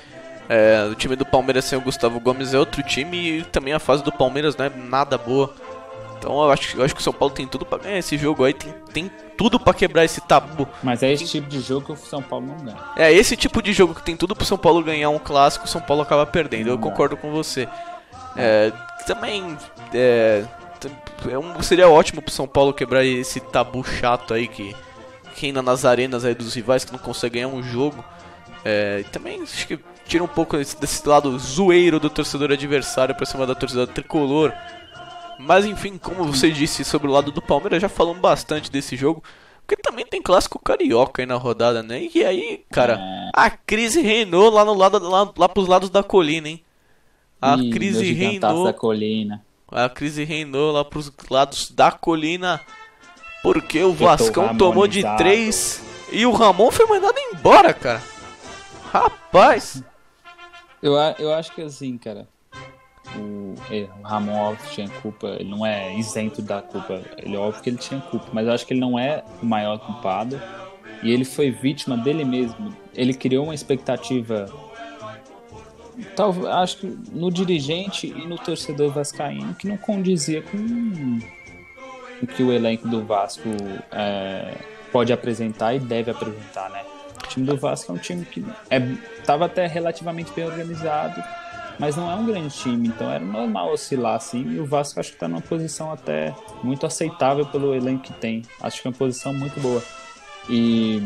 é, 0.49 0.85
o 0.91 0.95
time 0.95 1.15
do 1.15 1.25
Palmeiras 1.25 1.65
sem 1.65 1.77
o 1.77 1.81
Gustavo 1.81 2.19
Gomes 2.19 2.53
é 2.53 2.59
outro 2.59 2.83
time 2.83 3.39
e 3.39 3.43
também 3.43 3.73
a 3.73 3.79
fase 3.79 4.03
do 4.03 4.11
Palmeiras 4.11 4.55
não 4.57 4.65
é 4.65 4.69
nada 4.69 5.17
boa. 5.17 5.53
Então 6.21 6.43
eu 6.43 6.51
acho, 6.51 6.77
eu 6.77 6.85
acho 6.85 6.93
que 6.93 7.01
o 7.01 7.03
São 7.03 7.11
Paulo 7.11 7.33
tem 7.33 7.47
tudo 7.47 7.65
para 7.65 7.81
ganhar 7.81 7.97
esse 7.97 8.15
jogo 8.15 8.43
aí, 8.43 8.53
tem, 8.53 8.71
tem 8.93 9.11
tudo 9.35 9.59
para 9.59 9.73
quebrar 9.73 10.05
esse 10.05 10.21
tabu. 10.21 10.67
Mas 10.83 11.01
é 11.01 11.11
esse 11.11 11.25
tipo 11.25 11.49
de 11.49 11.59
jogo 11.59 11.87
que 11.87 11.91
o 11.93 11.95
São 11.95 12.21
Paulo 12.21 12.45
não 12.45 12.57
ganha. 12.57 12.77
É 12.95 13.11
esse 13.11 13.35
tipo 13.35 13.59
de 13.59 13.73
jogo 13.73 13.95
que 13.95 14.03
tem 14.03 14.15
tudo 14.15 14.35
pro 14.35 14.45
São 14.45 14.57
Paulo 14.57 14.83
ganhar 14.83 15.09
um 15.09 15.17
clássico, 15.17 15.65
o 15.65 15.67
São 15.67 15.81
Paulo 15.81 16.03
acaba 16.03 16.23
perdendo. 16.27 16.67
Não 16.67 16.73
eu 16.73 16.77
concordo 16.77 17.17
com 17.17 17.31
você. 17.31 17.67
É, 18.37 18.71
também 19.07 19.57
é, 19.95 20.45
é 21.27 21.39
um, 21.39 21.59
seria 21.63 21.89
ótimo 21.89 22.21
pro 22.21 22.31
São 22.31 22.47
Paulo 22.47 22.71
quebrar 22.71 23.03
esse 23.03 23.39
tabu 23.39 23.83
chato 23.83 24.35
aí 24.35 24.47
que, 24.47 24.75
ainda 25.41 25.63
nas 25.63 25.85
arenas 25.85 26.23
aí 26.23 26.35
dos 26.35 26.53
rivais 26.53 26.85
que 26.85 26.91
não 26.91 26.99
consegue 26.99 27.39
ganhar 27.39 27.47
um 27.47 27.63
jogo. 27.63 28.05
É, 28.63 29.03
também 29.11 29.41
acho 29.41 29.65
que 29.65 29.79
tira 30.05 30.23
um 30.23 30.27
pouco 30.27 30.55
desse, 30.55 30.79
desse 30.79 31.07
lado 31.09 31.39
zoeiro 31.39 31.99
do 31.99 32.11
torcedor 32.11 32.51
adversário 32.51 33.15
pra 33.15 33.25
cima 33.25 33.47
da 33.47 33.55
torcida 33.55 33.87
tricolor. 33.87 34.53
Mas 35.45 35.65
enfim, 35.65 35.97
como 35.97 36.23
você 36.25 36.51
disse 36.51 36.83
sobre 36.85 37.07
o 37.07 37.11
lado 37.11 37.31
do 37.31 37.41
Palmeiras, 37.41 37.81
já 37.81 37.89
falamos 37.89 38.21
bastante 38.21 38.71
desse 38.71 38.95
jogo. 38.95 39.23
Porque 39.65 39.81
também 39.81 40.05
tem 40.05 40.21
clássico 40.21 40.59
carioca 40.59 41.21
aí 41.21 41.25
na 41.25 41.35
rodada, 41.35 41.81
né? 41.81 42.07
E 42.13 42.23
aí, 42.23 42.63
cara, 42.71 42.99
a 43.33 43.49
crise 43.49 44.01
reinou 44.01 44.49
lá 44.49 44.65
no 44.65 44.73
lado 44.73 44.99
lá, 44.99 45.31
lá 45.35 45.49
pros 45.49 45.67
lados 45.67 45.89
da 45.89 46.03
colina, 46.03 46.49
hein? 46.49 46.63
A 47.41 47.55
Ih, 47.55 47.71
crise 47.71 48.11
reinou. 48.13 48.65
Da 48.65 48.73
colina. 48.73 49.43
A 49.71 49.89
crise 49.89 50.23
reinou 50.23 50.71
lá 50.71 50.85
pros 50.85 51.11
lados 51.29 51.71
da 51.71 51.91
colina. 51.91 52.61
Porque 53.41 53.81
o 53.83 53.93
Vascão 53.93 54.55
tomou 54.55 54.85
de 54.85 55.03
três 55.17 55.81
e 56.11 56.25
o 56.25 56.31
Ramon 56.31 56.69
foi 56.69 56.85
mandado 56.85 57.17
embora, 57.17 57.73
cara. 57.73 58.01
Rapaz. 58.91 59.83
Eu, 60.83 60.93
eu 61.17 61.33
acho 61.33 61.51
que 61.53 61.61
assim, 61.61 61.97
cara 61.97 62.27
o, 63.15 63.55
Ramon 64.03 64.37
Alves 64.37 64.71
tinha 64.71 64.89
culpa, 65.01 65.27
ele 65.39 65.49
não 65.49 65.65
é 65.65 65.95
isento 65.97 66.41
da 66.41 66.61
culpa, 66.61 67.01
ele 67.17 67.35
é 67.35 67.39
óbvio 67.39 67.61
que 67.61 67.69
ele 67.69 67.77
tinha 67.77 67.99
culpa, 68.01 68.27
mas 68.33 68.47
eu 68.47 68.53
acho 68.53 68.65
que 68.65 68.73
ele 68.73 68.79
não 68.79 68.97
é 68.97 69.23
o 69.41 69.45
maior 69.45 69.77
culpado 69.79 70.39
e 71.03 71.11
ele 71.11 71.25
foi 71.25 71.51
vítima 71.51 71.97
dele 71.97 72.23
mesmo. 72.23 72.75
Ele 72.93 73.13
criou 73.13 73.45
uma 73.45 73.55
expectativa, 73.55 74.45
talvez, 76.15 76.45
acho 76.47 76.77
que 76.77 76.97
no 77.11 77.31
dirigente 77.31 78.07
e 78.07 78.27
no 78.27 78.37
torcedor 78.37 78.91
vascaíno 78.91 79.53
que 79.55 79.67
não 79.67 79.77
condizia 79.77 80.41
com 80.41 81.19
o 82.21 82.27
que 82.27 82.43
o 82.43 82.51
elenco 82.51 82.87
do 82.87 83.03
Vasco 83.03 83.49
é, 83.91 84.55
pode 84.91 85.11
apresentar 85.11 85.73
e 85.73 85.79
deve 85.79 86.11
apresentar, 86.11 86.69
né? 86.69 86.83
O 87.23 87.27
time 87.27 87.45
do 87.45 87.57
Vasco 87.57 87.91
é 87.91 87.95
um 87.95 87.97
time 87.97 88.25
que 88.25 88.43
estava 89.17 89.45
é, 89.45 89.47
até 89.47 89.65
relativamente 89.65 90.31
bem 90.33 90.45
organizado 90.45 91.23
mas 91.81 91.95
não 91.95 92.11
é 92.11 92.13
um 92.13 92.27
grande 92.27 92.55
time, 92.55 92.89
então 92.89 93.09
era 93.09 93.25
normal 93.25 93.73
oscilar 93.73 94.15
assim. 94.15 94.47
E 94.51 94.59
o 94.59 94.65
Vasco 94.67 94.99
acho 94.99 95.09
que 95.09 95.15
está 95.15 95.27
numa 95.27 95.41
posição 95.41 95.91
até 95.91 96.31
muito 96.63 96.85
aceitável 96.85 97.43
pelo 97.43 97.73
elenco 97.73 98.03
que 98.03 98.13
tem. 98.13 98.43
Acho 98.61 98.83
que 98.83 98.87
é 98.87 98.91
uma 98.91 98.95
posição 98.95 99.33
muito 99.33 99.59
boa. 99.59 99.81
E 100.47 101.01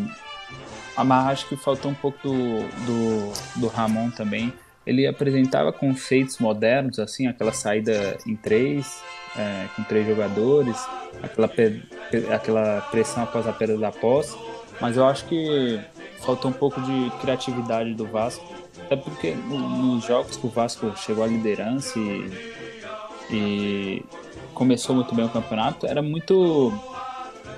mas 0.97 1.27
acho 1.27 1.47
que 1.47 1.55
faltou 1.55 1.91
um 1.91 1.93
pouco 1.93 2.19
do, 2.27 2.59
do, 2.85 3.33
do 3.61 3.67
Ramon 3.67 4.09
também. 4.11 4.51
Ele 4.85 5.07
apresentava 5.07 5.71
conceitos 5.71 6.39
modernos, 6.39 6.99
assim, 6.99 7.25
aquela 7.25 7.53
saída 7.53 8.17
em 8.27 8.35
três, 8.35 9.01
é, 9.37 9.67
com 9.77 9.83
três 9.83 10.05
jogadores, 10.05 10.75
aquela, 11.23 11.49
aquela 12.35 12.81
pressão 12.91 13.23
após 13.23 13.47
a 13.47 13.53
perda 13.53 13.77
da 13.77 13.93
posse. 13.93 14.37
Mas 14.81 14.97
eu 14.97 15.05
acho 15.05 15.23
que 15.23 15.79
faltou 16.25 16.51
um 16.51 16.53
pouco 16.53 16.81
de 16.81 17.11
criatividade 17.21 17.93
do 17.93 18.05
Vasco 18.05 18.43
até 18.85 18.95
porque 18.95 19.31
nos 19.31 20.03
jogos 20.05 20.37
que 20.37 20.45
o 20.45 20.49
Vasco 20.49 20.93
chegou 20.97 21.23
à 21.23 21.27
liderança 21.27 21.97
e, 21.97 22.31
e 23.31 24.05
começou 24.53 24.95
muito 24.95 25.13
bem 25.15 25.25
o 25.25 25.29
campeonato, 25.29 25.87
era 25.87 26.01
muito. 26.01 26.71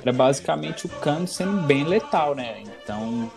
Era 0.02 0.14
basicamente 0.14 0.86
o 0.86 0.90
Cano 0.90 1.28
sendo 1.28 1.64
bem 1.64 1.84
letal, 1.84 2.34
né? 2.34 2.64
Então, 2.82 3.30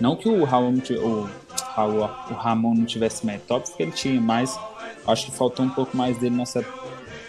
não 0.00 0.16
que 0.16 0.28
o 0.28 0.44
Raul, 0.44 0.72
o, 0.72 1.28
Raul, 1.74 2.10
o 2.30 2.34
Ramon 2.34 2.74
não 2.74 2.84
tivesse 2.86 3.26
método, 3.26 3.64
porque 3.66 3.82
ele 3.82 3.92
tinha, 3.92 4.18
mas 4.18 4.58
acho 5.06 5.26
que 5.26 5.32
faltou 5.32 5.66
um 5.66 5.68
pouco 5.68 5.94
mais 5.94 6.16
dele 6.16 6.36
nessa 6.36 6.64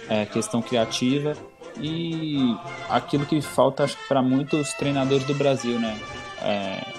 é, 0.07 0.25
questão 0.25 0.62
criativa 0.62 1.36
e 1.79 2.55
aquilo 2.89 3.25
que 3.25 3.41
falta, 3.41 3.83
acho 3.83 3.97
que 3.97 4.07
para 4.07 4.21
muitos 4.21 4.71
treinadores 4.73 5.25
do 5.25 5.33
Brasil, 5.33 5.79
né? 5.79 5.99
É, 6.41 6.96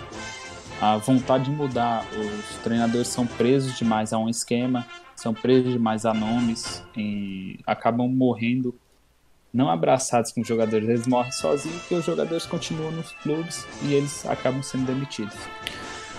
a 0.80 0.96
vontade 0.96 1.44
de 1.44 1.50
mudar. 1.50 2.04
Os 2.12 2.56
treinadores 2.62 3.08
são 3.08 3.26
presos 3.26 3.76
demais 3.76 4.12
a 4.12 4.18
um 4.18 4.28
esquema, 4.28 4.86
são 5.16 5.34
presos 5.34 5.72
demais 5.72 6.06
a 6.06 6.14
nomes 6.14 6.82
e 6.96 7.58
acabam 7.66 8.08
morrendo, 8.08 8.74
não 9.52 9.68
abraçados 9.68 10.30
com 10.30 10.42
os 10.42 10.48
jogadores, 10.48 10.88
eles 10.88 11.06
morrem 11.06 11.32
sozinhos 11.32 11.80
porque 11.80 11.94
os 11.94 12.04
jogadores 12.04 12.46
continuam 12.46 12.92
nos 12.92 13.12
clubes 13.22 13.66
e 13.82 13.94
eles 13.94 14.24
acabam 14.26 14.62
sendo 14.62 14.86
demitidos. 14.86 15.34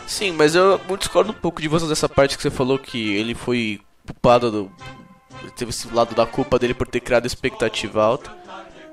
Sim, 0.07 0.31
mas 0.31 0.55
eu 0.55 0.79
discordo 0.97 1.31
um 1.31 1.35
pouco 1.35 1.61
de 1.61 1.67
você 1.67 1.87
dessa 1.87 2.09
parte 2.09 2.35
que 2.35 2.41
você 2.41 2.49
falou 2.49 2.79
que 2.79 3.13
ele 3.13 3.35
foi 3.35 3.79
culpado 4.05 4.51
do. 4.51 4.71
Teve 5.55 5.69
esse 5.69 5.87
lado 5.93 6.15
da 6.15 6.25
culpa 6.25 6.57
dele 6.57 6.73
por 6.73 6.87
ter 6.87 6.99
criado 6.99 7.25
expectativa 7.27 8.03
alta. 8.03 8.38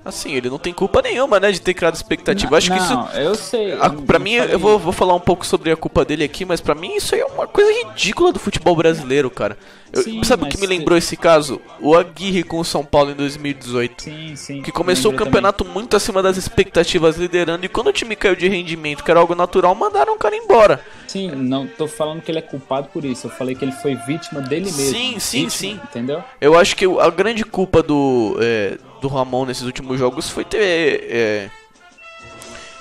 Assim, 0.07 0.35
ele 0.35 0.49
não 0.49 0.57
tem 0.57 0.73
culpa 0.73 1.03
nenhuma, 1.03 1.41
né, 1.41 1.51
de 1.51 1.61
ter 1.61 1.75
criado 1.75 1.97
expectativa. 1.97 2.49
Não, 2.49 2.57
Acho 2.57 2.73
que 2.73 2.79
não, 2.79 3.07
isso. 3.07 3.17
Eu 3.19 3.35
sei. 3.35 3.73
A, 3.73 3.91
pra 3.91 4.21
mim, 4.21 4.35
eu 4.35 4.57
vou, 4.57 4.79
vou 4.79 4.93
falar 4.93 5.15
um 5.15 5.21
pouco 5.21 5.45
sobre 5.45 5.73
a 5.73 5.77
culpa 5.77 6.05
dele 6.05 6.23
aqui, 6.23 6.45
mas 6.45 6.61
pra 6.61 6.77
mim 6.77 6.95
isso 6.95 7.13
aí 7.17 7.23
é 7.23 7.27
uma 7.27 7.49
coisa 7.49 7.73
ridícula 7.73 8.33
do 8.33 8.39
futebol 8.39 8.77
brasileiro, 8.77 9.29
cara. 9.29 9.59
Eu, 9.93 10.03
sim, 10.03 10.23
sabe 10.25 10.45
o 10.45 10.49
que 10.49 10.61
me 10.61 10.67
lembrou 10.67 10.99
esse 10.99 11.17
caso? 11.17 11.61
O 11.81 11.95
Aguirre 11.95 12.43
com 12.43 12.59
o 12.59 12.65
São 12.65 12.85
Paulo 12.85 13.11
em 13.11 13.15
2018. 13.15 14.03
Sim, 14.03 14.37
sim. 14.37 14.63
Que 14.63 14.73
começou 14.73 15.13
o 15.13 15.17
campeonato 15.17 15.65
também. 15.65 15.75
muito 15.75 15.97
acima 15.97 16.23
das 16.23 16.37
expectativas, 16.37 17.17
liderando. 17.17 17.65
E 17.65 17.69
quando 17.69 17.89
o 17.89 17.93
time 17.93 18.17
caiu 18.17 18.35
de 18.35 18.49
rendimento, 18.49 19.05
que 19.05 19.11
era 19.11 19.21
algo 19.21 19.35
natural, 19.35 19.75
mandaram 19.75 20.15
o 20.15 20.19
cara 20.19 20.37
embora. 20.37 20.85
Sim, 21.07 21.31
não 21.31 21.67
tô 21.67 21.87
falando 21.87 22.21
que 22.21 22.31
ele 22.31 22.39
é 22.39 22.43
culpado 22.43 22.89
por 22.93 23.05
isso. 23.05 23.29
Eu 23.29 23.31
falei 23.31 23.55
que 23.55 23.65
ele 23.65 23.73
foi 23.73 23.95
vítima 23.95 24.41
dele 24.41 24.67
mesmo. 24.67 24.93
Sim, 24.93 25.19
sim, 25.19 25.45
vítima, 25.45 25.51
sim. 25.51 25.81
Entendeu? 25.85 26.23
Eu 26.41 26.59
acho 26.59 26.77
que 26.77 26.85
a 26.85 27.11
grande 27.11 27.45
culpa 27.45 27.83
do. 27.83 28.37
É, 28.41 28.79
do 29.01 29.09
Ramon 29.09 29.45
nesses 29.45 29.63
últimos 29.63 29.99
jogos 29.99 30.29
foi 30.29 30.45
ter 30.45 30.59
é, 30.59 31.51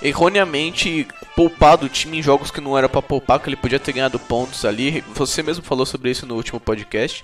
erroneamente 0.01 1.07
poupado 1.35 1.85
o 1.85 1.89
time 1.89 2.19
em 2.19 2.23
jogos 2.23 2.49
que 2.49 2.61
não 2.61 2.77
era 2.77 2.87
para 2.87 3.01
poupar, 3.01 3.39
que 3.39 3.49
ele 3.49 3.55
podia 3.55 3.79
ter 3.79 3.93
ganhado 3.93 4.17
pontos 4.17 4.63
ali. 4.63 5.03
Você 5.13 5.43
mesmo 5.43 5.63
falou 5.63 5.85
sobre 5.85 6.09
isso 6.09 6.25
no 6.25 6.35
último 6.35 6.59
podcast. 6.59 7.23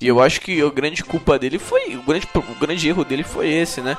E 0.00 0.06
eu 0.06 0.20
acho 0.20 0.40
que 0.40 0.62
a 0.62 0.70
grande 0.70 1.04
culpa 1.04 1.38
dele 1.38 1.58
foi. 1.58 1.96
O 1.96 2.02
grande, 2.02 2.28
o 2.34 2.60
grande 2.60 2.88
erro 2.88 3.04
dele 3.04 3.22
foi 3.22 3.48
esse, 3.48 3.80
né? 3.80 3.96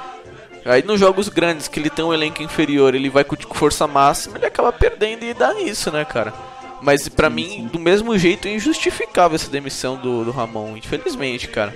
Aí 0.66 0.84
nos 0.84 1.00
jogos 1.00 1.28
grandes 1.28 1.68
que 1.68 1.80
ele 1.80 1.90
tem 1.90 2.06
um 2.06 2.14
elenco 2.14 2.44
inferior, 2.44 2.94
ele 2.94 3.10
vai 3.10 3.24
com 3.24 3.36
força 3.54 3.88
máxima, 3.88 4.38
ele 4.38 4.46
acaba 4.46 4.72
perdendo 4.72 5.24
e 5.24 5.34
dá 5.34 5.54
nisso, 5.54 5.92
né, 5.92 6.06
cara? 6.06 6.34
Mas 6.82 7.08
para 7.08 7.30
mim, 7.30 7.50
sim. 7.50 7.68
do 7.68 7.80
mesmo 7.80 8.18
jeito, 8.18 8.48
é 8.48 8.56
injustificável 8.56 9.36
essa 9.36 9.50
demissão 9.50 9.98
do, 9.98 10.24
do 10.24 10.32
Ramon, 10.32 10.78
infelizmente, 10.78 11.48
cara. 11.48 11.76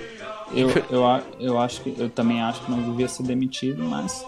Eu, 0.54 0.70
eu, 0.90 1.22
eu 1.40 1.58
acho 1.58 1.80
que 1.80 1.94
eu 1.98 2.08
também 2.08 2.40
acho 2.42 2.60
que 2.62 2.70
não 2.70 2.80
devia 2.82 3.08
ser 3.08 3.24
demitido, 3.24 3.82
mas 3.84 4.24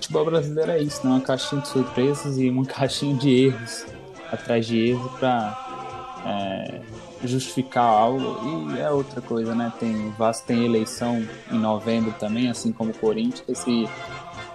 futebol 0.00 0.24
brasileiro 0.24 0.72
é 0.72 0.82
isso, 0.82 1.00
não 1.04 1.12
é 1.12 1.14
uma 1.16 1.20
caixinha 1.20 1.60
de 1.60 1.68
surpresas 1.68 2.38
e 2.38 2.48
uma 2.48 2.64
caixinha 2.66 3.14
de 3.14 3.46
erros 3.46 3.84
atrás 4.32 4.66
de 4.66 4.78
erros 4.78 5.12
para 5.18 6.22
é, 6.24 6.80
justificar 7.24 7.84
algo 7.84 8.72
e 8.72 8.78
é 8.78 8.90
outra 8.90 9.20
coisa, 9.20 9.54
né? 9.54 9.70
Tem 9.78 10.08
o 10.08 10.10
Vasco 10.12 10.46
tem 10.46 10.64
eleição 10.64 11.22
em 11.50 11.58
novembro 11.58 12.14
também, 12.18 12.48
assim 12.48 12.72
como 12.72 12.90
o 12.90 12.94
Corinthians 12.94 13.66
e 13.66 13.86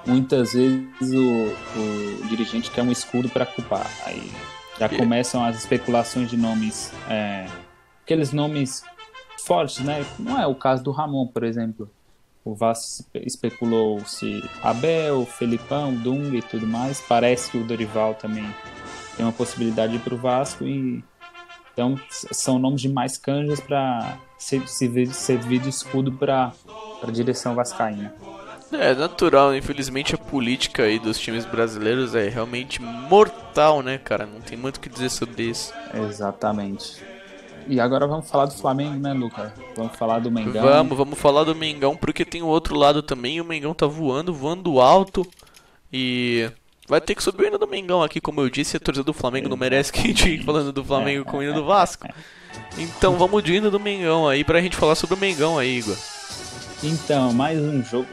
muitas 0.05 0.53
vezes 0.53 1.13
o, 1.13 2.23
o 2.23 2.27
dirigente 2.27 2.71
quer 2.71 2.81
um 2.81 2.91
escudo 2.91 3.29
para 3.29 3.45
culpar. 3.45 3.85
Aí 4.05 4.31
já 4.79 4.89
começam 4.89 5.45
as 5.45 5.57
especulações 5.57 6.29
de 6.29 6.37
nomes, 6.37 6.91
é, 7.07 7.47
aqueles 8.03 8.31
nomes 8.31 8.83
fortes, 9.45 9.79
né? 9.79 10.03
Não 10.17 10.41
é 10.41 10.47
o 10.47 10.55
caso 10.55 10.83
do 10.83 10.91
Ramon, 10.91 11.27
por 11.27 11.43
exemplo. 11.43 11.89
O 12.45 12.53
Vasco 12.53 13.05
especulou 13.15 13.99
se 14.05 14.47
Abel, 14.61 15.25
Felipão, 15.25 15.95
Dunga 15.95 16.37
e 16.37 16.41
tudo 16.43 16.67
mais. 16.67 17.01
Parece 17.01 17.49
que 17.49 17.57
o 17.57 17.63
Dorival 17.63 18.13
também 18.13 18.47
tem 19.17 19.25
uma 19.25 19.33
possibilidade 19.33 19.97
para 19.97 20.13
o 20.13 20.17
Vasco 20.17 20.63
e 20.63 21.03
então 21.73 21.99
são 22.09 22.59
nomes 22.59 22.81
de 22.81 22.87
mais 22.87 23.17
canjas 23.17 23.59
para 23.59 24.19
servir 24.37 25.59
de 25.59 25.69
escudo 25.69 26.11
para 26.11 26.53
a 27.01 27.11
direção 27.11 27.55
vascaína. 27.55 28.13
É 28.71 28.93
natural, 28.93 29.55
infelizmente 29.55 30.15
a 30.15 30.17
política 30.17 30.83
aí 30.83 30.99
dos 30.99 31.19
times 31.19 31.45
brasileiros 31.45 32.15
é 32.15 32.29
realmente 32.29 32.81
mortal, 32.81 33.81
né, 33.81 33.97
cara? 33.97 34.25
Não 34.25 34.39
tem 34.39 34.57
muito 34.57 34.77
o 34.77 34.79
que 34.79 34.89
dizer 34.89 35.09
sobre 35.09 35.43
isso. 35.49 35.73
Exatamente. 35.93 37.03
E 37.67 37.79
agora 37.79 38.05
vamos 38.05 38.29
falar 38.29 38.45
do 38.45 38.53
Flamengo, 38.53 38.95
né, 38.95 39.13
Lucas? 39.13 39.51
Vamos 39.75 39.95
falar 39.95 40.19
do 40.19 40.31
Mengão. 40.31 40.63
Vamos, 40.63 40.97
vamos 40.97 41.19
falar 41.19 41.43
do 41.43 41.55
Mengão, 41.55 41.95
porque 41.95 42.23
tem 42.23 42.41
o 42.41 42.47
outro 42.47 42.75
lado 42.75 43.01
também. 43.01 43.41
O 43.41 43.45
Mengão 43.45 43.73
tá 43.73 43.87
voando, 43.87 44.33
voando 44.33 44.79
alto. 44.79 45.25
E 45.91 46.49
vai 46.87 47.01
ter 47.01 47.15
que 47.15 47.23
subir 47.23 47.45
ainda 47.45 47.57
do 47.57 47.67
Mengão 47.67 48.03
aqui, 48.03 48.21
como 48.21 48.41
eu 48.41 48.49
disse. 48.49 48.77
A 48.77 48.79
torcida 48.79 49.03
do 49.03 49.13
Flamengo 49.13 49.49
não 49.49 49.57
merece 49.57 49.91
que 49.91 49.99
a 49.99 50.03
gente 50.03 50.43
falando 50.43 50.71
do 50.71 50.83
Flamengo 50.83 51.25
com 51.25 51.37
o 51.37 51.43
hino 51.43 51.53
do 51.53 51.65
Vasco. 51.65 52.07
Então 52.77 53.17
vamos 53.17 53.43
de 53.43 53.55
hino 53.55 53.71
do 53.71 53.79
Mengão 53.79 54.27
aí 54.27 54.43
pra 54.43 54.61
gente 54.61 54.75
falar 54.75 54.95
sobre 54.95 55.15
o 55.15 55.19
Mengão 55.19 55.57
aí, 55.57 55.79
Igor. 55.79 55.97
Então, 56.83 57.33
mais 57.33 57.59
um 57.59 57.81
jogo, 57.83 58.07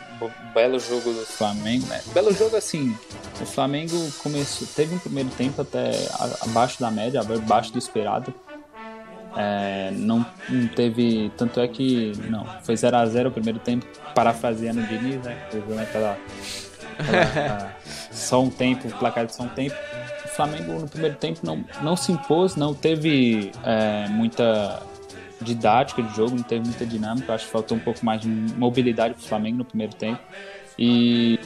belo 0.55 0.79
jogo 0.79 1.13
do 1.13 1.27
Flamengo, 1.27 1.87
né? 1.87 2.01
Belo 2.15 2.33
jogo 2.33 2.57
assim. 2.57 2.97
O 3.41 3.45
Flamengo 3.45 3.97
começou, 4.23 4.67
teve 4.69 4.95
um 4.95 4.99
primeiro 4.99 5.29
tempo 5.31 5.61
até 5.61 5.93
abaixo 6.41 6.81
da 6.81 6.91
média, 6.91 7.21
abaixo 7.21 7.73
do 7.73 7.79
esperado. 7.79 8.33
É, 9.37 9.91
não, 9.93 10.24
não 10.49 10.68
teve. 10.68 11.30
Tanto 11.37 11.61
é 11.61 11.68
que. 11.68 12.12
Não, 12.28 12.45
foi 12.62 12.74
0x0 12.74 13.28
o 13.28 13.30
primeiro 13.30 13.59
tempo, 13.59 13.87
parafraseando 14.14 14.80
o 14.80 14.87
Diniz, 14.87 15.22
né? 15.22 15.37
Teve 15.51 15.78
aquela. 15.78 16.18
aquela 16.99 17.76
só 18.11 18.43
um 18.43 18.51
tempo, 18.51 18.89
placar 18.99 19.26
de 19.26 19.35
só 19.35 19.45
um 19.45 19.49
tempo. 19.49 19.74
O 20.24 20.28
Flamengo 20.28 20.72
no 20.72 20.89
primeiro 20.89 21.16
tempo 21.16 21.41
não, 21.43 21.64
não 21.83 21.97
se 21.97 22.12
impôs, 22.12 22.57
não 22.57 22.72
teve 22.74 23.53
é, 23.64 24.09
muita 24.09 24.83
didática 25.41 26.03
de 26.03 26.14
jogo, 26.14 26.37
não 26.37 26.43
teve 26.43 26.64
muita 26.64 26.87
dinâmica. 26.87 27.35
Acho 27.35 27.47
que 27.47 27.51
faltou 27.51 27.76
um 27.76 27.80
pouco 27.80 28.05
mais 28.05 28.20
de 28.20 28.28
mobilidade 28.28 29.14
para 29.14 29.22
o 29.22 29.26
Flamengo 29.26 29.59
no 29.59 29.64
primeiro 29.64 29.95
tempo. 29.95 30.20
E 30.78 31.39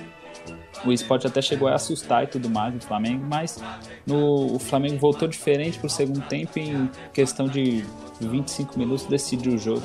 o 0.87 0.93
esporte 0.93 1.27
até 1.27 1.43
chegou 1.43 1.69
a 1.69 1.75
assustar 1.75 2.25
e 2.25 2.27
tudo 2.27 2.49
mais 2.49 2.75
no 2.75 2.81
Flamengo, 2.81 3.25
mas 3.29 3.63
no, 4.07 4.55
o 4.55 4.59
Flamengo 4.59 4.99
voltou 4.99 5.29
diferente 5.29 5.79
para 5.79 5.87
o 5.87 5.91
segundo 5.91 6.21
tempo 6.23 6.59
em 6.59 6.91
questão 7.13 7.47
de 7.47 7.85
25 8.21 8.79
minutos 8.79 9.07
decidiu 9.07 9.55
o 9.55 9.59
jogo. 9.59 9.83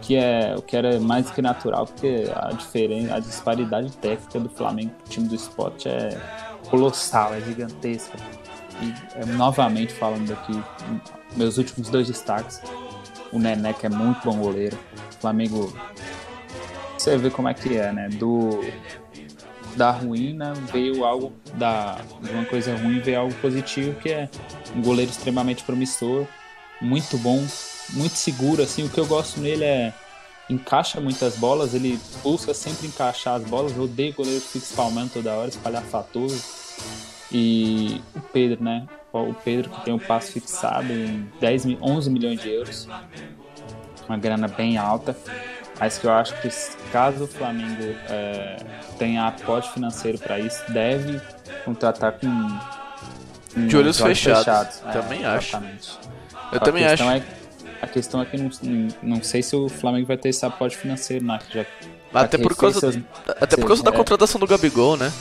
Que 0.00 0.16
é 0.16 0.54
o 0.56 0.62
que 0.62 0.76
era 0.76 0.98
mais 0.98 1.30
que 1.30 1.40
natural, 1.40 1.86
porque 1.86 2.24
a 2.34 2.48
diferença, 2.48 3.14
a 3.14 3.20
disparidade 3.20 3.96
técnica 3.98 4.40
do 4.40 4.48
Flamengo 4.48 4.90
pro 4.90 5.08
time 5.08 5.28
do 5.28 5.34
esporte 5.36 5.88
é 5.88 6.18
colossal, 6.68 7.32
é 7.34 7.40
gigantesca. 7.40 8.18
E 8.80 8.92
é, 9.16 9.24
novamente 9.36 9.92
falando 9.92 10.32
aqui, 10.32 10.60
meus 11.36 11.56
últimos 11.56 11.88
dois 11.88 12.08
destaques. 12.08 12.60
O 13.32 13.38
Nené, 13.38 13.72
que 13.72 13.86
é 13.86 13.88
muito 13.88 14.24
bom 14.24 14.36
goleiro. 14.38 14.76
O 15.10 15.20
Flamengo. 15.20 15.72
Você 16.98 17.16
vê 17.16 17.30
como 17.30 17.48
é 17.48 17.54
que 17.54 17.76
é, 17.76 17.92
né? 17.92 18.08
Do 18.08 18.60
da 19.76 19.90
ruína 19.90 20.54
veio 20.72 21.04
algo 21.04 21.32
da 21.54 21.98
de 22.20 22.30
uma 22.30 22.44
coisa 22.44 22.76
ruim 22.76 23.00
veio 23.00 23.20
algo 23.20 23.34
positivo 23.34 23.98
que 24.00 24.10
é 24.10 24.28
um 24.74 24.82
goleiro 24.82 25.10
extremamente 25.10 25.62
promissor 25.64 26.26
muito 26.80 27.16
bom 27.18 27.44
muito 27.90 28.16
seguro 28.16 28.62
assim. 28.62 28.84
O 28.84 28.88
que 28.88 28.98
eu 28.98 29.06
gosto 29.06 29.40
nele 29.40 29.64
é 29.64 29.94
encaixa 30.48 31.00
muitas 31.00 31.36
bolas 31.36 31.74
ele 31.74 31.98
busca 32.22 32.52
sempre 32.52 32.86
encaixar 32.86 33.34
as 33.34 33.44
bolas. 33.44 33.76
Eu 33.76 33.84
odeio 33.84 34.14
goleiro 34.14 34.40
que 34.40 34.48
fica 34.48 34.64
espalmando 34.64 35.12
toda 35.12 35.34
hora 35.34 35.48
espalhafatoso 35.48 36.42
e 37.30 38.00
o 38.14 38.20
Pedro 38.20 38.62
né? 38.62 38.86
O 39.12 39.34
Pedro 39.34 39.70
que 39.70 39.84
tem 39.84 39.92
um 39.92 39.98
passo 39.98 40.32
fixado 40.32 40.92
em 40.92 41.28
10 41.40 41.66
11 41.80 42.10
milhões 42.10 42.40
de 42.40 42.50
euros. 42.50 42.88
Uma 44.08 44.18
grana 44.18 44.48
bem 44.48 44.78
alta 44.78 45.16
mas 45.82 45.98
que 45.98 46.06
eu 46.06 46.12
acho 46.12 46.40
que 46.40 46.48
caso 46.92 47.24
o 47.24 47.26
Flamengo 47.26 47.82
é, 48.08 48.56
tenha 49.00 49.26
aporte 49.26 49.68
financeiro 49.72 50.16
para 50.16 50.38
isso, 50.38 50.62
deve 50.68 51.20
contratar 51.64 52.12
com, 52.12 52.28
com 53.52 53.66
de 53.66 53.76
olhos 53.76 53.98
fechados. 53.98 54.44
fechados. 54.44 54.82
É, 54.86 54.92
também 54.92 55.24
acho. 55.24 55.56
Eu 55.56 55.62
a 56.52 56.60
também 56.60 56.86
acho. 56.86 57.02
É, 57.02 57.20
a 57.82 57.86
questão 57.88 58.22
é 58.22 58.24
que 58.26 58.36
não, 58.38 58.48
não 59.02 59.22
sei 59.24 59.42
se 59.42 59.56
o 59.56 59.68
Flamengo 59.68 60.06
vai 60.06 60.16
ter 60.16 60.28
esse 60.28 60.46
aporte 60.46 60.76
financeiro, 60.76 61.24
né? 61.24 61.40
Já, 61.52 61.66
até 62.14 62.38
por 62.38 62.54
causa, 62.56 62.78
seus, 62.78 62.98
até 63.40 63.56
por 63.56 63.66
causa 63.66 63.82
da 63.82 63.90
é. 63.90 63.96
contratação 63.96 64.38
do 64.40 64.46
Gabigol, 64.46 64.96
né? 64.96 65.12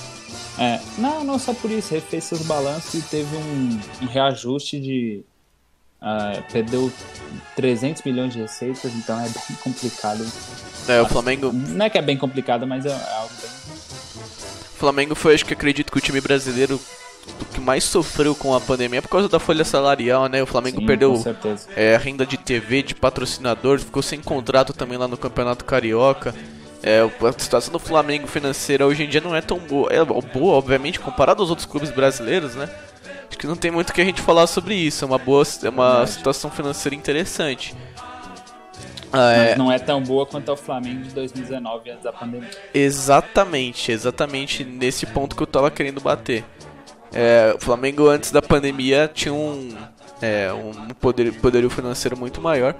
É, 0.59 0.79
não, 0.95 1.23
não 1.23 1.39
só 1.39 1.55
por 1.55 1.71
isso, 1.71 1.91
refez 1.91 2.25
seus 2.25 2.43
balanços 2.43 2.93
e 2.93 3.01
teve 3.01 3.35
um, 3.35 3.79
um 4.03 4.05
reajuste 4.05 4.79
de 4.79 5.25
Uh, 6.01 6.41
perdeu 6.51 6.91
300 7.55 8.01
milhões 8.01 8.33
de 8.33 8.41
receitas, 8.41 8.91
então 8.95 9.19
é 9.19 9.25
bem 9.29 9.57
complicado. 9.63 10.25
É, 10.87 10.99
o 10.99 11.05
Flamengo. 11.05 11.51
Não 11.53 11.85
é 11.85 11.89
que 11.91 11.97
é 11.97 12.01
bem 12.01 12.17
complicado, 12.17 12.65
mas 12.65 12.87
é, 12.87 12.89
é 12.89 13.15
algo 13.17 13.33
bem. 13.39 13.51
O 13.51 14.77
Flamengo 14.79 15.13
foi, 15.13 15.35
acho 15.35 15.45
que 15.45 15.53
acredito 15.53 15.91
que 15.91 15.97
o 15.99 16.01
time 16.01 16.19
brasileiro 16.19 16.81
que 17.53 17.61
mais 17.61 17.83
sofreu 17.83 18.33
com 18.33 18.55
a 18.55 18.59
pandemia 18.59 18.99
por 18.99 19.09
causa 19.09 19.29
da 19.29 19.39
folha 19.39 19.63
salarial, 19.63 20.27
né? 20.27 20.41
O 20.41 20.47
Flamengo 20.47 20.79
Sim, 20.79 20.87
perdeu 20.87 21.23
é, 21.75 21.95
renda 21.97 22.25
de 22.25 22.35
TV, 22.35 22.81
de 22.81 22.95
patrocinador, 22.95 23.79
ficou 23.79 24.01
sem 24.01 24.19
contrato 24.19 24.73
também 24.73 24.97
lá 24.97 25.07
no 25.07 25.17
Campeonato 25.17 25.63
Carioca. 25.65 26.33
É, 26.81 26.99
a 27.01 27.39
situação 27.39 27.71
do 27.71 27.77
Flamengo 27.77 28.25
financeira 28.25 28.87
hoje 28.87 29.03
em 29.03 29.09
dia 29.09 29.21
não 29.21 29.35
é 29.35 29.41
tão 29.41 29.59
boa. 29.59 29.87
É 29.91 30.03
boa, 30.03 30.55
obviamente, 30.55 30.99
comparado 30.99 31.43
aos 31.43 31.51
outros 31.51 31.67
clubes 31.67 31.91
brasileiros, 31.91 32.55
né? 32.55 32.67
Que 33.41 33.47
não 33.47 33.55
tem 33.55 33.71
muito 33.71 33.91
que 33.91 33.99
a 33.99 34.05
gente 34.05 34.21
falar 34.21 34.45
sobre 34.45 34.75
isso. 34.75 35.03
É 35.03 35.07
uma 35.07 35.17
boa, 35.17 35.43
é 35.63 35.69
uma 35.69 36.05
situação 36.05 36.51
financeira 36.51 36.95
interessante. 36.95 37.75
Ah, 39.11 39.31
é... 39.31 39.55
não 39.55 39.71
é 39.71 39.79
tão 39.79 39.99
boa 39.99 40.27
quanto 40.27 40.51
o 40.51 40.55
Flamengo 40.55 41.01
de 41.01 41.09
2019 41.09 41.89
antes 41.89 42.03
da 42.03 42.13
pandemia. 42.13 42.51
Exatamente, 42.71 43.91
exatamente 43.91 44.63
nesse 44.63 45.07
ponto 45.07 45.35
que 45.35 45.41
eu 45.41 45.47
tava 45.47 45.71
querendo 45.71 45.99
bater. 45.99 46.45
É, 47.11 47.51
o 47.55 47.59
Flamengo 47.59 48.07
antes 48.07 48.31
da 48.31 48.43
pandemia 48.43 49.09
tinha 49.11 49.33
um, 49.33 49.75
é, 50.21 50.53
um 50.53 50.89
poder, 50.93 51.33
poderio 51.39 51.69
financeiro 51.71 52.15
muito 52.15 52.39
maior. 52.39 52.75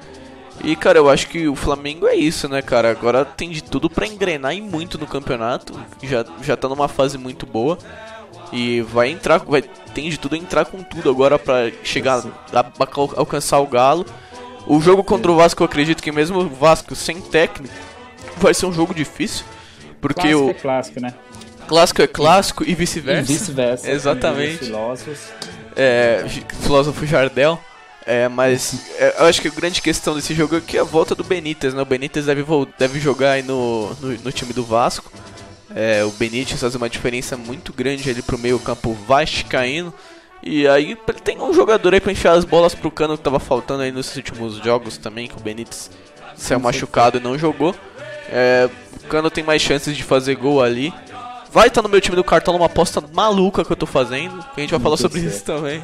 E 0.63 0.75
cara, 0.75 0.99
eu 0.99 1.09
acho 1.09 1.27
que 1.27 1.47
o 1.47 1.55
Flamengo 1.55 2.05
é 2.05 2.13
isso, 2.13 2.47
né, 2.47 2.61
cara? 2.61 2.91
Agora 2.91 3.25
tem 3.25 3.49
de 3.49 3.63
tudo 3.63 3.89
para 3.89 4.05
engrenar 4.05 4.55
e 4.55 4.61
muito 4.61 4.99
no 4.99 5.07
campeonato. 5.07 5.73
Já, 6.03 6.23
já 6.43 6.55
tá 6.55 6.69
numa 6.69 6.87
fase 6.87 7.17
muito 7.17 7.47
boa. 7.47 7.79
E 8.51 8.81
vai 8.81 9.09
entrar, 9.09 9.39
vai, 9.39 9.61
tem 9.61 10.09
de 10.09 10.19
tudo 10.19 10.35
entrar 10.35 10.65
com 10.65 10.83
tudo 10.83 11.09
agora 11.09 11.39
para 11.39 11.71
chegar 11.83 12.23
a, 12.53 12.59
a, 12.59 12.65
alcançar 13.15 13.59
o 13.59 13.67
Galo. 13.67 14.05
O 14.67 14.79
jogo 14.79 15.03
contra 15.03 15.31
o 15.31 15.35
Vasco, 15.35 15.63
eu 15.63 15.65
acredito 15.65 16.03
que 16.03 16.11
mesmo 16.11 16.39
o 16.39 16.49
Vasco 16.49 16.93
sem 16.95 17.21
técnico, 17.21 17.73
vai 18.37 18.53
ser 18.53 18.65
um 18.65 18.73
jogo 18.73 18.93
difícil. 18.93 19.45
Porque 19.99 20.21
clássico 20.21 20.45
o. 20.45 20.49
É 20.49 20.53
clássico, 20.53 21.01
né? 21.01 21.13
Clássico 21.67 22.01
é 22.01 22.07
clássico 22.07 22.63
e, 22.63 22.71
e 22.71 22.75
vice-versa. 22.75 23.31
Vice-versa. 23.31 23.91
Exatamente. 23.91 24.65
Filósofos. 24.65 25.19
É, 25.75 26.25
filósofo 26.61 27.05
Jardel. 27.05 27.59
É, 28.05 28.27
mas 28.27 28.91
é, 28.97 29.15
eu 29.19 29.25
acho 29.25 29.41
que 29.41 29.47
a 29.47 29.51
grande 29.51 29.81
questão 29.81 30.15
desse 30.15 30.33
jogo 30.33 30.57
é 30.57 30.61
que 30.61 30.77
é 30.77 30.81
a 30.81 30.83
volta 30.83 31.13
do 31.13 31.23
Benítez, 31.23 31.73
né? 31.73 31.81
O 31.81 31.85
Benítez 31.85 32.25
deve, 32.25 32.43
deve 32.77 32.99
jogar 32.99 33.33
aí 33.33 33.43
no, 33.43 33.93
no, 34.01 34.09
no 34.11 34.31
time 34.31 34.53
do 34.53 34.63
Vasco. 34.63 35.11
É, 35.75 36.03
o 36.03 36.11
Benítez 36.11 36.59
faz 36.59 36.75
uma 36.75 36.89
diferença 36.89 37.37
muito 37.37 37.71
grande 37.71 38.09
ali 38.09 38.21
pro 38.21 38.37
meio 38.37 38.59
campo 38.59 38.93
vascaíno. 38.93 39.93
E 40.43 40.67
aí 40.67 40.97
tem 41.23 41.39
um 41.39 41.53
jogador 41.53 41.93
aí 41.93 41.99
pra 41.99 42.11
enfiar 42.11 42.33
as 42.33 42.45
bolas 42.45 42.73
pro 42.73 42.89
cano 42.89 43.17
que 43.17 43.23
tava 43.23 43.39
faltando 43.39 43.83
aí 43.83 43.91
nos 43.91 44.15
últimos 44.15 44.55
jogos 44.57 44.97
também, 44.97 45.27
que 45.27 45.37
o 45.37 45.39
Benítez 45.39 45.91
saiu 46.35 46.59
machucado 46.59 47.17
e 47.17 47.21
não 47.21 47.37
jogou. 47.37 47.75
É, 48.29 48.69
o 49.03 49.07
cano 49.07 49.29
tem 49.29 49.43
mais 49.43 49.61
chances 49.61 49.95
de 49.95 50.03
fazer 50.03 50.35
gol 50.35 50.61
ali. 50.61 50.93
Vai 51.51 51.67
estar 51.67 51.81
tá 51.81 51.87
no 51.87 51.91
meu 51.91 51.99
time 51.99 52.15
do 52.15 52.23
cartão 52.23 52.55
uma 52.55 52.67
aposta 52.67 53.03
maluca 53.13 53.65
que 53.65 53.71
eu 53.71 53.75
tô 53.75 53.85
fazendo. 53.85 54.41
Que 54.55 54.61
a 54.61 54.61
gente 54.61 54.71
vai 54.71 54.79
falar 54.79 54.95
sobre 54.95 55.19
isso 55.19 55.43
também. 55.43 55.83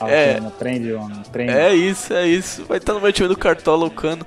é, 0.00 0.40
prende, 0.58 0.92
homem, 0.94 1.22
prende. 1.30 1.52
É 1.52 1.74
isso, 1.74 2.12
é 2.14 2.26
isso. 2.26 2.64
Vai 2.64 2.78
estar 2.78 2.92
tá 2.92 2.98
no 2.98 3.02
meu 3.02 3.12
time 3.12 3.28
do 3.28 3.36
cartola 3.36 3.84
o 3.84 3.90
cano. 3.90 4.26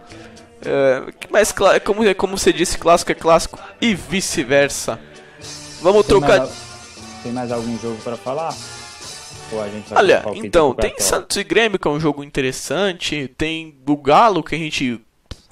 É, 0.68 1.32
mais 1.32 1.53
é 1.74 1.80
como, 1.80 2.03
é 2.03 2.13
como 2.13 2.38
você 2.38 2.51
disse, 2.51 2.78
clássico 2.78 3.11
é 3.11 3.15
clássico 3.15 3.57
e 3.80 3.95
vice-versa. 3.95 4.99
Vamos 5.82 6.05
tem 6.05 6.20
trocar. 6.20 6.39
Mais, 6.39 6.51
tem 7.24 7.32
mais 7.32 7.51
algum 7.51 7.80
jogo 7.80 7.97
para 8.03 8.18
falar? 8.18 8.53
Olha, 9.95 10.24
então, 10.36 10.74
tem 10.74 10.99
Santos 10.99 11.38
e 11.38 11.43
Grêmio, 11.43 11.80
que 11.80 11.88
é 11.88 11.91
um 11.91 11.99
jogo 11.99 12.22
interessante. 12.22 13.34
Tem 13.38 13.78
o 13.88 13.95
Galo, 13.95 14.43
que 14.43 14.55
a 14.55 14.57
gente 14.57 14.99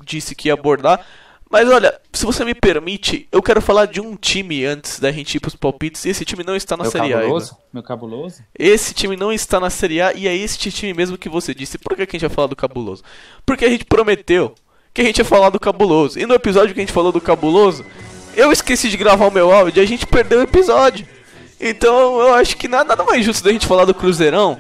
disse 0.04 0.36
que 0.36 0.50
ia 0.50 0.54
abordar. 0.54 1.06
Mas 1.50 1.70
olha, 1.70 1.98
se 2.12 2.26
você 2.26 2.44
me 2.44 2.54
permite, 2.54 3.30
eu 3.32 3.42
quero 3.42 3.62
falar 3.62 3.86
de 3.86 4.02
um 4.02 4.18
time 4.18 4.66
antes 4.66 5.00
da 5.00 5.12
gente 5.12 5.36
ir 5.36 5.40
pros 5.40 5.56
palpites. 5.56 6.04
E 6.04 6.10
esse 6.10 6.26
time 6.26 6.44
não 6.44 6.56
está 6.56 6.76
na 6.76 6.84
Meu 6.84 6.92
Série 6.92 7.14
cabuloso? 7.14 7.54
A. 7.54 7.58
Meu 7.72 7.84
cabuloso? 7.84 8.44
Esse 8.58 8.94
time 8.94 9.16
não 9.16 9.32
está 9.32 9.60
na 9.60 9.70
Série 9.70 10.02
A 10.02 10.12
e 10.14 10.28
é 10.28 10.36
este 10.36 10.72
time 10.72 10.94
mesmo 10.94 11.18
que 11.18 11.30
você 11.30 11.54
disse. 11.54 11.78
Por 11.78 11.96
que 11.96 12.02
a 12.02 12.06
gente 12.06 12.22
vai 12.22 12.30
falar 12.30 12.48
do 12.48 12.56
cabuloso? 12.56 13.04
Porque 13.46 13.64
a 13.64 13.70
gente 13.70 13.86
prometeu 13.86 14.54
que 14.96 15.02
a 15.02 15.04
gente 15.04 15.18
ia 15.18 15.26
falar 15.26 15.50
do 15.50 15.60
cabuloso. 15.60 16.18
E 16.18 16.26
no 16.26 16.34
episódio 16.34 16.74
que 16.74 16.80
a 16.80 16.84
gente 16.84 16.94
falou 16.94 17.12
do 17.12 17.20
cabuloso, 17.20 17.86
eu 18.34 18.50
esqueci 18.50 18.88
de 18.88 18.96
gravar 18.96 19.28
o 19.28 19.32
meu 19.32 19.52
áudio 19.52 19.82
e 19.82 19.84
a 19.84 19.88
gente 19.88 20.08
perdeu 20.08 20.40
o 20.40 20.44
episódio. 20.44 21.06
Então 21.60 22.20
eu 22.22 22.34
acho 22.34 22.56
que 22.56 22.70
nada, 22.70 22.86
nada 22.86 23.04
mais 23.04 23.26
justo 23.26 23.44
da 23.44 23.52
gente 23.52 23.68
falar 23.68 23.84
do 23.84 23.94
Cruzeirão. 23.94 24.58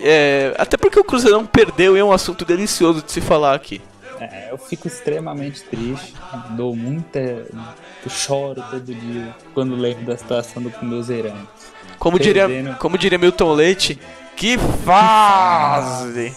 É, 0.00 0.54
até 0.56 0.78
porque 0.78 0.98
o 0.98 1.04
Cruzeirão 1.04 1.44
perdeu 1.44 1.96
e 1.96 2.00
é 2.00 2.04
um 2.04 2.12
assunto 2.12 2.46
delicioso 2.46 3.02
de 3.02 3.12
se 3.12 3.20
falar 3.20 3.54
aqui. 3.54 3.82
É, 4.18 4.48
eu 4.50 4.56
fico 4.56 4.88
extremamente 4.88 5.62
triste, 5.64 6.14
dou 6.52 6.74
muita. 6.74 7.18
Eu 7.18 8.08
choro 8.08 8.64
todo 8.70 8.94
dia 8.94 9.34
quando 9.52 9.76
lembro 9.76 10.06
da 10.06 10.16
situação 10.16 10.62
do 10.62 10.70
Cruzeirão. 10.70 11.36
Como 11.98 12.18
diria, 12.18 12.48
como 12.78 12.96
diria 12.96 13.18
Milton 13.18 13.52
Leite, 13.52 13.98
que 14.34 14.56
fase! 14.84 16.34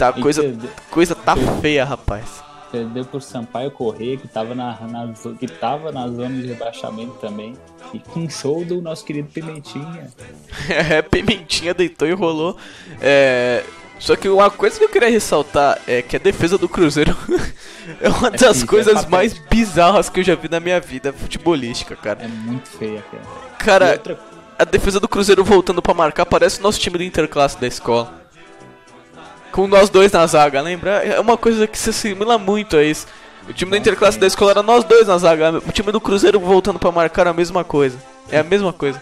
Tá, 0.00 0.14
coisa, 0.14 0.42
coisa 0.90 1.14
tá 1.14 1.36
feia, 1.60 1.84
rapaz. 1.84 2.42
Perdeu 2.72 3.04
por 3.04 3.20
Sampaio 3.20 3.70
Correia, 3.70 4.16
que 4.16 4.26
tava 4.26 4.54
na, 4.54 4.78
na, 4.80 5.12
que 5.38 5.46
tava 5.46 5.92
na 5.92 6.08
zona 6.08 6.40
de 6.40 6.46
rebaixamento 6.46 7.12
também. 7.20 7.54
E 7.92 7.98
com 7.98 8.26
show 8.30 8.64
do 8.64 8.80
nosso 8.80 9.04
querido 9.04 9.28
Pimentinha. 9.28 10.10
é, 10.70 11.02
Pimentinha 11.02 11.74
deitou 11.74 12.08
e 12.08 12.12
rolou. 12.12 12.56
É, 12.98 13.62
só 13.98 14.16
que 14.16 14.26
uma 14.26 14.50
coisa 14.50 14.78
que 14.78 14.84
eu 14.84 14.88
queria 14.88 15.10
ressaltar 15.10 15.78
é 15.86 16.00
que 16.00 16.16
a 16.16 16.18
defesa 16.18 16.56
do 16.56 16.66
Cruzeiro 16.66 17.14
é 18.00 18.08
uma 18.08 18.28
é 18.28 18.38
das 18.38 18.64
coisas 18.64 19.04
é 19.04 19.06
mais 19.06 19.34
bizarras 19.50 20.08
que 20.08 20.20
eu 20.20 20.24
já 20.24 20.34
vi 20.34 20.48
na 20.48 20.60
minha 20.60 20.80
vida 20.80 21.12
futebolística, 21.12 21.94
cara. 21.94 22.22
É 22.22 22.28
muito 22.28 22.70
feia, 22.70 23.02
cara. 23.02 23.24
Cara, 23.58 23.92
outra... 23.92 24.18
a 24.58 24.64
defesa 24.64 24.98
do 24.98 25.06
Cruzeiro 25.06 25.44
voltando 25.44 25.82
para 25.82 25.92
marcar 25.92 26.24
parece 26.24 26.58
o 26.58 26.62
nosso 26.62 26.80
time 26.80 26.96
do 26.96 27.04
Interclasse 27.04 27.60
da 27.60 27.66
escola. 27.66 28.19
Com 29.52 29.66
nós 29.66 29.90
dois 29.90 30.12
na 30.12 30.26
zaga, 30.26 30.60
lembra? 30.60 31.04
É 31.04 31.18
uma 31.18 31.36
coisa 31.36 31.66
que 31.66 31.78
se 31.78 31.90
assimila 31.90 32.38
muito 32.38 32.76
a 32.76 32.84
isso. 32.84 33.06
O 33.48 33.52
time 33.52 33.70
do 33.70 33.76
Interclasse 33.76 34.18
da 34.18 34.26
escola 34.26 34.52
era 34.52 34.62
nós 34.62 34.84
dois 34.84 35.08
na 35.08 35.18
zaga. 35.18 35.58
O 35.58 35.72
time 35.72 35.90
do 35.90 36.00
Cruzeiro 36.00 36.38
voltando 36.38 36.78
para 36.78 36.92
marcar 36.92 37.26
a 37.26 37.32
mesma 37.32 37.64
coisa. 37.64 37.98
É 38.30 38.38
a 38.38 38.44
mesma 38.44 38.72
coisa. 38.72 39.00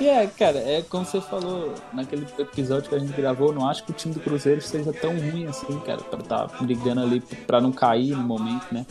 E 0.00 0.08
é, 0.08 0.26
cara, 0.26 0.58
é 0.58 0.82
como 0.88 1.04
você 1.04 1.20
falou 1.20 1.74
naquele 1.92 2.26
episódio 2.38 2.88
que 2.88 2.94
a 2.94 2.98
gente 2.98 3.12
gravou, 3.12 3.52
não 3.52 3.68
acho 3.68 3.84
que 3.84 3.90
o 3.90 3.94
time 3.94 4.14
do 4.14 4.20
Cruzeiro 4.20 4.60
seja 4.62 4.92
tão 4.94 5.10
ruim 5.10 5.46
assim, 5.46 5.78
cara, 5.80 5.98
pra 5.98 6.20
estar 6.20 6.48
tá 6.48 6.56
brigando 6.58 7.02
ali 7.02 7.20
pra 7.46 7.60
não 7.60 7.70
cair 7.70 8.16
no 8.16 8.22
momento, 8.22 8.66
né? 8.72 8.86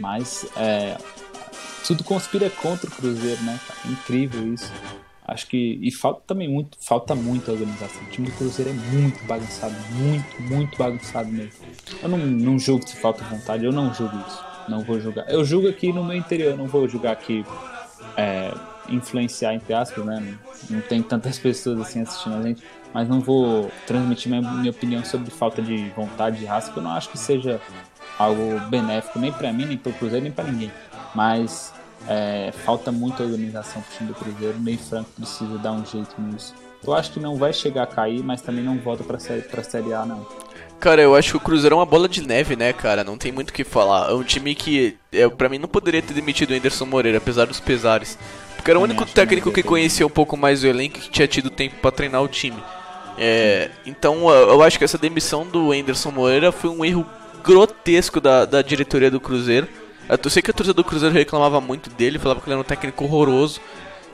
Mas 0.00 0.46
é, 0.56 0.96
tudo 1.86 2.02
conspira 2.02 2.48
contra 2.48 2.88
o 2.88 2.90
Cruzeiro, 2.90 3.42
né? 3.42 3.60
Incrível 3.84 4.54
isso. 4.54 4.72
Acho 5.28 5.46
que. 5.46 5.78
E 5.82 5.92
falta 5.92 6.22
também 6.26 6.48
muito, 6.48 6.78
falta 6.80 7.14
muita 7.14 7.52
organização. 7.52 8.02
O 8.02 8.06
time 8.06 8.28
do 8.28 8.36
Cruzeiro 8.36 8.70
é 8.70 8.72
muito 8.72 9.22
bagunçado, 9.26 9.74
muito, 9.92 10.42
muito 10.42 10.78
bagunçado 10.78 11.28
mesmo. 11.28 11.52
Eu 12.02 12.08
não, 12.08 12.16
não 12.18 12.58
julgo 12.58 12.88
se 12.88 12.96
falta 12.96 13.22
vontade, 13.24 13.62
eu 13.62 13.70
não 13.70 13.92
julgo 13.92 14.16
isso. 14.26 14.42
Não 14.70 14.80
vou 14.80 14.98
julgar. 14.98 15.30
Eu 15.30 15.44
julgo 15.44 15.68
aqui 15.68 15.92
no 15.92 16.02
meu 16.02 16.16
interior, 16.16 16.56
não 16.56 16.66
vou 16.66 16.88
julgar 16.88 17.12
aqui. 17.12 17.44
É, 18.16 18.54
influenciar, 18.88 19.54
entre 19.54 19.74
aspas, 19.74 20.02
né? 20.02 20.38
Não, 20.70 20.76
não 20.78 20.80
tem 20.80 21.02
tantas 21.02 21.36
pessoas 21.38 21.78
assim 21.78 22.00
assistindo 22.00 22.36
a 22.36 22.42
gente, 22.42 22.62
mas 22.94 23.06
não 23.06 23.20
vou 23.20 23.70
transmitir 23.86 24.30
minha, 24.30 24.40
minha 24.40 24.70
opinião 24.70 25.04
sobre 25.04 25.30
falta 25.30 25.60
de 25.60 25.90
vontade 25.90 26.38
de 26.38 26.46
raça, 26.46 26.72
que 26.72 26.78
eu 26.78 26.82
não 26.82 26.92
acho 26.92 27.10
que 27.10 27.18
seja 27.18 27.60
algo 28.18 28.58
benéfico 28.70 29.18
nem 29.18 29.30
para 29.30 29.52
mim, 29.52 29.66
nem 29.66 29.76
para 29.76 29.90
o 29.90 29.94
Cruzeiro, 29.94 30.24
nem 30.24 30.32
para 30.32 30.50
ninguém. 30.50 30.72
Mas 31.14 31.74
é, 32.08 32.52
falta 32.64 32.90
muita 32.90 33.22
organização 33.22 33.82
pro 33.82 33.96
time 33.96 34.08
do 34.08 34.14
Cruzeiro, 34.14 34.56
o 34.56 34.60
Ney 34.60 34.78
Franco 34.78 35.10
precisa 35.16 35.58
dar 35.58 35.72
um 35.72 35.84
jeito 35.84 36.14
nisso. 36.18 36.54
Eu 36.86 36.94
acho 36.94 37.12
que 37.12 37.20
não 37.20 37.36
vai 37.36 37.52
chegar 37.52 37.82
a 37.82 37.86
cair, 37.86 38.22
mas 38.22 38.40
também 38.40 38.64
não 38.64 38.78
volta 38.78 39.04
pra 39.04 39.18
série, 39.18 39.42
pra 39.42 39.62
série 39.62 39.92
A, 39.92 40.06
não. 40.06 40.26
Cara, 40.80 41.02
eu 41.02 41.16
acho 41.16 41.32
que 41.32 41.36
o 41.36 41.40
Cruzeiro 41.40 41.74
é 41.74 41.78
uma 41.78 41.84
bola 41.84 42.08
de 42.08 42.24
neve, 42.24 42.54
né, 42.54 42.72
cara? 42.72 43.02
Não 43.02 43.18
tem 43.18 43.32
muito 43.32 43.50
o 43.50 43.52
que 43.52 43.64
falar. 43.64 44.10
É 44.10 44.14
um 44.14 44.22
time 44.22 44.54
que, 44.54 44.96
é, 45.12 45.28
para 45.28 45.48
mim, 45.48 45.58
não 45.58 45.68
poderia 45.68 46.00
ter 46.00 46.14
demitido 46.14 46.52
o 46.52 46.54
Anderson 46.54 46.86
Moreira, 46.86 47.18
apesar 47.18 47.46
dos 47.46 47.58
pesares. 47.58 48.16
Porque 48.54 48.70
era 48.70 48.78
o 48.78 48.82
único 48.82 49.04
técnico 49.04 49.50
que 49.50 49.62
conhecia 49.62 50.06
um 50.06 50.10
pouco 50.10 50.36
mais 50.36 50.62
o 50.62 50.66
elenco 50.68 50.98
e 50.98 51.00
que 51.00 51.10
tinha 51.10 51.26
tido 51.26 51.50
tempo 51.50 51.76
para 51.82 51.90
treinar 51.90 52.22
o 52.22 52.28
time. 52.28 52.62
É, 53.18 53.70
então 53.84 54.30
eu 54.30 54.62
acho 54.62 54.78
que 54.78 54.84
essa 54.84 54.96
demissão 54.96 55.44
do 55.44 55.72
Anderson 55.72 56.12
Moreira 56.12 56.52
foi 56.52 56.70
um 56.70 56.84
erro 56.84 57.04
grotesco 57.42 58.20
da, 58.20 58.44
da 58.44 58.62
diretoria 58.62 59.10
do 59.10 59.18
Cruzeiro. 59.18 59.66
Eu 60.08 60.30
sei 60.30 60.42
que 60.42 60.50
a 60.50 60.54
torcida 60.54 60.74
do 60.74 60.84
Cruzeiro 60.84 61.14
reclamava 61.14 61.60
muito 61.60 61.90
dele, 61.90 62.18
falava 62.18 62.40
que 62.40 62.46
ele 62.46 62.54
era 62.54 62.60
um 62.60 62.64
técnico 62.64 63.04
horroroso. 63.04 63.60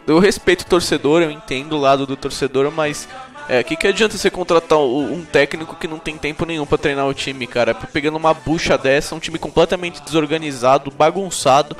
Eu 0.07 0.19
respeito 0.19 0.63
o 0.63 0.67
torcedor, 0.67 1.23
eu 1.23 1.31
entendo 1.31 1.77
o 1.77 1.81
lado 1.81 2.07
do 2.07 2.17
torcedor, 2.17 2.71
mas 2.71 3.09
é, 3.49 3.63
que, 3.63 3.77
que 3.77 3.87
adianta 3.87 4.17
você 4.17 4.31
contratar 4.31 4.79
um 4.79 5.25
técnico 5.25 5.77
que 5.77 5.87
não 5.87 5.99
tem 5.99 6.17
tempo 6.17 6.45
nenhum 6.45 6.67
para 6.67 6.79
treinar 6.79 7.07
o 7.07 7.15
time, 7.15 7.47
cara? 7.47 7.75
Pegando 7.75 8.17
uma 8.17 8.35
bucha 8.35 8.77
dessa, 8.77 9.15
um 9.15 9.19
time 9.19 9.39
completamente 9.39 10.03
desorganizado, 10.03 10.91
bagunçado, 10.91 11.77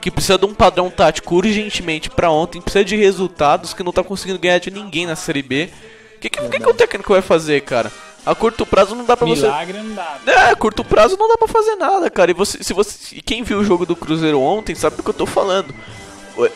que 0.00 0.10
precisa 0.10 0.38
de 0.38 0.46
um 0.46 0.54
padrão 0.54 0.90
tático 0.90 1.36
urgentemente 1.36 2.08
para 2.08 2.30
ontem, 2.30 2.60
precisa 2.60 2.84
de 2.84 2.96
resultados, 2.96 3.74
que 3.74 3.82
não 3.82 3.92
tá 3.92 4.02
conseguindo 4.02 4.38
ganhar 4.38 4.58
de 4.58 4.70
ninguém 4.70 5.06
na 5.06 5.16
Série 5.16 5.42
B. 5.42 5.68
O 6.16 6.20
que, 6.20 6.30
que, 6.30 6.40
que, 6.40 6.60
que 6.60 6.68
o 6.68 6.74
técnico 6.74 7.12
vai 7.12 7.22
fazer, 7.22 7.60
cara? 7.62 7.92
A 8.28 8.34
curto 8.34 8.66
prazo 8.66 8.94
não 8.94 9.06
dá 9.06 9.16
pra 9.16 9.26
Milagre 9.26 9.78
você. 9.78 9.84
Não 9.84 9.94
dá. 9.94 10.18
É, 10.26 10.50
a 10.50 10.56
curto 10.56 10.84
prazo 10.84 11.16
não 11.16 11.28
dá 11.28 11.38
pra 11.38 11.48
fazer 11.48 11.76
nada, 11.76 12.10
cara. 12.10 12.30
E 12.30 12.34
você, 12.34 12.62
se 12.62 12.74
você. 12.74 13.16
E 13.16 13.22
quem 13.22 13.42
viu 13.42 13.58
o 13.58 13.64
jogo 13.64 13.86
do 13.86 13.96
Cruzeiro 13.96 14.38
ontem 14.38 14.74
sabe 14.74 14.96
do 14.96 15.02
que 15.02 15.08
eu 15.08 15.14
tô 15.14 15.24
falando. 15.24 15.74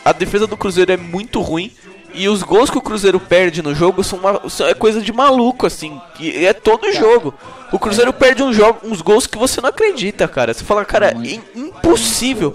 A 0.05 0.11
defesa 0.11 0.45
do 0.45 0.55
Cruzeiro 0.55 0.91
é 0.91 0.97
muito 0.97 1.41
ruim. 1.41 1.71
E 2.13 2.29
os 2.29 2.43
gols 2.43 2.69
que 2.69 2.77
o 2.77 2.81
Cruzeiro 2.81 3.19
perde 3.19 3.63
no 3.63 3.73
jogo 3.73 4.03
são, 4.03 4.19
uma, 4.19 4.47
são 4.47 4.67
é 4.67 4.75
coisa 4.75 5.01
de 5.01 5.11
maluco, 5.11 5.65
assim. 5.65 5.99
E 6.19 6.45
é 6.45 6.53
todo 6.53 6.93
jogo. 6.93 7.33
O 7.71 7.79
Cruzeiro 7.79 8.13
perde 8.13 8.43
um 8.43 8.53
jogo, 8.53 8.81
uns 8.83 9.01
gols 9.01 9.25
que 9.25 9.35
você 9.35 9.59
não 9.59 9.69
acredita, 9.69 10.27
cara. 10.27 10.53
Você 10.53 10.63
fala, 10.63 10.85
cara, 10.85 11.07
é 11.07 11.41
impossível. 11.57 12.53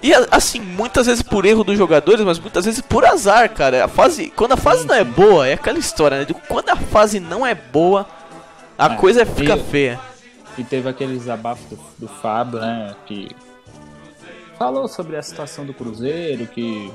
E 0.00 0.12
assim, 0.30 0.60
muitas 0.60 1.06
vezes 1.06 1.20
por 1.20 1.44
erro 1.44 1.64
dos 1.64 1.76
jogadores, 1.76 2.24
mas 2.24 2.38
muitas 2.38 2.64
vezes 2.64 2.80
por 2.80 3.04
azar, 3.04 3.50
cara. 3.50 3.84
A 3.84 3.88
fase, 3.88 4.32
quando 4.36 4.52
a 4.52 4.56
fase 4.56 4.86
não 4.86 4.94
é 4.94 5.02
boa, 5.02 5.48
é 5.48 5.54
aquela 5.54 5.80
história, 5.80 6.20
né? 6.20 6.26
Quando 6.46 6.68
a 6.68 6.76
fase 6.76 7.18
não 7.18 7.44
é 7.44 7.56
boa, 7.56 8.06
a 8.78 8.92
é, 8.92 8.96
coisa 8.96 9.26
fica 9.26 9.56
e, 9.56 9.62
feia. 9.62 10.00
E 10.58 10.64
teve 10.64 10.88
aquele 10.88 11.16
desabafo 11.16 11.74
do, 11.74 11.78
do 11.98 12.08
Fábio, 12.08 12.60
né? 12.60 12.94
Que 13.06 13.30
falou 14.58 14.86
sobre 14.86 15.16
a 15.16 15.22
situação 15.22 15.64
do 15.64 15.74
Cruzeiro, 15.74 16.46
que 16.46 16.90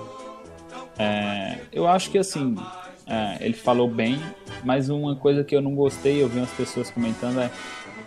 é, 0.97 1.57
eu 1.71 1.87
acho 1.87 2.09
que 2.09 2.17
assim, 2.17 2.55
é, 3.05 3.37
ele 3.41 3.55
falou 3.55 3.89
bem, 3.89 4.21
mas 4.63 4.89
uma 4.89 5.15
coisa 5.15 5.43
que 5.43 5.55
eu 5.55 5.61
não 5.61 5.75
gostei, 5.75 6.21
eu 6.21 6.27
vi 6.27 6.39
umas 6.39 6.51
pessoas 6.51 6.89
comentando, 6.89 7.39
é 7.39 7.49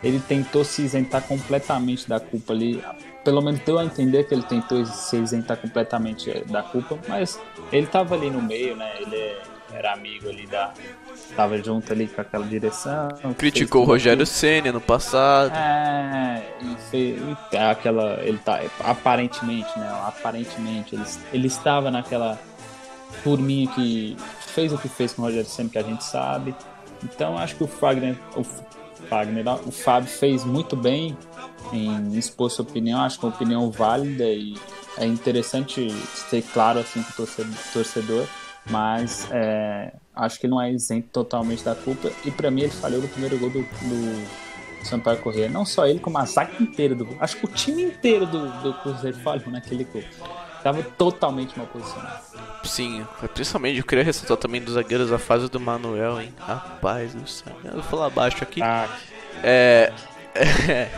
ele 0.02 0.18
tentou 0.18 0.64
se 0.64 0.80
isentar 0.82 1.22
completamente 1.22 2.08
da 2.08 2.18
culpa 2.18 2.54
ali 2.54 2.82
pelo 3.24 3.42
menos 3.42 3.60
deu 3.60 3.78
a 3.78 3.84
entender 3.84 4.24
que 4.24 4.34
ele 4.34 4.42
tentou 4.42 4.84
se 4.84 5.16
isentar 5.16 5.56
completamente 5.56 6.30
eh, 6.30 6.42
da 6.46 6.62
culpa, 6.62 6.98
mas 7.08 7.38
ele 7.72 7.86
estava 7.86 8.14
ali 8.14 8.30
no 8.30 8.40
meio, 8.40 8.76
né? 8.76 8.90
Ele 9.00 9.36
era 9.72 9.92
amigo 9.92 10.28
ali 10.28 10.46
da. 10.46 10.72
Tava 11.36 11.62
junto 11.62 11.92
ali 11.92 12.06
com 12.08 12.20
aquela 12.20 12.46
direção. 12.46 13.08
Criticou 13.36 13.82
o 13.82 13.84
Rogério 13.84 14.26
Senna 14.26 14.72
no 14.72 14.80
passado. 14.80 15.52
É, 15.54 16.42
e 16.62 16.76
fez, 16.90 17.20
aquela. 17.52 18.20
Ele 18.22 18.38
tá. 18.38 18.60
Aparentemente, 18.80 19.78
né? 19.78 19.88
Aparentemente, 20.06 20.94
ele, 20.94 21.04
ele 21.32 21.46
estava 21.46 21.90
naquela 21.90 22.38
turminha 23.22 23.68
que 23.68 24.16
fez 24.40 24.72
o 24.72 24.78
que 24.78 24.88
fez 24.88 25.12
com 25.12 25.22
o 25.22 25.24
Rogério 25.26 25.48
Senna, 25.48 25.68
que 25.68 25.78
a 25.78 25.82
gente 25.82 26.04
sabe. 26.04 26.54
Então 27.02 27.38
acho 27.38 27.56
que 27.56 27.64
o 27.64 27.68
Fagner. 27.68 28.16
O 28.36 28.44
Fagner, 29.08 29.44
o 29.66 29.72
Fábio 29.72 30.08
fez 30.08 30.44
muito 30.44 30.76
bem 30.76 31.16
em 31.72 32.16
expor 32.16 32.50
sua 32.50 32.64
opinião, 32.64 33.00
acho 33.00 33.18
que 33.18 33.24
é 33.24 33.28
uma 33.28 33.34
opinião 33.34 33.70
válida 33.70 34.24
e 34.24 34.54
é 34.96 35.06
interessante 35.06 35.90
ser 36.28 36.42
claro 36.52 36.78
assim 36.78 37.02
com 37.02 37.22
o 37.22 37.26
torcedor, 37.72 38.26
mas 38.66 39.28
é, 39.30 39.92
acho 40.14 40.38
que 40.38 40.46
ele 40.46 40.52
não 40.52 40.60
é 40.60 40.70
isento 40.72 41.08
totalmente 41.12 41.64
da 41.64 41.74
culpa 41.74 42.10
e 42.24 42.30
para 42.30 42.50
mim 42.50 42.62
ele 42.62 42.70
falhou 42.70 43.00
no 43.00 43.08
primeiro 43.08 43.38
gol 43.38 43.50
do, 43.50 43.62
do 43.62 44.26
Sampaio 44.84 45.18
Corrêa, 45.18 45.48
não 45.48 45.64
só 45.64 45.86
ele, 45.86 45.98
como 45.98 46.18
a 46.18 46.24
zaga 46.24 46.52
inteira 46.60 46.94
do 46.94 47.06
acho 47.20 47.36
que 47.36 47.44
o 47.44 47.48
time 47.48 47.82
inteiro 47.84 48.26
do, 48.26 48.48
do 48.62 48.74
Cruzeiro 48.74 49.16
falhou 49.18 49.50
naquele 49.50 49.84
gol. 49.84 50.02
Tava 50.62 50.82
totalmente 50.82 51.56
mal 51.56 51.66
posicionado. 51.66 52.20
Sim, 52.64 53.06
principalmente 53.32 53.78
eu 53.78 53.84
queria 53.84 54.04
ressaltar 54.04 54.36
também 54.36 54.60
dos 54.60 54.74
zagueiros 54.74 55.10
a 55.10 55.18
fase 55.18 55.48
do 55.48 55.58
Manuel, 55.58 56.20
hein? 56.20 56.34
Rapaz 56.38 57.14
do 57.14 57.26
céu. 57.26 57.54
Eu 57.64 57.72
vou 57.72 57.82
falar 57.82 58.10
baixo 58.10 58.42
aqui. 58.42 58.60
Ah. 58.62 58.86
É, 59.42 59.90
é, 60.34 60.90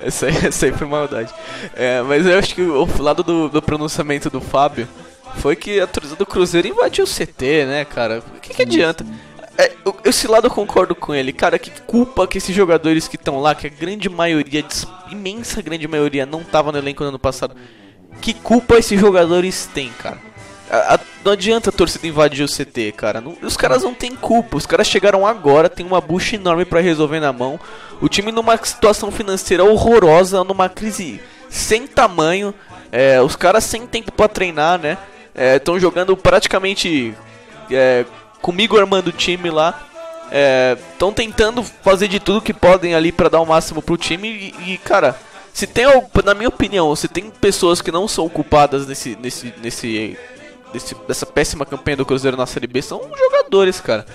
essa, 0.00 0.26
aí, 0.26 0.46
essa 0.46 0.66
aí 0.66 0.72
foi 0.72 0.88
maldade. 0.88 1.32
É, 1.74 2.02
mas 2.02 2.26
eu 2.26 2.36
acho 2.36 2.52
que 2.54 2.62
o 2.62 2.86
lado 3.00 3.22
do, 3.22 3.48
do 3.48 3.62
pronunciamento 3.62 4.28
do 4.28 4.40
Fábio 4.40 4.88
foi 5.36 5.56
que 5.56 5.80
a 5.80 5.86
torcida 5.86 6.16
do 6.16 6.26
Cruzeiro 6.26 6.68
invadiu 6.68 7.04
o 7.04 7.08
CT, 7.08 7.66
né, 7.66 7.84
cara? 7.84 8.22
O 8.36 8.40
que, 8.40 8.54
que 8.54 8.62
adianta? 8.62 9.04
É, 9.56 9.72
esse 10.04 10.26
lado 10.26 10.46
eu 10.46 10.50
concordo 10.50 10.94
com 10.94 11.14
ele, 11.14 11.32
cara. 11.32 11.58
Que 11.58 11.70
culpa 11.82 12.26
que 12.26 12.38
esses 12.38 12.54
jogadores 12.54 13.06
que 13.06 13.16
estão 13.16 13.40
lá, 13.40 13.54
que 13.54 13.66
a 13.66 13.70
grande 13.70 14.08
maioria, 14.08 14.64
imensa 15.10 15.60
grande 15.60 15.86
maioria, 15.86 16.24
não 16.24 16.42
tava 16.42 16.72
no 16.72 16.78
elenco 16.78 17.02
no 17.02 17.10
ano 17.10 17.18
passado. 17.18 17.54
Que 18.20 18.34
culpa 18.34 18.78
esses 18.78 18.98
jogadores 18.98 19.68
têm, 19.72 19.90
cara? 19.90 20.18
A, 20.70 20.94
a, 20.94 21.00
não 21.24 21.32
adianta 21.32 21.68
a 21.68 21.72
torcida 21.72 22.06
invadir 22.06 22.44
o 22.44 22.48
CT, 22.48 22.92
cara. 22.92 23.20
Não, 23.20 23.36
os 23.42 23.56
caras 23.56 23.82
não 23.82 23.92
têm 23.92 24.16
culpa. 24.16 24.56
Os 24.56 24.66
caras 24.66 24.86
chegaram 24.86 25.26
agora, 25.26 25.68
tem 25.68 25.84
uma 25.84 26.00
bucha 26.00 26.36
enorme 26.36 26.64
para 26.64 26.80
resolver 26.80 27.20
na 27.20 27.32
mão. 27.32 27.60
O 28.00 28.08
time 28.08 28.32
numa 28.32 28.56
situação 28.64 29.10
financeira 29.10 29.64
horrorosa, 29.64 30.42
numa 30.44 30.68
crise 30.68 31.20
sem 31.48 31.86
tamanho. 31.86 32.54
É, 32.90 33.20
os 33.20 33.36
caras 33.36 33.64
sem 33.64 33.86
tempo 33.86 34.12
para 34.12 34.28
treinar, 34.28 34.78
né? 34.78 34.96
Estão 35.34 35.76
é, 35.76 35.80
jogando 35.80 36.16
praticamente 36.16 37.14
é, 37.70 38.04
comigo 38.40 38.78
armando 38.78 39.08
o 39.08 39.12
time 39.12 39.50
lá. 39.50 39.86
estão 40.92 41.10
é, 41.10 41.12
tentando 41.12 41.62
fazer 41.62 42.08
de 42.08 42.20
tudo 42.20 42.42
que 42.42 42.52
podem 42.52 42.94
ali 42.94 43.12
para 43.12 43.28
dar 43.28 43.40
o 43.40 43.46
máximo 43.46 43.82
pro 43.82 43.96
time 43.96 44.28
e, 44.28 44.72
e, 44.72 44.78
cara, 44.78 45.16
se 45.52 45.66
tem, 45.66 45.84
na 46.24 46.34
minha 46.34 46.48
opinião, 46.48 46.94
se 46.96 47.08
tem 47.08 47.30
pessoas 47.30 47.82
que 47.82 47.92
não 47.92 48.08
são 48.08 48.28
culpadas 48.28 48.86
nesse, 48.86 49.16
nesse, 49.20 49.54
nesse, 49.62 50.18
nesse 50.72 50.94
dessa 51.06 51.26
péssima 51.26 51.66
campanha 51.66 51.98
do 51.98 52.06
Cruzeiro 52.06 52.36
na 52.36 52.46
Série 52.46 52.66
B, 52.66 52.80
são 52.80 53.00
jogadores, 53.16 53.80
cara. 53.80 54.06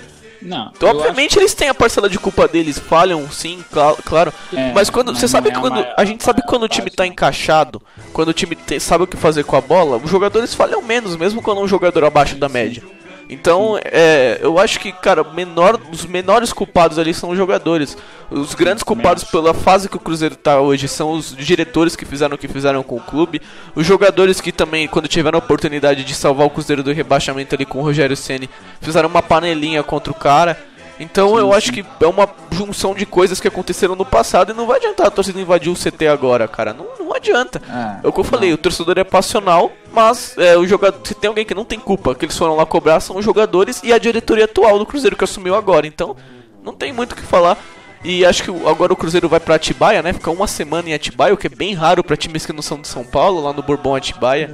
Não. 0.42 0.72
Então, 0.76 0.90
obviamente 0.90 1.32
acho... 1.32 1.40
eles 1.40 1.54
têm 1.54 1.70
a 1.70 1.74
parcela 1.74 2.10
de 2.10 2.20
culpa 2.20 2.48
deles, 2.48 2.78
falham, 2.78 3.30
sim, 3.32 3.64
claro. 3.72 3.98
claro. 4.04 4.34
É, 4.54 4.72
mas 4.74 4.90
quando 4.90 5.14
você 5.14 5.28
sabe 5.28 5.50
é 5.50 5.54
que 5.54 5.60
quando 5.60 5.86
a 5.96 6.06
gente 6.06 6.24
sabe 6.24 6.42
que 6.42 6.48
quando 6.48 6.64
o 6.64 6.70
time 6.70 6.90
tá 6.90 7.06
encaixado, 7.06 7.82
quando 8.14 8.30
o 8.30 8.34
time 8.34 8.58
sabe 8.80 9.04
o 9.04 9.08
que 9.08 9.18
fazer 9.18 9.44
com 9.44 9.56
a 9.56 9.62
bola, 9.62 9.98
os 9.98 10.10
jogadores 10.10 10.54
falham 10.54 10.82
menos, 10.82 11.16
mesmo 11.16 11.42
quando 11.42 11.62
é 11.62 11.64
um 11.64 11.68
jogador 11.68 12.04
abaixo 12.04 12.36
da 12.36 12.50
média. 12.50 12.84
Então, 13.30 13.78
é, 13.84 14.40
eu 14.42 14.58
acho 14.58 14.80
que, 14.80 14.92
cara, 14.92 15.24
menor, 15.24 15.80
os 15.92 16.06
menores 16.06 16.54
culpados 16.54 16.98
ali 16.98 17.14
são 17.14 17.30
os 17.30 17.38
jogadores. 17.38 17.98
Os 18.32 18.56
grandes 18.56 18.84
culpados 18.84 19.24
pela 19.26 19.54
fase 19.54 19.90
que 19.90 19.98
o 19.98 20.00
Cruzeiro 20.00 20.36
tá 20.36 20.62
hoje 20.62 20.88
são 20.88 21.12
os 21.12 21.36
diretores 21.36 21.96
que 21.96 22.06
fizeram 22.06 22.36
o 22.36 22.38
que 22.38 22.48
fizeram 22.48 22.84
com 22.84 22.96
o 22.96 23.02
clube. 23.02 23.42
Os 23.76 23.86
jogadores 23.86 24.40
que 24.40 24.52
também, 24.52 24.88
quando 24.88 25.10
tiveram 25.10 25.38
a 25.38 25.44
oportunidade 25.44 26.06
de 26.06 26.16
salvar 26.16 26.48
o 26.48 26.50
Cruzeiro 26.50 26.84
do 26.84 26.94
rebaixamento 26.94 27.54
ali 27.54 27.66
com 27.66 27.80
o 27.80 27.84
Rogério 27.84 28.16
Ceni, 28.16 28.50
fizeram 28.80 29.10
uma 29.10 29.22
panelinha 29.22 29.84
contra 29.84 30.12
o 30.12 30.16
cara. 30.16 30.58
Então 31.00 31.30
sim, 31.30 31.38
eu 31.38 31.54
acho 31.54 31.72
que 31.72 31.86
é 32.02 32.08
uma 32.08 32.28
junção 32.52 32.94
de 32.94 33.06
coisas 33.06 33.40
que 33.40 33.48
aconteceram 33.48 33.96
no 33.96 34.06
passado 34.06 34.52
e 34.52 34.56
não 34.56 34.66
vai 34.66 34.78
adiantar 34.78 35.08
a 35.08 35.12
torcida 35.12 35.40
invadir 35.40 35.72
o 35.72 35.76
CT 35.76 36.08
agora, 36.08 36.48
cara. 36.48 36.74
Não, 36.74 36.88
não 37.00 37.14
adianta. 37.14 37.62
É, 37.70 38.06
é 38.06 38.08
o 38.08 38.12
que 38.12 38.20
eu 38.20 38.24
falei, 38.24 38.54
o 38.54 38.58
torcedor 38.58 38.98
é 38.98 39.04
passional, 39.04 39.72
mas 39.94 40.36
é, 40.38 40.58
o 40.58 40.66
jogador, 40.66 41.00
se 41.04 41.14
tem 41.14 41.28
alguém 41.28 41.46
que 41.46 41.54
não 41.54 41.66
tem 41.66 41.80
culpa, 41.80 42.16
que 42.16 42.26
eles 42.26 42.38
foram 42.38 42.56
lá 42.56 42.66
cobrar, 42.66 43.00
são 43.00 43.18
os 43.18 43.26
jogadores 43.26 43.82
e 43.84 43.94
a 43.94 43.98
diretoria 43.98 44.46
atual 44.46 44.80
do 44.80 44.86
Cruzeiro 44.86 45.16
que 45.16 45.24
assumiu 45.24 45.56
agora. 45.56 45.86
Então, 45.86 46.16
não 46.64 46.74
tem 46.74 46.92
muito 46.92 47.14
o 47.14 47.16
que 47.16 47.24
falar. 47.24 47.58
E 48.04 48.24
acho 48.26 48.44
que 48.44 48.52
agora 48.68 48.94
o 48.94 48.96
Cruzeiro 48.96 49.28
vai 49.28 49.40
para 49.40 49.56
Atibaia, 49.56 50.02
né? 50.02 50.14
Fica 50.14 50.30
uma 50.30 50.48
semana 50.48 50.90
em 50.90 50.94
Atibaia, 50.94 51.34
o 51.34 51.38
que 51.38 51.48
é 51.48 51.50
bem 51.50 51.74
raro 51.74 52.04
para 52.04 52.16
times 52.16 52.46
que 52.46 52.54
não 52.54 52.62
são 52.62 52.80
de 52.80 52.88
São 52.88 53.04
Paulo, 53.04 53.42
lá 53.42 53.54
no 53.54 53.64
Bourbon 53.64 53.96
Atibaia. 53.96 54.50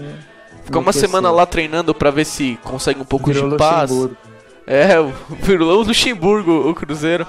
Fica 0.64 0.80
uma 0.80 0.94
semana 0.94 1.30
lá 1.30 1.46
treinando 1.46 1.94
para 1.94 2.10
ver 2.10 2.26
se 2.26 2.58
consegue 2.64 3.02
um 3.02 3.06
pouco 3.06 3.32
Virou 3.32 3.52
de 3.52 3.58
paz. 3.58 3.92
Luxemburgo. 3.92 4.33
É, 4.66 4.96
virou 5.42 5.80
o 5.80 5.84
Luxemburgo, 5.84 6.70
o 6.70 6.74
Cruzeiro. 6.74 7.28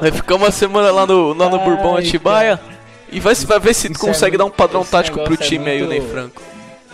Vai 0.00 0.10
ficar 0.10 0.34
uma 0.34 0.50
semana 0.50 0.90
lá 0.90 1.06
no, 1.06 1.32
lá 1.32 1.48
no 1.48 1.56
Ai, 1.56 1.64
Bourbon 1.64 1.96
Atibaia. 1.96 2.56
Cara. 2.56 2.72
E 3.10 3.20
vai, 3.20 3.34
vai 3.34 3.60
ver 3.60 3.74
se 3.74 3.92
isso 3.92 4.04
é 4.04 4.06
consegue 4.06 4.36
é 4.36 4.38
dar 4.38 4.46
um 4.46 4.50
padrão 4.50 4.84
tático 4.84 5.22
pro 5.22 5.34
é 5.34 5.36
time 5.36 5.70
é 5.70 5.78
muito, 5.78 5.92
aí, 5.92 6.00
o 6.00 6.02
Ney 6.02 6.10
Franco. 6.10 6.42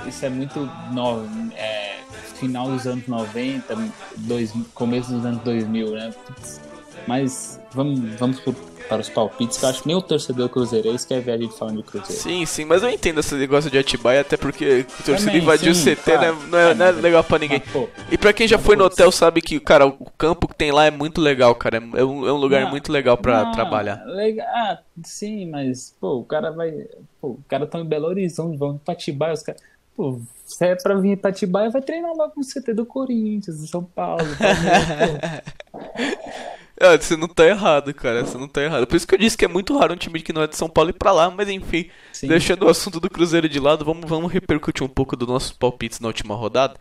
Isso 0.07 0.27
é 0.27 0.29
muito 0.29 0.71
novo. 0.93 1.29
É, 1.57 1.99
final 2.35 2.69
dos 2.69 2.87
anos 2.87 3.07
90, 3.07 3.77
dois, 4.17 4.53
começo 4.75 5.13
dos 5.13 5.25
anos 5.25 5.43
2000, 5.43 5.91
né? 5.93 6.15
Mas 7.09 7.59
vamos, 7.73 8.01
vamos 8.17 8.39
para 8.87 9.01
os 9.01 9.09
palpites, 9.09 9.57
que 9.57 9.65
eu 9.65 9.69
acho 9.71 9.81
que 9.81 9.89
nem 9.89 9.97
o 9.97 10.03
torcedor 10.03 10.51
cruzeirense 10.51 11.07
quer 11.07 11.23
ver 11.23 11.33
a 11.33 11.39
gente 11.39 11.57
falando 11.57 11.79
de 11.79 11.85
Cruzeiro. 11.85 12.23
Sim, 12.23 12.45
sim, 12.45 12.67
mas 12.67 12.83
eu 12.83 12.91
entendo 12.91 13.21
esse 13.21 13.35
negócio 13.35 13.71
de 13.71 13.79
Atibaia, 13.79 14.21
até 14.21 14.37
porque 14.37 14.85
o 15.01 15.03
torcedor 15.03 15.35
invadiu 15.35 15.75
sim, 15.75 15.93
o 15.93 15.97
CT, 15.97 16.03
claro. 16.03 16.21
né? 16.21 16.39
Não 16.51 16.59
é, 16.59 16.75
não 16.75 16.87
é 16.87 16.93
legal 16.93 17.25
pra 17.25 17.39
ninguém. 17.39 17.63
Mas, 17.65 17.73
pô, 17.73 17.89
e 18.13 18.19
pra 18.19 18.35
quem 18.35 18.47
já 18.47 18.59
foi 18.59 18.77
no 18.77 18.85
hotel 18.85 19.11
sabe 19.11 19.41
que, 19.41 19.59
cara, 19.59 19.87
o 19.87 20.11
campo 20.19 20.47
que 20.47 20.55
tem 20.55 20.71
lá 20.71 20.85
é 20.85 20.91
muito 20.91 21.19
legal, 21.19 21.55
cara. 21.55 21.79
É 21.79 22.05
um, 22.05 22.29
é 22.29 22.33
um 22.33 22.37
lugar 22.37 22.65
não, 22.65 22.71
muito 22.71 22.93
legal 22.93 23.17
pra 23.17 23.45
não, 23.45 23.53
trabalhar. 23.53 24.05
Legal, 24.05 24.47
ah, 24.47 24.79
sim, 25.03 25.47
mas, 25.47 25.97
pô, 25.99 26.19
o 26.19 26.25
cara 26.25 26.51
vai. 26.51 26.73
Pô, 27.23 27.29
o 27.29 27.41
cara 27.49 27.67
tá 27.67 27.79
em 27.79 27.87
Belo 27.87 28.07
Horizonte, 28.07 28.59
vão 28.59 28.77
pra 28.77 28.93
Atibaia, 28.93 29.33
os 29.33 29.43
caras. 29.43 29.63
Pô, 29.97 30.21
se 30.45 30.63
é 30.63 30.77
pra 30.77 30.95
vir 30.95 31.17
pra 31.17 31.31
Atibaia, 31.31 31.71
vai 31.71 31.81
treinar 31.81 32.13
logo 32.15 32.35
no 32.37 32.45
CT 32.45 32.75
do 32.75 32.85
Corinthians, 32.85 33.61
do 33.61 33.67
São 33.67 33.83
Paulo. 33.83 34.25
É, 36.81 36.97
você 36.97 37.16
não 37.16 37.26
tá 37.26 37.45
errado, 37.45 37.93
cara. 37.93 38.24
Você 38.24 38.39
não 38.39 38.47
tá 38.47 38.62
errado. 38.62 38.87
Por 38.87 38.97
isso 38.97 39.07
que 39.07 39.14
eu 39.14 39.18
disse 39.18 39.37
que 39.37 39.45
é 39.45 39.49
muito 39.49 39.76
raro 39.76 39.95
um 39.95 39.97
time 39.97 40.22
que 40.22 40.33
não 40.33 40.43
é 40.43 40.47
de 40.47 40.57
São 40.57 40.68
Paulo 40.68 40.91
ir 40.91 40.95
pra 40.95 41.11
lá, 41.11 41.31
mas 41.31 41.49
enfim. 41.49 41.89
Sim. 42.12 42.29
Deixando 42.29 42.66
o 42.66 42.68
assunto 42.68 43.01
do 43.01 43.11
Cruzeiro 43.11 43.49
de 43.49 43.59
lado, 43.59 43.85
vamos, 43.85 44.09
vamos 44.09 44.33
repercutir 44.33 44.85
um 44.85 44.89
pouco 44.89 45.16
dos 45.16 45.26
nossos 45.26 45.51
palpites 45.51 45.99
na 45.99 46.07
última 46.07 46.35
rodada. 46.37 46.74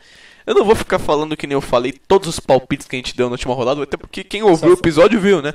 Eu 0.45 0.53
não 0.53 0.63
vou 0.63 0.75
ficar 0.75 0.99
falando 0.99 1.35
que 1.35 1.47
nem 1.47 1.55
eu 1.55 1.61
falei 1.61 1.91
todos 1.91 2.29
os 2.29 2.39
palpites 2.39 2.87
que 2.87 2.95
a 2.95 2.99
gente 2.99 3.17
deu 3.17 3.27
na 3.27 3.33
última 3.33 3.53
rodada, 3.53 3.81
até 3.81 3.97
porque 3.97 4.23
quem 4.23 4.43
ouviu 4.43 4.69
o 4.69 4.73
episódio 4.73 5.19
viu, 5.19 5.41
né? 5.41 5.53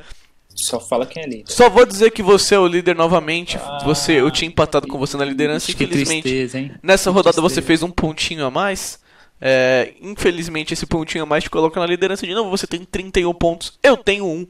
Só 0.54 0.78
fala 0.78 1.06
quem 1.06 1.22
é 1.22 1.26
líder. 1.26 1.50
Só 1.50 1.70
vou 1.70 1.86
dizer 1.86 2.10
que 2.10 2.22
você 2.22 2.54
é 2.54 2.58
o 2.58 2.66
líder 2.66 2.94
novamente. 2.94 3.56
Ah, 3.56 3.78
você, 3.84 4.20
eu 4.20 4.30
tinha 4.30 4.48
empatado 4.48 4.86
com 4.86 4.98
você 4.98 5.16
na 5.16 5.24
liderança, 5.24 5.70
infelizmente. 5.70 6.22
Tristeza, 6.22 6.78
nessa 6.82 7.10
que 7.10 7.14
rodada 7.14 7.34
tristeza. 7.34 7.54
você 7.54 7.62
fez 7.62 7.82
um 7.82 7.90
pontinho 7.90 8.44
a 8.44 8.50
mais. 8.50 9.00
É, 9.44 9.94
infelizmente, 10.00 10.72
esse 10.72 10.86
pontinho 10.86 11.24
a 11.24 11.26
mais 11.26 11.42
te 11.42 11.50
coloca 11.50 11.80
na 11.80 11.86
liderança 11.86 12.24
de 12.24 12.32
novo. 12.32 12.48
Você 12.50 12.64
tem 12.64 12.84
31 12.84 13.34
pontos, 13.34 13.76
eu 13.82 13.96
tenho 13.96 14.24
1. 14.24 14.46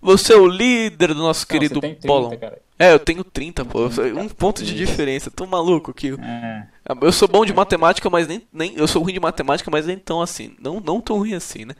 Você 0.00 0.32
é 0.32 0.36
o 0.36 0.46
líder 0.46 1.08
do 1.08 1.20
nosso 1.20 1.42
Não, 1.42 1.48
querido 1.48 1.80
Bolão. 2.04 2.32
É, 2.78 2.92
eu 2.92 2.98
tenho 2.98 3.22
30, 3.22 3.64
pô. 3.66 3.86
Um 4.18 4.28
ponto 4.28 4.64
de 4.64 4.74
diferença. 4.74 5.30
Tô 5.30 5.46
maluco 5.46 5.90
aqui. 5.90 6.14
É. 6.18 6.66
Eu 7.02 7.12
sou 7.12 7.28
bom 7.28 7.44
de 7.44 7.52
matemática, 7.52 8.08
mas 8.08 8.26
nem, 8.26 8.42
nem. 8.52 8.74
Eu 8.76 8.88
sou 8.88 9.02
ruim 9.02 9.12
de 9.12 9.20
matemática, 9.20 9.70
mas 9.70 9.86
nem 9.86 9.98
tão 9.98 10.22
assim. 10.22 10.54
Não, 10.60 10.80
não 10.80 11.00
tão 11.00 11.18
ruim 11.18 11.34
assim, 11.34 11.66
né? 11.66 11.74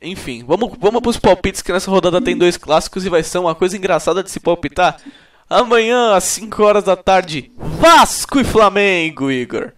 Enfim, 0.00 0.44
vamos, 0.46 0.72
vamos 0.78 1.00
pros 1.00 1.18
palpites 1.18 1.62
que 1.62 1.72
nessa 1.72 1.90
rodada 1.90 2.20
tem 2.20 2.36
dois 2.36 2.56
clássicos 2.56 3.04
e 3.04 3.08
vai 3.08 3.22
ser 3.22 3.38
uma 3.38 3.54
coisa 3.54 3.76
engraçada 3.76 4.22
de 4.22 4.30
se 4.30 4.40
palpitar. 4.40 4.98
Amanhã, 5.48 6.14
às 6.14 6.24
5 6.24 6.62
horas 6.62 6.84
da 6.84 6.96
tarde, 6.96 7.50
Vasco 7.56 8.40
e 8.40 8.44
Flamengo, 8.44 9.30
Igor. 9.30 9.72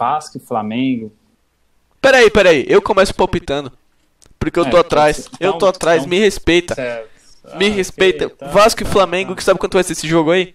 Vasco 0.00 0.38
e 0.38 0.40
Flamengo. 0.40 1.12
Peraí, 2.00 2.30
peraí, 2.30 2.64
eu 2.66 2.80
começo 2.80 3.14
palpitando. 3.14 3.70
Porque 4.38 4.58
eu 4.58 4.70
tô 4.70 4.78
é, 4.78 4.80
atrás. 4.80 5.28
Eu 5.38 5.52
tô 5.58 5.66
atrás, 5.66 6.06
me 6.06 6.18
respeita. 6.18 6.74
Me 7.58 7.66
ah, 7.66 7.70
respeita. 7.70 8.26
Okay, 8.26 8.36
tá, 8.38 8.48
Vasco 8.48 8.82
e 8.82 8.86
tá, 8.86 8.90
Flamengo, 8.90 9.30
tá. 9.30 9.36
que 9.36 9.44
sabe 9.44 9.60
quanto 9.60 9.74
vai 9.74 9.84
ser 9.84 9.92
esse 9.92 10.08
jogo 10.08 10.30
aí? 10.30 10.54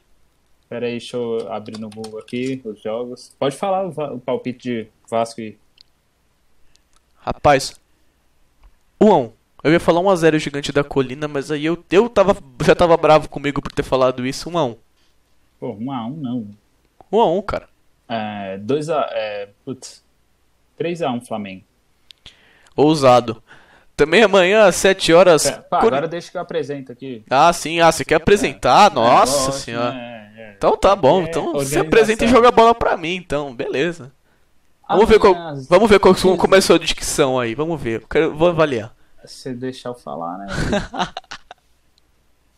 Peraí, 0.67 0.93
deixa 0.93 1.15
eu 1.15 1.51
abrir 1.53 1.79
no 1.79 1.91
Google 1.91 2.19
aqui 2.19 2.59
os 2.65 2.81
jogos. 2.81 3.35
Pode 3.37 3.55
falar 3.55 3.85
o, 3.87 4.19
palpite 4.19 4.67
de 4.67 4.87
Vasco 5.07 5.39
e. 5.39 5.55
Rapaz. 7.19 7.79
1 8.99 9.11
a 9.11 9.17
1 9.17 9.31
Eu 9.63 9.71
ia 9.73 9.79
falar 9.79 10.01
1x0 10.01 10.39
gigante 10.39 10.71
da 10.71 10.83
colina, 10.83 11.27
mas 11.27 11.51
aí 11.51 11.65
eu, 11.65 11.83
eu 11.91 12.09
tava, 12.09 12.35
já 12.65 12.73
tava 12.73 12.97
bravo 12.97 13.29
comigo 13.29 13.61
por 13.61 13.71
ter 13.71 13.83
falado 13.83 14.25
isso. 14.25 14.49
1x1. 14.49 14.77
Pô, 15.59 15.75
1x1 15.75 16.15
não. 16.17 16.47
1x1, 17.11 17.45
cara. 17.45 17.74
É, 18.07 18.57
2x. 18.57 18.89
É, 19.11 19.49
putz. 19.63 20.03
3x1 20.79 21.25
Flamengo. 21.25 21.63
Ousado. 22.75 23.41
Também 23.95 24.23
amanhã 24.23 24.65
às 24.65 24.75
7 24.75 25.13
horas. 25.13 25.45
É, 25.45 25.53
pá, 25.53 25.79
agora 25.79 26.07
deixa 26.07 26.29
que 26.29 26.37
eu 26.37 26.41
apresento 26.41 26.91
aqui. 26.91 27.23
Ah, 27.29 27.51
sim. 27.53 27.79
Ah, 27.79 27.91
você 27.91 28.03
quer 28.03 28.15
apresentar? 28.15 28.91
É, 28.91 28.93
Nossa 28.93 29.53
senhora. 29.53 29.95
É, 29.95 30.31
é. 30.35 30.53
então 30.57 30.75
tá 30.75 30.95
bom. 30.95 31.21
Então 31.21 31.53
você 31.53 31.79
apresenta 31.79 32.25
e 32.25 32.27
joga 32.27 32.49
a 32.49 32.51
bola 32.51 32.75
pra 32.75 32.97
mim, 32.97 33.15
então. 33.15 33.55
Beleza. 33.55 34.11
Vamos 34.87 35.09
ver, 35.09 35.17
qual, 35.17 35.33
vamos 35.67 35.89
ver 35.89 35.99
qual, 35.99 36.13
como 36.13 36.37
começou 36.37 36.75
a 36.75 36.79
dicção 36.79 37.39
aí. 37.39 37.55
Vamos 37.55 37.81
ver. 37.81 38.01
Eu 38.01 38.07
quero, 38.07 38.35
vou 38.35 38.49
avaliar. 38.49 38.93
Se 39.23 39.53
deixar 39.53 39.89
eu 39.89 39.95
falar, 39.95 40.37
né? 40.37 40.47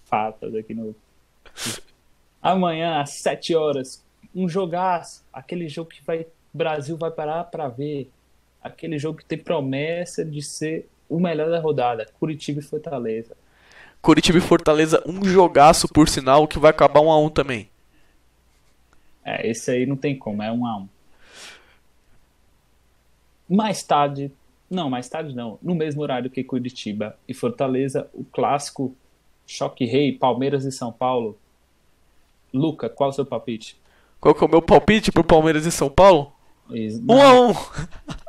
Fatas 0.04 0.54
aqui 0.56 0.74
no. 0.74 0.96
Amanhã 2.42 3.02
às 3.02 3.12
7 3.12 3.56
horas. 3.56 4.04
Um 4.38 4.48
jogaço. 4.48 5.26
Aquele 5.34 5.68
jogo 5.68 5.90
que 5.90 6.04
vai. 6.04 6.28
Brasil 6.54 6.96
vai 6.96 7.12
parar 7.12 7.44
pra 7.46 7.68
ver. 7.68 8.10
Aquele 8.62 9.00
jogo 9.00 9.18
que 9.18 9.26
tem 9.26 9.38
promessa 9.38 10.24
de 10.24 10.42
ser 10.42 10.88
o 11.10 11.20
melhor 11.20 11.50
da 11.50 11.60
rodada, 11.60 12.06
Curitiba 12.20 12.60
e 12.60 12.64
Fortaleza. 12.64 13.36
Curitiba 14.02 14.38
e 14.38 14.42
Fortaleza, 14.42 15.02
um 15.06 15.24
jogaço 15.24 15.88
por 15.88 16.08
sinal 16.08 16.48
que 16.48 16.60
vai 16.60 16.72
acabar 16.72 17.02
um 17.02 17.12
a 17.12 17.20
um 17.20 17.30
também. 17.30 17.70
É, 19.24 19.50
esse 19.50 19.72
aí 19.72 19.86
não 19.86 19.96
tem 19.96 20.18
como, 20.18 20.42
é 20.44 20.52
um 20.52 20.66
a 20.66 20.78
um. 20.78 20.88
Mais 23.50 23.84
tarde, 23.84 24.32
não, 24.70 24.90
mais 24.90 25.10
tarde 25.10 25.36
não, 25.36 25.58
no 25.62 25.76
mesmo 25.76 26.02
horário 26.02 26.30
que 26.30 26.44
Curitiba 26.44 27.18
e 27.28 27.34
Fortaleza, 27.34 28.10
o 28.14 28.24
clássico 28.24 28.96
Choque 29.46 29.86
Rei, 29.86 30.12
Palmeiras 30.12 30.66
e 30.66 30.72
São 30.72 30.92
Paulo. 30.92 31.38
Luca, 32.54 32.90
qual 32.90 33.10
é 33.10 33.12
o 33.12 33.16
seu 33.16 33.26
palpite? 33.26 33.78
Qual 34.20 34.34
que 34.34 34.44
é 34.44 34.48
o 34.48 34.50
meu 34.50 34.62
palpite 34.62 35.12
pro 35.12 35.24
Palmeiras 35.24 35.66
e 35.66 35.72
São 35.72 35.90
Paulo? 35.90 36.34
Isso, 36.70 37.02
um 37.08 37.22
a 37.22 37.34
um. 37.34 37.54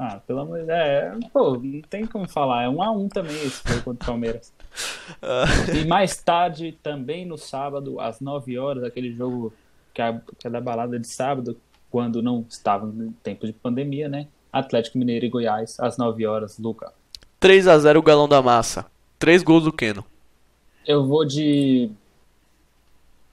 Ah, 0.00 0.20
pelo 0.24 0.38
amor 0.38 0.60
de 0.60 0.66
Deus. 0.66 0.78
É, 0.78 1.12
pô, 1.32 1.58
não 1.60 1.82
tem 1.82 2.06
como 2.06 2.28
falar. 2.28 2.62
É 2.62 2.68
um 2.68 2.80
a 2.80 2.88
um 2.92 3.08
também 3.08 3.34
esse 3.44 3.60
jogo 3.66 3.82
contra 3.82 4.04
o 4.04 4.06
Palmeiras. 4.06 4.52
E 5.74 5.84
mais 5.86 6.16
tarde, 6.22 6.78
também 6.80 7.26
no 7.26 7.36
sábado, 7.36 7.98
às 7.98 8.20
9 8.20 8.56
horas, 8.56 8.84
aquele 8.84 9.12
jogo 9.12 9.52
que 9.92 10.00
é, 10.00 10.20
que 10.38 10.46
é 10.46 10.50
da 10.50 10.60
balada 10.60 11.00
de 11.00 11.08
sábado, 11.08 11.58
quando 11.90 12.22
não 12.22 12.46
estava 12.48 12.86
no 12.86 13.12
tempo 13.24 13.44
de 13.44 13.52
pandemia, 13.52 14.08
né? 14.08 14.28
Atlético 14.52 14.98
Mineiro 14.98 15.26
e 15.26 15.28
Goiás, 15.28 15.80
às 15.80 15.98
9 15.98 16.24
horas, 16.26 16.60
Luca. 16.60 16.92
3 17.40 17.66
a 17.66 17.76
0 17.76 17.98
o 17.98 18.02
galão 18.02 18.28
da 18.28 18.40
massa. 18.40 18.86
3 19.18 19.42
gols 19.42 19.64
do 19.64 19.72
Keno. 19.72 20.04
Eu 20.86 21.08
vou 21.08 21.24
de 21.24 21.90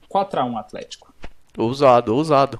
4 0.09 0.39
a 0.39 0.45
1 0.45 0.57
Atlético. 0.57 1.13
Ousado, 1.57 2.13
ousado. 2.13 2.59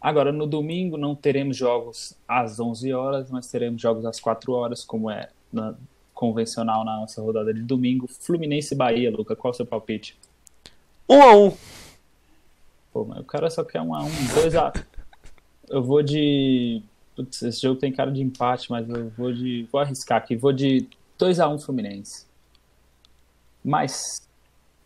Agora, 0.00 0.32
no 0.32 0.46
domingo, 0.46 0.96
não 0.96 1.14
teremos 1.14 1.56
jogos 1.56 2.16
às 2.26 2.58
11 2.58 2.92
horas, 2.92 3.30
mas 3.30 3.46
teremos 3.48 3.80
jogos 3.80 4.04
às 4.04 4.18
4 4.18 4.52
horas, 4.52 4.84
como 4.84 5.10
é 5.10 5.30
na, 5.52 5.74
convencional 6.12 6.84
na 6.84 6.96
nossa 6.96 7.22
rodada 7.22 7.52
de 7.52 7.62
domingo. 7.62 8.08
Fluminense 8.08 8.74
e 8.74 8.76
Bahia, 8.76 9.10
Luca, 9.10 9.36
qual 9.36 9.52
é 9.52 9.54
o 9.54 9.56
seu 9.56 9.66
palpite? 9.66 10.16
1 11.08 11.14
um 11.14 11.22
a 11.22 11.36
1 11.36 11.46
um. 11.46 11.56
Pô, 12.92 13.04
mas 13.04 13.20
o 13.20 13.24
cara 13.24 13.48
só 13.50 13.64
quer 13.64 13.80
1 13.80 13.86
um 13.86 13.94
a 13.94 14.02
1 14.02 14.06
um, 14.06 14.34
2 14.34 14.56
a 14.56 14.72
Eu 15.68 15.82
vou 15.82 16.02
de. 16.02 16.82
Putz, 17.16 17.42
esse 17.42 17.62
jogo 17.62 17.80
tem 17.80 17.92
cara 17.92 18.10
de 18.10 18.20
empate, 18.20 18.70
mas 18.70 18.88
eu 18.88 19.08
vou 19.10 19.32
de. 19.32 19.66
Vou 19.70 19.80
arriscar 19.80 20.18
aqui. 20.18 20.36
Vou 20.36 20.52
de 20.52 20.88
2 21.18 21.40
a 21.40 21.48
1 21.48 21.58
Fluminense. 21.60 22.26
Mas 23.64 24.28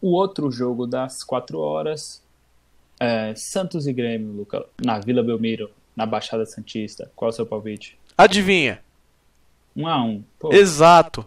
o 0.00 0.12
outro 0.12 0.50
jogo 0.50 0.86
das 0.86 1.24
4 1.24 1.58
horas 1.58 2.22
é 3.00 3.34
Santos 3.34 3.86
e 3.86 3.92
Grêmio, 3.92 4.32
Luca, 4.32 4.64
na 4.84 4.98
Vila 4.98 5.22
Belmiro, 5.22 5.70
na 5.94 6.06
Baixada 6.06 6.44
Santista. 6.46 7.10
Qual 7.16 7.28
é 7.28 7.32
o 7.32 7.34
seu 7.34 7.46
palpite? 7.46 7.98
Adivinha? 8.16 8.80
1 9.76 9.86
a 9.88 10.02
1 10.04 10.24
Pô, 10.38 10.52
Exato. 10.52 11.26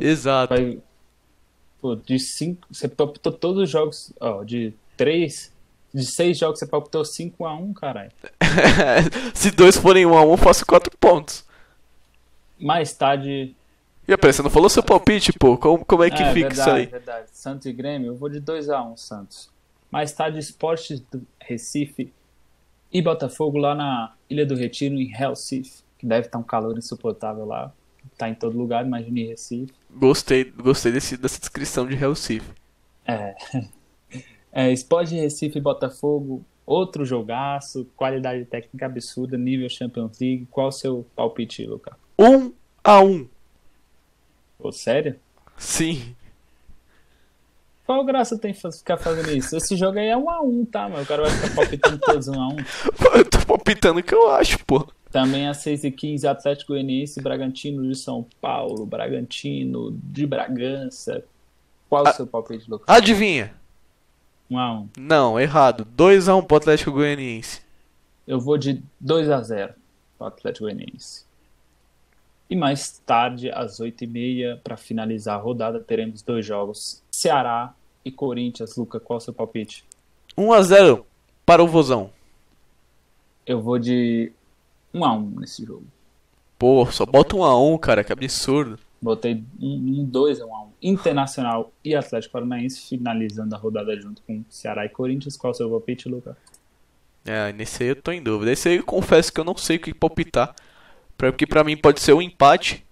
Exato. 0.00 0.54
vai- 0.54 0.78
Pô, 1.80 1.96
de 1.96 2.18
5. 2.18 2.66
Você 2.70 2.88
palpitou 2.88 3.32
todos 3.32 3.64
os 3.64 3.70
jogos. 3.70 4.12
Ó, 4.20 4.42
de 4.44 4.72
3. 4.96 5.52
De 5.92 6.06
6 6.06 6.38
jogos 6.38 6.58
você 6.60 6.66
palpitou 6.66 7.04
5 7.04 7.44
a 7.44 7.54
1 7.54 7.74
caralho. 7.74 8.12
Se 9.34 9.50
dois 9.50 9.76
forem 9.76 10.06
1 10.06 10.16
a 10.16 10.24
1 10.24 10.30
eu 10.30 10.36
faço 10.36 10.64
4 10.64 10.96
pontos. 10.98 11.44
Mais 12.58 12.94
tarde. 12.94 13.54
E 14.08 14.12
aí, 14.12 14.18
você 14.32 14.42
não 14.42 14.50
falou 14.50 14.68
seu 14.70 14.82
palpite, 14.82 15.32
pô? 15.32 15.58
Como, 15.58 15.84
como 15.84 16.02
é 16.02 16.10
que 16.10 16.22
é, 16.22 16.32
fica 16.32 16.48
verdade, 16.48 16.60
isso 16.60 16.70
aí? 16.70 16.86
verdade. 16.86 17.26
Santos 17.32 17.66
e 17.66 17.72
Grêmio, 17.72 18.08
eu 18.08 18.16
vou 18.16 18.28
de 18.28 18.40
2 18.40 18.70
a 18.70 18.82
1 18.82 18.96
Santos. 18.96 19.50
Mais 19.92 20.10
tarde, 20.10 20.38
Esportes 20.38 21.00
do 21.00 21.22
Recife 21.38 22.10
e 22.90 23.02
Botafogo 23.02 23.58
lá 23.58 23.74
na 23.74 24.14
Ilha 24.28 24.46
do 24.46 24.54
Retiro, 24.54 24.94
em 24.94 25.04
Recife, 25.04 25.82
que 25.98 26.06
deve 26.06 26.26
estar 26.26 26.38
um 26.38 26.42
calor 26.42 26.78
insuportável 26.78 27.44
lá. 27.44 27.70
Tá 28.16 28.26
em 28.26 28.34
todo 28.34 28.56
lugar, 28.56 28.86
imagine 28.86 29.28
Recife. 29.28 29.70
Gostei, 29.94 30.44
gostei 30.44 30.92
desse, 30.92 31.18
dessa 31.18 31.38
descrição 31.38 31.86
de 31.86 31.94
Recife. 31.94 32.50
É. 33.06 33.34
é 34.50 34.72
Sport 34.72 35.10
de 35.10 35.16
Recife 35.16 35.58
e 35.58 35.62
Botafogo, 35.62 36.42
outro 36.64 37.04
jogaço, 37.04 37.86
qualidade 37.94 38.46
técnica 38.46 38.86
absurda, 38.86 39.36
nível 39.36 39.68
Champions 39.68 40.18
League. 40.18 40.48
Qual 40.50 40.68
o 40.68 40.72
seu 40.72 41.06
palpite, 41.14 41.66
Luca? 41.66 41.98
1 42.18 42.50
a 42.82 43.00
1 43.02 43.28
Pô, 44.58 44.72
sério? 44.72 45.20
Sim. 45.58 46.16
Qual 47.84 48.04
graça 48.04 48.38
tem 48.38 48.54
ficar 48.54 48.96
fazendo 48.96 49.30
isso? 49.30 49.56
Esse 49.56 49.76
jogo 49.76 49.98
aí 49.98 50.06
é 50.06 50.16
um 50.16 50.30
a 50.30 50.40
um, 50.40 50.64
tá, 50.64 50.88
mano? 50.88 51.02
O 51.02 51.06
cara 51.06 51.22
vai 51.22 51.30
ficar 51.32 51.54
palpitando 51.54 51.98
todos 51.98 52.28
um 52.28 52.40
a 52.40 52.48
um. 52.48 52.56
Pô, 52.56 53.08
Eu 53.18 53.24
tô 53.28 53.38
palpitando 53.44 54.00
o 54.00 54.02
que 54.02 54.14
eu 54.14 54.30
acho, 54.30 54.64
pô. 54.64 54.86
Também 55.10 55.48
às 55.48 55.58
6h15, 55.58 56.24
Atlético 56.24 56.72
Goianiense, 56.72 57.20
Bragantino 57.20 57.86
de 57.86 57.94
São 57.96 58.26
Paulo, 58.40 58.86
Bragantino 58.86 59.90
de 59.92 60.26
Bragança. 60.26 61.22
Qual 61.88 62.04
o 62.04 62.12
seu 62.12 62.26
palpite, 62.26 62.70
Lucas? 62.70 62.86
Adivinha? 62.88 63.52
1 64.48 64.58
a 64.58 64.72
1 64.72 64.88
Não, 64.98 65.38
errado. 65.38 65.84
2 65.84 66.28
a 66.28 66.36
1 66.36 66.42
pro 66.44 66.56
Atlético 66.56 66.92
Goianiense. 66.92 67.60
Eu 68.26 68.40
vou 68.40 68.56
de 68.56 68.82
2 69.00 69.28
a 69.28 69.42
0 69.42 69.74
para 70.16 70.24
o 70.24 70.28
Atlético 70.28 70.64
Goianiense. 70.64 71.26
E 72.48 72.56
mais 72.56 72.98
tarde, 73.04 73.50
às 73.50 73.80
8h30, 73.80 74.60
para 74.62 74.76
finalizar 74.76 75.38
a 75.38 75.42
rodada, 75.42 75.80
teremos 75.80 76.22
dois 76.22 76.46
jogos. 76.46 77.01
Ceará 77.14 77.74
e 78.04 78.10
Corinthians. 78.10 78.76
Luca, 78.76 78.98
qual 78.98 79.18
o 79.18 79.20
seu 79.20 79.32
palpite? 79.32 79.84
1 80.36 80.52
a 80.52 80.62
0 80.62 81.06
para 81.44 81.62
o 81.62 81.68
Vozão. 81.68 82.10
Eu 83.46 83.60
vou 83.60 83.78
de 83.78 84.32
1 84.94 85.04
a 85.04 85.12
1 85.12 85.40
nesse 85.40 85.64
jogo. 85.64 85.84
Pô, 86.58 86.86
só 86.86 87.04
bota 87.04 87.36
1 87.36 87.44
a 87.44 87.60
1, 87.60 87.78
cara, 87.78 88.04
que 88.04 88.12
absurdo. 88.12 88.78
Botei 89.00 89.42
um 89.60 90.04
2 90.04 90.40
a 90.40 90.46
1 90.46 90.54
a 90.54 90.62
1 90.62 90.72
Internacional 90.82 91.72
e 91.84 91.94
Atlético 91.94 92.32
Paranaense 92.32 92.88
finalizando 92.88 93.54
a 93.54 93.58
rodada 93.58 93.94
junto 94.00 94.22
com 94.22 94.44
Ceará 94.48 94.86
e 94.86 94.88
Corinthians. 94.88 95.36
Qual 95.36 95.50
o 95.50 95.54
seu 95.54 95.68
palpite, 95.68 96.08
Luca? 96.08 96.36
É, 97.24 97.52
nesse 97.52 97.82
aí 97.82 97.90
eu 97.90 97.96
tô 97.96 98.10
em 98.10 98.22
dúvida. 98.22 98.52
Esse 98.52 98.68
aí 98.68 98.76
eu 98.76 98.84
confesso 98.84 99.32
que 99.32 99.40
eu 99.40 99.44
não 99.44 99.56
sei 99.56 99.76
o 99.76 99.80
que 99.80 99.94
palpitar. 99.94 100.54
Porque 101.16 101.46
pra 101.46 101.62
mim 101.62 101.76
pode 101.76 102.00
ser 102.00 102.12
um 102.12 102.22
empate, 102.22 102.84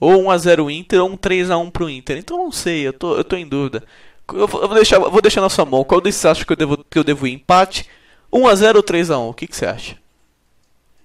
ou 0.00 0.24
1x0 0.24 0.70
Inter, 0.72 1.02
ou 1.02 1.10
um 1.10 1.16
3x1 1.16 1.70
pro 1.70 1.90
Inter. 1.90 2.16
Então 2.16 2.38
eu 2.38 2.44
não 2.44 2.52
sei, 2.52 2.88
eu 2.88 2.92
tô, 2.92 3.16
eu 3.16 3.22
tô 3.22 3.36
em 3.36 3.46
dúvida. 3.46 3.84
Eu 4.32 4.46
vou, 4.46 4.62
eu 4.62 4.68
vou 4.68 4.76
deixar, 4.76 4.98
vou 4.98 5.20
deixar 5.20 5.40
na 5.42 5.50
sua 5.50 5.66
mão. 5.66 5.84
Qual 5.84 6.00
desses 6.00 6.20
você 6.20 6.28
acha 6.28 6.44
que 6.44 6.52
eu 6.52 6.56
devo, 6.56 6.84
que 6.88 6.98
eu 6.98 7.04
devo 7.04 7.26
ir? 7.26 7.34
Empate? 7.34 7.86
1x0 8.32 8.76
ou 8.76 8.82
3x1? 8.82 9.30
O 9.30 9.34
que, 9.34 9.46
que 9.46 9.56
você 9.56 9.66
acha? 9.66 9.96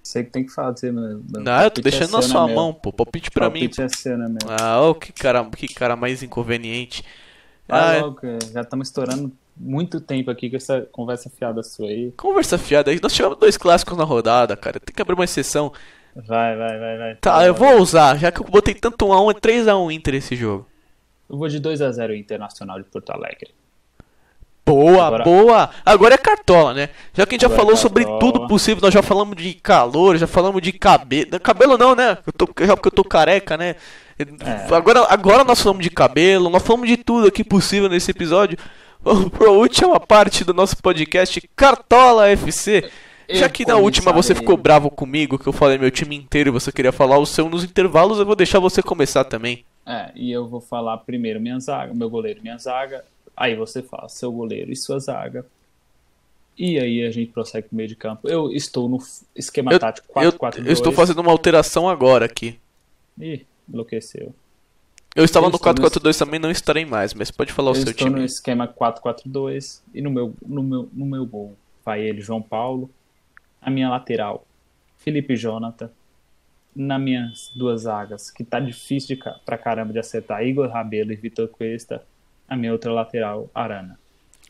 Sei 0.02 0.24
que 0.24 0.30
tem 0.30 0.46
que 0.46 0.54
fazer, 0.54 0.94
meu 0.94 1.04
Não, 1.04 1.14
eu 1.18 1.22
tô 1.22 1.42
palpite 1.42 1.82
deixando 1.82 2.10
é 2.10 2.12
na 2.14 2.22
sua 2.22 2.48
né, 2.48 2.54
mão, 2.54 2.72
pô. 2.72 2.94
Palpite 2.94 3.32
pra 3.32 3.50
mim. 3.50 3.62
palpite 3.62 3.82
é 3.82 3.90
seu, 3.90 4.18
né, 4.18 4.28
meu? 4.28 4.56
Ah, 4.62 4.82
ô, 4.82 4.94
que 4.94 5.12
cara, 5.12 5.44
que 5.46 5.68
cara 5.74 5.96
mais 5.96 6.22
inconveniente. 6.22 7.04
Vai 7.68 7.98
Ah, 7.98 8.02
logo, 8.02 8.22
que 8.22 8.38
já 8.54 8.62
estamos 8.62 8.88
estourando 8.88 9.32
muito 9.58 10.00
tempo 10.00 10.30
aqui 10.30 10.50
com 10.50 10.58
essa 10.58 10.82
conversa 10.92 11.30
fiada 11.30 11.64
sua 11.64 11.88
aí. 11.88 12.14
conversa 12.16 12.58
fiada 12.58 12.92
aí. 12.92 13.00
Nós 13.02 13.14
tivemos 13.14 13.40
dois 13.40 13.58
clássicos 13.58 13.98
na 13.98 14.04
rodada, 14.04 14.56
cara. 14.56 14.80
Tem 14.80 14.94
que 14.94 15.02
abrir 15.02 15.16
uma 15.16 15.24
exceção. 15.24 15.74
Vai, 16.16 16.56
vai, 16.56 16.80
vai, 16.80 16.98
vai. 16.98 17.16
Tá, 17.16 17.46
eu 17.46 17.54
vou 17.54 17.78
usar. 17.80 18.18
Já 18.18 18.32
que 18.32 18.40
eu 18.42 18.46
botei 18.46 18.74
tanto 18.74 19.06
1x1, 19.06 19.32
é 19.32 19.40
3x1 19.40 19.92
Inter 19.94 20.16
esse 20.16 20.36
jogo. 20.36 20.66
Eu 21.30 21.38
vou 21.38 21.48
de 21.50 21.60
2 21.60 21.82
a 21.82 21.92
0 21.92 22.16
Internacional 22.16 22.78
de 22.80 22.86
Porto 22.86 23.10
Alegre. 23.12 23.50
Boa, 24.66 25.06
Agora- 25.08 25.24
boa. 25.24 25.70
Agora 25.86 26.16
é 26.16 26.18
cartola, 26.18 26.74
né? 26.74 26.90
Já 27.14 27.26
que 27.26 27.34
a 27.34 27.36
gente 27.36 27.42
já 27.42 27.48
Agora 27.48 27.62
é 27.62 27.64
falou 27.66 27.78
sobre 27.78 28.04
cartola. 28.04 28.20
tudo 28.20 28.48
possível, 28.48 28.82
nós 28.82 28.94
já 28.94 29.04
falamos 29.04 29.36
de 29.36 29.54
calor, 29.56 30.18
já 30.18 30.26
falamos 30.26 30.62
de 30.62 30.72
cabelo. 30.72 31.40
Cabelo 31.40 31.78
não, 31.78 31.94
né? 31.96 32.18
Eu 32.26 32.34
tô, 32.34 32.48
já 32.66 32.76
porque 32.76 32.88
eu 32.88 32.92
tô 32.92 33.04
careca, 33.04 33.58
né? 33.58 33.76
É. 34.18 34.74
Agora, 34.74 35.06
agora 35.10 35.44
nós 35.44 35.62
falamos 35.62 35.84
de 35.84 35.90
cabelo, 35.90 36.50
nós 36.50 36.64
falamos 36.64 36.88
de 36.88 36.98
tudo 36.98 37.28
aqui 37.28 37.44
possível 37.44 37.90
nesse 37.90 38.10
episódio. 38.12 38.58
Vamos 39.04 39.30
pra 39.30 39.52
última 39.52 40.00
parte 40.00 40.44
do 40.44 40.52
nosso 40.54 40.78
podcast, 40.78 41.40
Cartola 41.56 42.28
FC. 42.30 42.90
Já 43.30 43.48
Eu 43.48 43.50
que 43.50 43.66
na 43.66 43.78
última 43.78 44.12
você 44.12 44.34
começarei. 44.34 44.36
ficou 44.36 44.58
bravo 44.58 44.90
comigo, 44.90 45.40
que 45.40 45.48
eu 45.48 45.54
falei 45.54 45.78
meu 45.78 45.92
time 45.92 46.16
inteiro 46.16 46.50
e 46.50 46.52
você 46.52 46.72
queria 46.72 46.92
falar 46.92 47.18
o 47.18 47.26
seu 47.26 47.50
nos 47.50 47.64
intervalos, 47.64 48.20
eu 48.20 48.26
vou 48.26 48.36
deixar 48.36 48.60
você 48.60 48.82
começar 48.84 49.24
também. 49.26 49.66
É, 49.86 50.12
e 50.16 50.32
eu 50.32 50.48
vou 50.48 50.62
falar 50.62 50.98
primeiro 51.00 51.40
minha 51.40 51.60
zaga, 51.60 51.94
meu 51.94 52.10
goleiro, 52.10 52.42
minha 52.42 52.58
zaga. 52.58 53.04
Aí 53.36 53.56
você 53.56 53.82
fala 53.84 54.10
seu 54.10 54.32
goleiro 54.32 54.72
e 54.72 54.76
sua 54.76 55.00
zaga. 55.00 55.46
E 56.58 56.80
aí 56.80 57.04
a 57.06 57.12
gente 57.12 57.32
prossegue 57.32 57.68
pro 57.68 57.76
meio 57.78 57.90
de 57.90 57.96
campo. 57.96 58.28
Eu 58.30 58.52
estou 58.52 58.88
no 58.88 58.98
esquema 59.36 59.74
Eu, 59.74 59.80
tático 59.80 60.08
eu, 60.22 60.32
4-4-2. 60.32 60.66
eu 60.66 60.72
estou 60.74 60.92
fazendo 60.92 61.20
uma 61.20 61.32
alteração 61.32 61.90
agora 61.90 62.26
aqui. 62.26 62.58
Ih, 63.20 63.46
enlouqueceu. 63.72 64.34
Eu 65.16 65.24
estava 65.26 65.48
Eu 65.48 65.50
no 65.50 65.56
estou 65.58 65.74
no 65.74 65.80
4-4-2 65.82 66.18
também, 66.18 66.40
não 66.40 66.52
estarei 66.52 66.86
mais, 66.86 67.14
mas 67.14 67.30
pode 67.32 67.52
falar 67.52 67.72
o 67.72 67.76
eu 67.76 67.82
seu 67.82 67.92
estou 67.92 68.08
time. 68.08 68.20
no 68.20 68.26
esquema 68.26 68.68
4-4-2 68.68 69.82
e 69.94 70.02
no 70.02 70.10
meu, 70.12 70.34
no, 70.46 70.64
meu, 70.64 70.90
no 70.94 71.06
meu 71.06 71.26
gol 71.26 71.56
vai 71.86 72.02
ele, 72.02 72.20
João 72.22 72.42
Paulo. 72.42 72.90
A 73.66 73.70
minha 73.72 73.90
lateral, 73.90 74.46
Felipe 74.98 75.36
Jonathan. 75.36 75.90
Na 76.76 77.00
minhas 77.00 77.52
duas 77.56 77.82
zagas, 77.82 78.30
que 78.30 78.44
tá 78.44 78.60
difícil 78.60 79.16
de, 79.16 79.24
pra 79.46 79.58
caramba 79.58 79.92
de 79.92 79.98
acertar, 79.98 80.46
Igor 80.46 80.70
Rabelo 80.70 81.12
e 81.12 81.16
Vitor 81.16 81.48
Cuesta. 81.48 82.04
A 82.48 82.56
minha 82.56 82.72
outra 82.72 82.92
lateral, 82.92 83.50
Arana. 83.56 83.98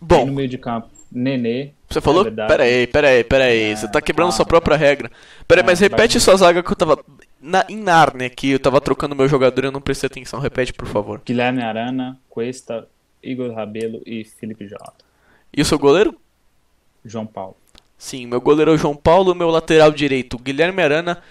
E 0.02 0.04
no 0.04 0.08
Bom, 0.08 0.26
meio 0.26 0.50
de 0.50 0.58
campo, 0.58 0.90
Nenê. 1.12 1.70
você 1.90 2.02
falou? 2.02 2.22
é 2.22 2.24
verdade. 2.26 2.52
Pera 2.52 2.64
aí, 2.64 2.88
pera 2.88 3.08
aí, 3.08 3.24
pera 3.24 3.44
aí. 3.46 3.62
É, 3.72 3.76
você 3.76 3.88
tá 3.88 4.02
quebrando 4.02 4.28
calma, 4.28 4.36
sua 4.36 4.46
própria 4.46 4.76
regra. 4.76 5.10
Pera 5.48 5.62
aí, 5.62 5.64
É, 5.64 5.66
mas 5.66 5.80
repete 5.80 6.20
sua 6.20 6.36
zaga 6.36 6.62
que 6.62 6.70
eu 6.72 6.76
tava 6.76 7.00
na, 7.40 7.64
em 7.70 7.78
Narnia 7.78 8.28
aqui. 8.28 8.50
Eu 8.52 8.60
tava 8.60 8.82
trocando 8.82 9.16
meu 9.16 9.28
jogador 9.30 9.64
e 9.64 9.68
eu 9.68 9.72
não 9.72 9.80
prestei 9.80 10.08
atenção. 10.08 10.40
Repete, 10.42 10.74
por 10.74 10.88
favor. 10.88 11.22
Guilherme 11.26 11.62
Arana, 11.62 12.20
Cuesta, 12.30 12.88
Igor 13.24 13.54
Rabelo 13.54 14.02
e 14.06 14.26
Felipe 14.26 14.68
Jonathan. 14.68 15.06
E 15.56 15.62
o 15.62 15.66
seu 15.66 15.80
goleiro? 15.80 16.20
João 17.06 17.26
Paulo. 17.26 17.56
Sim, 18.06 18.28
meu 18.28 18.40
goleiro 18.40 18.70
é 18.70 18.76
o 18.76 18.78
João 18.78 18.96
Paulo, 18.96 19.34
meu 19.34 19.50
lateral 19.50 19.92
direito, 19.92 20.38
Guilherme 20.38 20.80
Arana. 20.80 21.24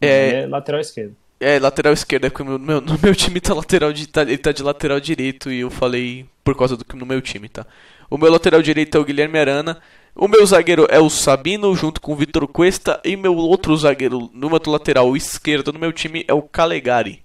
É, 0.00 0.40
é 0.40 0.46
lateral 0.48 0.80
esquerdo. 0.80 1.14
é 1.38 1.60
lateral 1.60 1.92
esquerdo, 1.92 2.24
é 2.24 2.30
que 2.30 2.42
o 2.42 2.58
meu, 2.58 2.80
no 2.82 2.98
meu 3.00 3.14
time 3.14 3.40
tá 3.40 3.54
lateral 3.54 3.92
de, 3.92 4.08
tá, 4.08 4.22
ele 4.22 4.36
tá 4.36 4.50
de 4.50 4.60
lateral 4.60 4.98
direito 4.98 5.48
e 5.48 5.60
eu 5.60 5.70
falei 5.70 6.26
por 6.42 6.56
causa 6.56 6.76
do 6.76 6.84
que 6.84 6.96
no 6.96 7.06
meu 7.06 7.22
time, 7.22 7.48
tá? 7.48 7.64
O 8.10 8.18
meu 8.18 8.32
lateral 8.32 8.60
direito 8.60 8.98
é 8.98 9.00
o 9.00 9.04
Guilherme 9.04 9.38
Arana. 9.38 9.80
O 10.12 10.26
meu 10.26 10.44
zagueiro 10.44 10.88
é 10.90 10.98
o 10.98 11.08
Sabino, 11.08 11.72
junto 11.76 12.00
com 12.00 12.14
o 12.14 12.16
Vitor 12.16 12.48
Cuesta. 12.48 13.00
E 13.04 13.16
meu 13.16 13.36
outro 13.36 13.76
zagueiro, 13.76 14.28
no 14.34 14.50
meu 14.50 14.60
lateral 14.66 15.16
esquerdo 15.16 15.72
no 15.72 15.78
meu 15.78 15.92
time, 15.92 16.24
é 16.26 16.34
o 16.34 16.42
Calegari. 16.42 17.22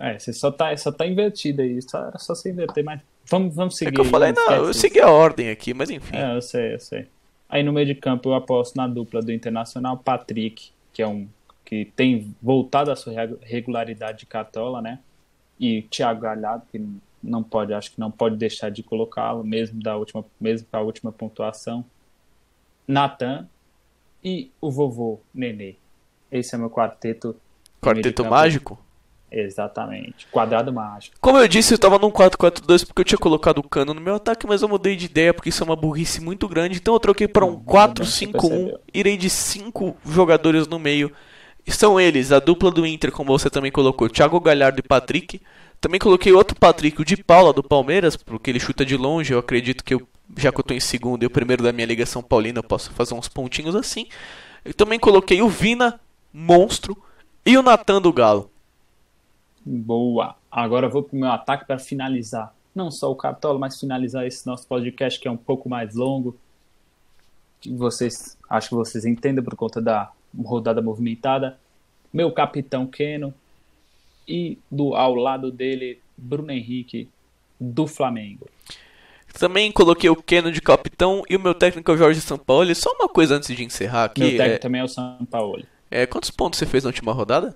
É, 0.00 0.18
você 0.18 0.32
só 0.32 0.50
tá, 0.50 0.74
só 0.74 0.90
tá 0.90 1.06
invertido 1.06 1.60
aí. 1.60 1.82
Só, 1.82 1.98
era 1.98 2.18
só 2.18 2.34
se 2.34 2.48
inverter, 2.48 2.82
mas 2.82 3.02
vamos, 3.30 3.54
vamos 3.54 3.76
seguir. 3.76 3.90
É 3.90 3.92
que 3.92 4.00
eu 4.00 4.06
falei, 4.06 4.32
não, 4.32 4.54
eu 4.54 4.72
segui 4.72 5.00
a 5.00 5.10
ordem 5.10 5.50
aqui, 5.50 5.74
mas 5.74 5.90
enfim. 5.90 6.16
É, 6.16 6.34
eu 6.34 6.40
sei, 6.40 6.72
eu 6.72 6.80
sei. 6.80 7.06
Aí 7.48 7.62
no 7.62 7.72
meio 7.72 7.86
de 7.86 7.94
campo 7.94 8.28
eu 8.28 8.34
aposto 8.34 8.76
na 8.76 8.86
dupla 8.86 9.22
do 9.22 9.32
Internacional, 9.32 9.96
Patrick, 9.96 10.70
que 10.92 11.02
é 11.02 11.08
um 11.08 11.28
que 11.64 11.84
tem 11.96 12.34
voltado 12.40 12.90
à 12.90 12.96
sua 12.96 13.12
regu- 13.12 13.38
regularidade 13.42 14.20
de 14.20 14.26
cartola, 14.26 14.80
né? 14.80 15.00
E 15.60 15.82
Thiago 15.82 16.22
Galhardo, 16.22 16.64
que 16.70 16.80
não 17.22 17.42
pode, 17.42 17.74
acho 17.74 17.92
que 17.92 18.00
não 18.00 18.10
pode 18.10 18.36
deixar 18.36 18.70
de 18.70 18.82
colocá-lo, 18.82 19.44
mesmo 19.44 19.82
da 19.82 19.96
última, 19.96 20.24
mesmo 20.40 20.66
com 20.70 20.76
a 20.76 20.80
última 20.80 21.12
pontuação. 21.12 21.84
Natan 22.86 23.46
e 24.24 24.50
o 24.60 24.70
vovô 24.70 25.20
Nenê. 25.34 25.74
Esse 26.32 26.54
é 26.54 26.58
meu 26.58 26.70
quarteto. 26.70 27.36
Quarteto 27.82 28.24
mágico? 28.24 28.78
Exatamente. 29.30 30.26
Quadrado 30.30 30.72
mágico. 30.72 31.16
Como 31.20 31.38
eu 31.38 31.46
disse, 31.46 31.74
eu 31.74 31.76
estava 31.76 31.98
num 31.98 32.10
4-4-2 32.10 32.86
porque 32.86 33.00
eu 33.00 33.04
tinha 33.04 33.18
colocado 33.18 33.58
o 33.58 33.62
cano 33.62 33.92
no 33.92 34.00
meu 34.00 34.14
ataque, 34.14 34.46
mas 34.46 34.62
eu 34.62 34.68
mudei 34.68 34.96
de 34.96 35.06
ideia 35.06 35.34
porque 35.34 35.50
isso 35.50 35.62
é 35.62 35.66
uma 35.66 35.76
burrice 35.76 36.20
muito 36.20 36.48
grande. 36.48 36.78
Então 36.78 36.94
eu 36.94 37.00
troquei 37.00 37.28
para 37.28 37.44
um 37.44 37.58
4-5-1. 37.58 38.78
Irei 38.92 39.16
de 39.16 39.28
5 39.28 39.96
jogadores 40.06 40.66
no 40.66 40.78
meio. 40.78 41.12
São 41.66 42.00
eles, 42.00 42.32
a 42.32 42.38
dupla 42.38 42.70
do 42.70 42.86
Inter, 42.86 43.12
como 43.12 43.36
você 43.38 43.50
também 43.50 43.70
colocou, 43.70 44.08
Thiago 44.08 44.40
Galhardo 44.40 44.80
e 44.80 44.82
Patrick. 44.82 45.40
Também 45.80 46.00
coloquei 46.00 46.32
outro 46.32 46.56
Patrick, 46.58 47.00
o 47.00 47.04
de 47.04 47.16
Paula 47.16 47.52
do 47.52 47.62
Palmeiras, 47.62 48.16
porque 48.16 48.50
ele 48.50 48.58
chuta 48.58 48.84
de 48.84 48.96
longe. 48.96 49.32
Eu 49.32 49.38
acredito 49.38 49.84
que 49.84 49.94
eu, 49.94 50.08
já 50.36 50.50
que 50.50 50.58
eu 50.58 50.62
estou 50.62 50.76
em 50.76 50.80
segundo 50.80 51.22
e 51.22 51.26
o 51.26 51.30
primeiro 51.30 51.62
da 51.62 51.72
minha 51.72 51.86
ligação 51.86 52.22
paulina, 52.22 52.60
eu 52.60 52.64
posso 52.64 52.90
fazer 52.92 53.14
uns 53.14 53.28
pontinhos 53.28 53.76
assim. 53.76 54.06
Eu 54.64 54.72
também 54.74 54.98
coloquei 54.98 55.42
o 55.42 55.48
Vina, 55.48 56.00
monstro, 56.32 56.96
e 57.44 57.56
o 57.56 57.62
Natan 57.62 58.00
do 58.00 58.12
Galo. 58.12 58.50
Boa. 59.70 60.34
Agora 60.50 60.88
vou 60.88 61.02
pro 61.02 61.18
meu 61.18 61.30
ataque 61.30 61.66
para 61.66 61.78
finalizar. 61.78 62.54
Não 62.74 62.90
só 62.90 63.12
o 63.12 63.16
Cartola, 63.16 63.58
mas 63.58 63.78
finalizar 63.78 64.26
esse 64.26 64.46
nosso 64.46 64.66
podcast 64.66 65.20
que 65.20 65.28
é 65.28 65.30
um 65.30 65.36
pouco 65.36 65.68
mais 65.68 65.94
longo. 65.94 66.38
Vocês, 67.72 68.38
acho 68.48 68.70
que 68.70 68.74
vocês 68.74 69.04
entendem 69.04 69.44
por 69.44 69.54
conta 69.54 69.78
da 69.78 70.10
rodada 70.42 70.80
movimentada. 70.80 71.58
Meu 72.10 72.32
capitão 72.32 72.86
Keno 72.86 73.34
e 74.26 74.56
do 74.70 74.94
ao 74.94 75.14
lado 75.14 75.52
dele 75.52 76.00
Bruno 76.16 76.50
Henrique 76.50 77.06
do 77.60 77.86
Flamengo. 77.86 78.48
Também 79.38 79.70
coloquei 79.70 80.08
o 80.08 80.16
Keno 80.16 80.50
de 80.50 80.62
capitão 80.62 81.22
e 81.28 81.36
o 81.36 81.40
meu 81.40 81.54
técnico 81.54 81.90
é 81.90 81.94
o 81.94 81.98
Jorge 81.98 82.22
Sampaoli. 82.22 82.74
Só 82.74 82.90
uma 82.92 83.08
coisa 83.08 83.36
antes 83.36 83.54
de 83.54 83.62
encerrar 83.62 84.04
aqui. 84.04 84.22
Meu 84.22 84.30
técnico 84.30 84.54
é... 84.54 84.58
também 84.58 84.80
é 84.80 84.84
o 84.84 84.88
Sampaoli. 84.88 85.66
É, 85.90 86.06
quantos 86.06 86.30
pontos 86.30 86.58
você 86.58 86.64
fez 86.64 86.84
na 86.84 86.88
última 86.88 87.12
rodada? 87.12 87.54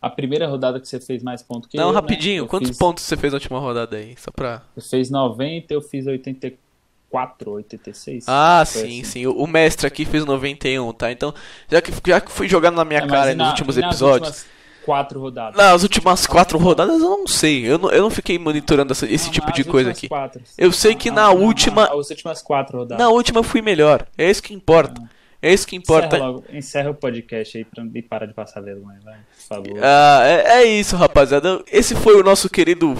A 0.00 0.08
primeira 0.08 0.46
rodada 0.46 0.80
que 0.80 0.88
você 0.88 0.98
fez 0.98 1.22
mais 1.22 1.42
pontos 1.42 1.68
que 1.68 1.76
Não, 1.76 1.88
eu, 1.88 1.94
rapidinho. 1.94 2.44
Né? 2.44 2.48
Quantos 2.48 2.70
fiz... 2.70 2.78
pontos 2.78 3.04
você 3.04 3.16
fez 3.16 3.32
na 3.32 3.36
última 3.36 3.58
rodada 3.58 3.96
aí? 3.96 4.14
Só 4.16 4.30
pra. 4.30 4.62
Você 4.74 4.96
fez 4.96 5.10
90, 5.10 5.74
eu 5.74 5.82
fiz 5.82 6.06
84, 6.06 7.50
86. 7.50 8.24
Ah, 8.26 8.64
sim, 8.64 8.80
assim. 8.80 9.04
sim. 9.04 9.26
O 9.26 9.46
mestre 9.46 9.86
aqui 9.86 10.04
fez 10.06 10.24
91, 10.24 10.92
tá? 10.94 11.12
Então, 11.12 11.34
já 11.70 11.82
que, 11.82 11.92
já 12.06 12.20
que 12.20 12.32
fui 12.32 12.48
jogando 12.48 12.76
na 12.76 12.84
minha 12.84 13.00
é, 13.00 13.06
cara 13.06 13.34
na, 13.34 13.44
nos 13.44 13.52
últimos 13.52 13.76
episódios. 13.76 14.46
quatro 14.86 15.20
rodadas. 15.20 15.56
Nas 15.56 15.82
últimas 15.82 16.26
quatro 16.26 16.58
rodadas 16.58 16.98
eu 17.00 17.10
não 17.10 17.26
sei. 17.26 17.70
Eu 17.70 17.76
não, 17.76 17.90
eu 17.90 18.00
não 18.00 18.10
fiquei 18.10 18.38
monitorando 18.38 18.92
essa, 18.92 19.04
esse 19.04 19.26
não, 19.26 19.32
tipo 19.32 19.52
de 19.52 19.64
coisa 19.64 19.90
aqui. 19.90 20.08
Quatro. 20.08 20.40
Eu 20.56 20.72
sei 20.72 20.94
que 20.94 21.10
na 21.10 21.30
última. 21.30 21.84
As 21.84 22.08
últimas 22.08 22.40
quatro 22.40 22.78
rodadas. 22.78 23.04
Na 23.04 23.10
última 23.10 23.40
eu 23.40 23.44
fui 23.44 23.60
melhor. 23.60 24.06
É 24.16 24.30
isso 24.30 24.42
que 24.42 24.54
importa. 24.54 25.02
Ah. 25.04 25.19
É 25.42 25.52
isso 25.52 25.66
que 25.66 25.76
importa. 25.76 26.16
Encerra, 26.16 26.26
logo, 26.26 26.44
encerra 26.52 26.90
o 26.90 26.94
podcast 26.94 27.56
aí 27.56 27.64
pra, 27.64 27.84
e 27.94 28.02
para 28.02 28.26
de 28.26 28.34
passar 28.34 28.60
vergonha, 28.60 28.98
vai. 29.02 29.18
Por 29.18 29.42
favor. 29.48 29.80
Ah, 29.82 30.20
é, 30.24 30.62
é 30.62 30.64
isso, 30.64 30.96
rapaziada. 30.96 31.62
Esse 31.70 31.94
foi 31.94 32.20
o 32.20 32.22
nosso 32.22 32.50
querido 32.50 32.94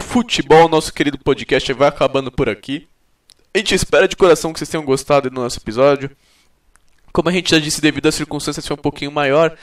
futebol, 0.00 0.68
nosso 0.68 0.92
querido 0.92 1.18
podcast. 1.18 1.72
Vai 1.72 1.88
acabando 1.88 2.32
por 2.32 2.48
aqui. 2.48 2.88
A 3.54 3.58
gente 3.58 3.74
espera 3.74 4.08
de 4.08 4.16
coração 4.16 4.52
que 4.52 4.58
vocês 4.58 4.68
tenham 4.68 4.84
gostado 4.84 5.30
do 5.30 5.40
nosso 5.40 5.58
episódio. 5.58 6.10
Como 7.12 7.28
a 7.28 7.32
gente 7.32 7.52
já 7.52 7.60
disse, 7.60 7.80
devido 7.80 8.08
às 8.08 8.16
circunstâncias, 8.16 8.66
foi 8.66 8.74
um 8.74 8.80
pouquinho 8.80 9.12
maior. 9.12 9.56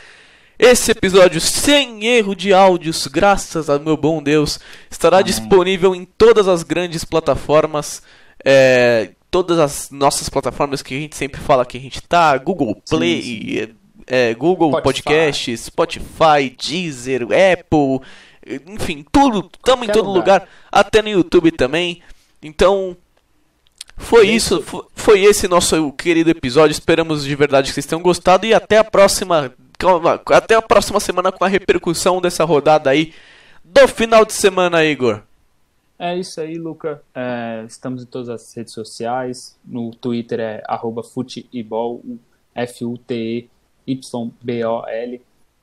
Esse 0.57 0.91
episódio, 0.91 1.41
sem 1.41 2.05
erro 2.05 2.33
de 2.33 2.53
áudios, 2.53 3.07
graças 3.07 3.69
ao 3.69 3.79
meu 3.79 3.97
bom 3.97 4.23
Deus, 4.23 4.59
estará 4.89 5.21
disponível 5.21 5.93
em 5.93 6.05
todas 6.05 6.47
as 6.47 6.63
grandes 6.63 7.03
plataformas. 7.03 8.01
É, 8.45 9.11
todas 9.31 9.57
as 9.57 9.89
nossas 9.89 10.27
plataformas 10.29 10.81
que 10.81 10.93
a 10.93 10.99
gente 10.99 11.15
sempre 11.15 11.39
fala 11.39 11.65
que 11.65 11.77
a 11.77 11.81
gente 11.81 12.01
tá, 12.03 12.37
Google 12.37 12.75
Play, 12.87 13.21
sim, 13.21 13.65
sim. 13.65 13.75
É, 14.05 14.33
Google 14.33 14.69
Spotify. 14.71 15.03
Podcast, 15.03 15.57
Spotify, 15.57 16.55
Deezer, 16.61 17.23
Apple, 17.23 18.01
enfim, 18.67 19.05
tudo, 19.09 19.49
estamos 19.53 19.87
em 19.87 19.91
todo 19.91 20.07
lugar. 20.07 20.41
lugar, 20.41 20.49
até 20.71 21.01
no 21.01 21.09
YouTube 21.09 21.51
também. 21.51 22.01
Então, 22.43 22.97
foi 23.95 24.27
isso, 24.27 24.59
isso 24.59 24.87
foi 24.93 25.23
esse 25.23 25.47
nosso 25.47 25.91
querido 25.93 26.29
episódio. 26.29 26.73
Esperamos 26.73 27.23
de 27.23 27.35
verdade 27.35 27.67
que 27.69 27.73
vocês 27.73 27.85
tenham 27.85 28.01
gostado 28.01 28.45
e 28.45 28.53
até 28.53 28.79
a 28.79 28.83
próxima, 28.83 29.53
até 30.27 30.55
a 30.55 30.61
próxima 30.61 30.99
semana 30.99 31.31
com 31.31 31.45
a 31.45 31.47
repercussão 31.47 32.19
dessa 32.19 32.43
rodada 32.43 32.89
aí 32.89 33.13
do 33.63 33.87
final 33.87 34.25
de 34.25 34.33
semana, 34.33 34.83
Igor. 34.83 35.21
É 36.03 36.17
isso 36.17 36.41
aí, 36.41 36.55
Luca. 36.55 37.03
É, 37.13 37.63
estamos 37.67 38.01
em 38.01 38.07
todas 38.07 38.27
as 38.27 38.51
redes 38.55 38.73
sociais. 38.73 39.55
No 39.63 39.91
Twitter 39.91 40.39
é 40.39 40.63
arroba 40.65 41.03
futebol, 41.03 42.03
F-U-T-E-Y-B-O-L. 42.55 43.51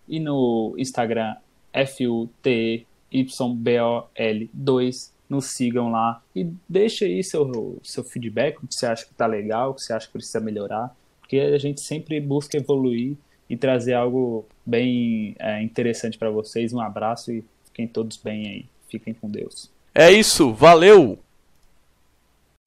E 0.08 0.20
no 0.20 0.76
Instagram, 0.78 1.34
F-U-T-E-Y-B-O-L 1.72 2.80
2. 4.52 5.14
Nos 5.28 5.46
sigam 5.46 5.90
lá 5.90 6.22
e 6.34 6.48
deixe 6.68 7.04
aí 7.04 7.24
seu, 7.24 7.80
seu 7.82 8.04
feedback, 8.04 8.58
o 8.58 8.66
que 8.68 8.76
você 8.76 8.86
acha 8.86 9.04
que 9.04 9.10
está 9.10 9.26
legal, 9.26 9.72
o 9.72 9.74
que 9.74 9.82
você 9.82 9.92
acha 9.92 10.06
que 10.06 10.12
precisa 10.12 10.38
melhorar. 10.38 10.96
Porque 11.18 11.40
a 11.40 11.58
gente 11.58 11.80
sempre 11.80 12.20
busca 12.20 12.56
evoluir 12.56 13.16
e 13.50 13.56
trazer 13.56 13.94
algo 13.94 14.46
bem 14.64 15.34
é, 15.40 15.60
interessante 15.60 16.16
para 16.16 16.30
vocês. 16.30 16.72
Um 16.72 16.80
abraço 16.80 17.32
e 17.32 17.44
fiquem 17.64 17.88
todos 17.88 18.16
bem 18.16 18.46
aí. 18.46 18.66
Fiquem 18.88 19.12
com 19.12 19.28
Deus. 19.28 19.76
É 20.00 20.12
isso, 20.12 20.52
valeu! 20.52 21.18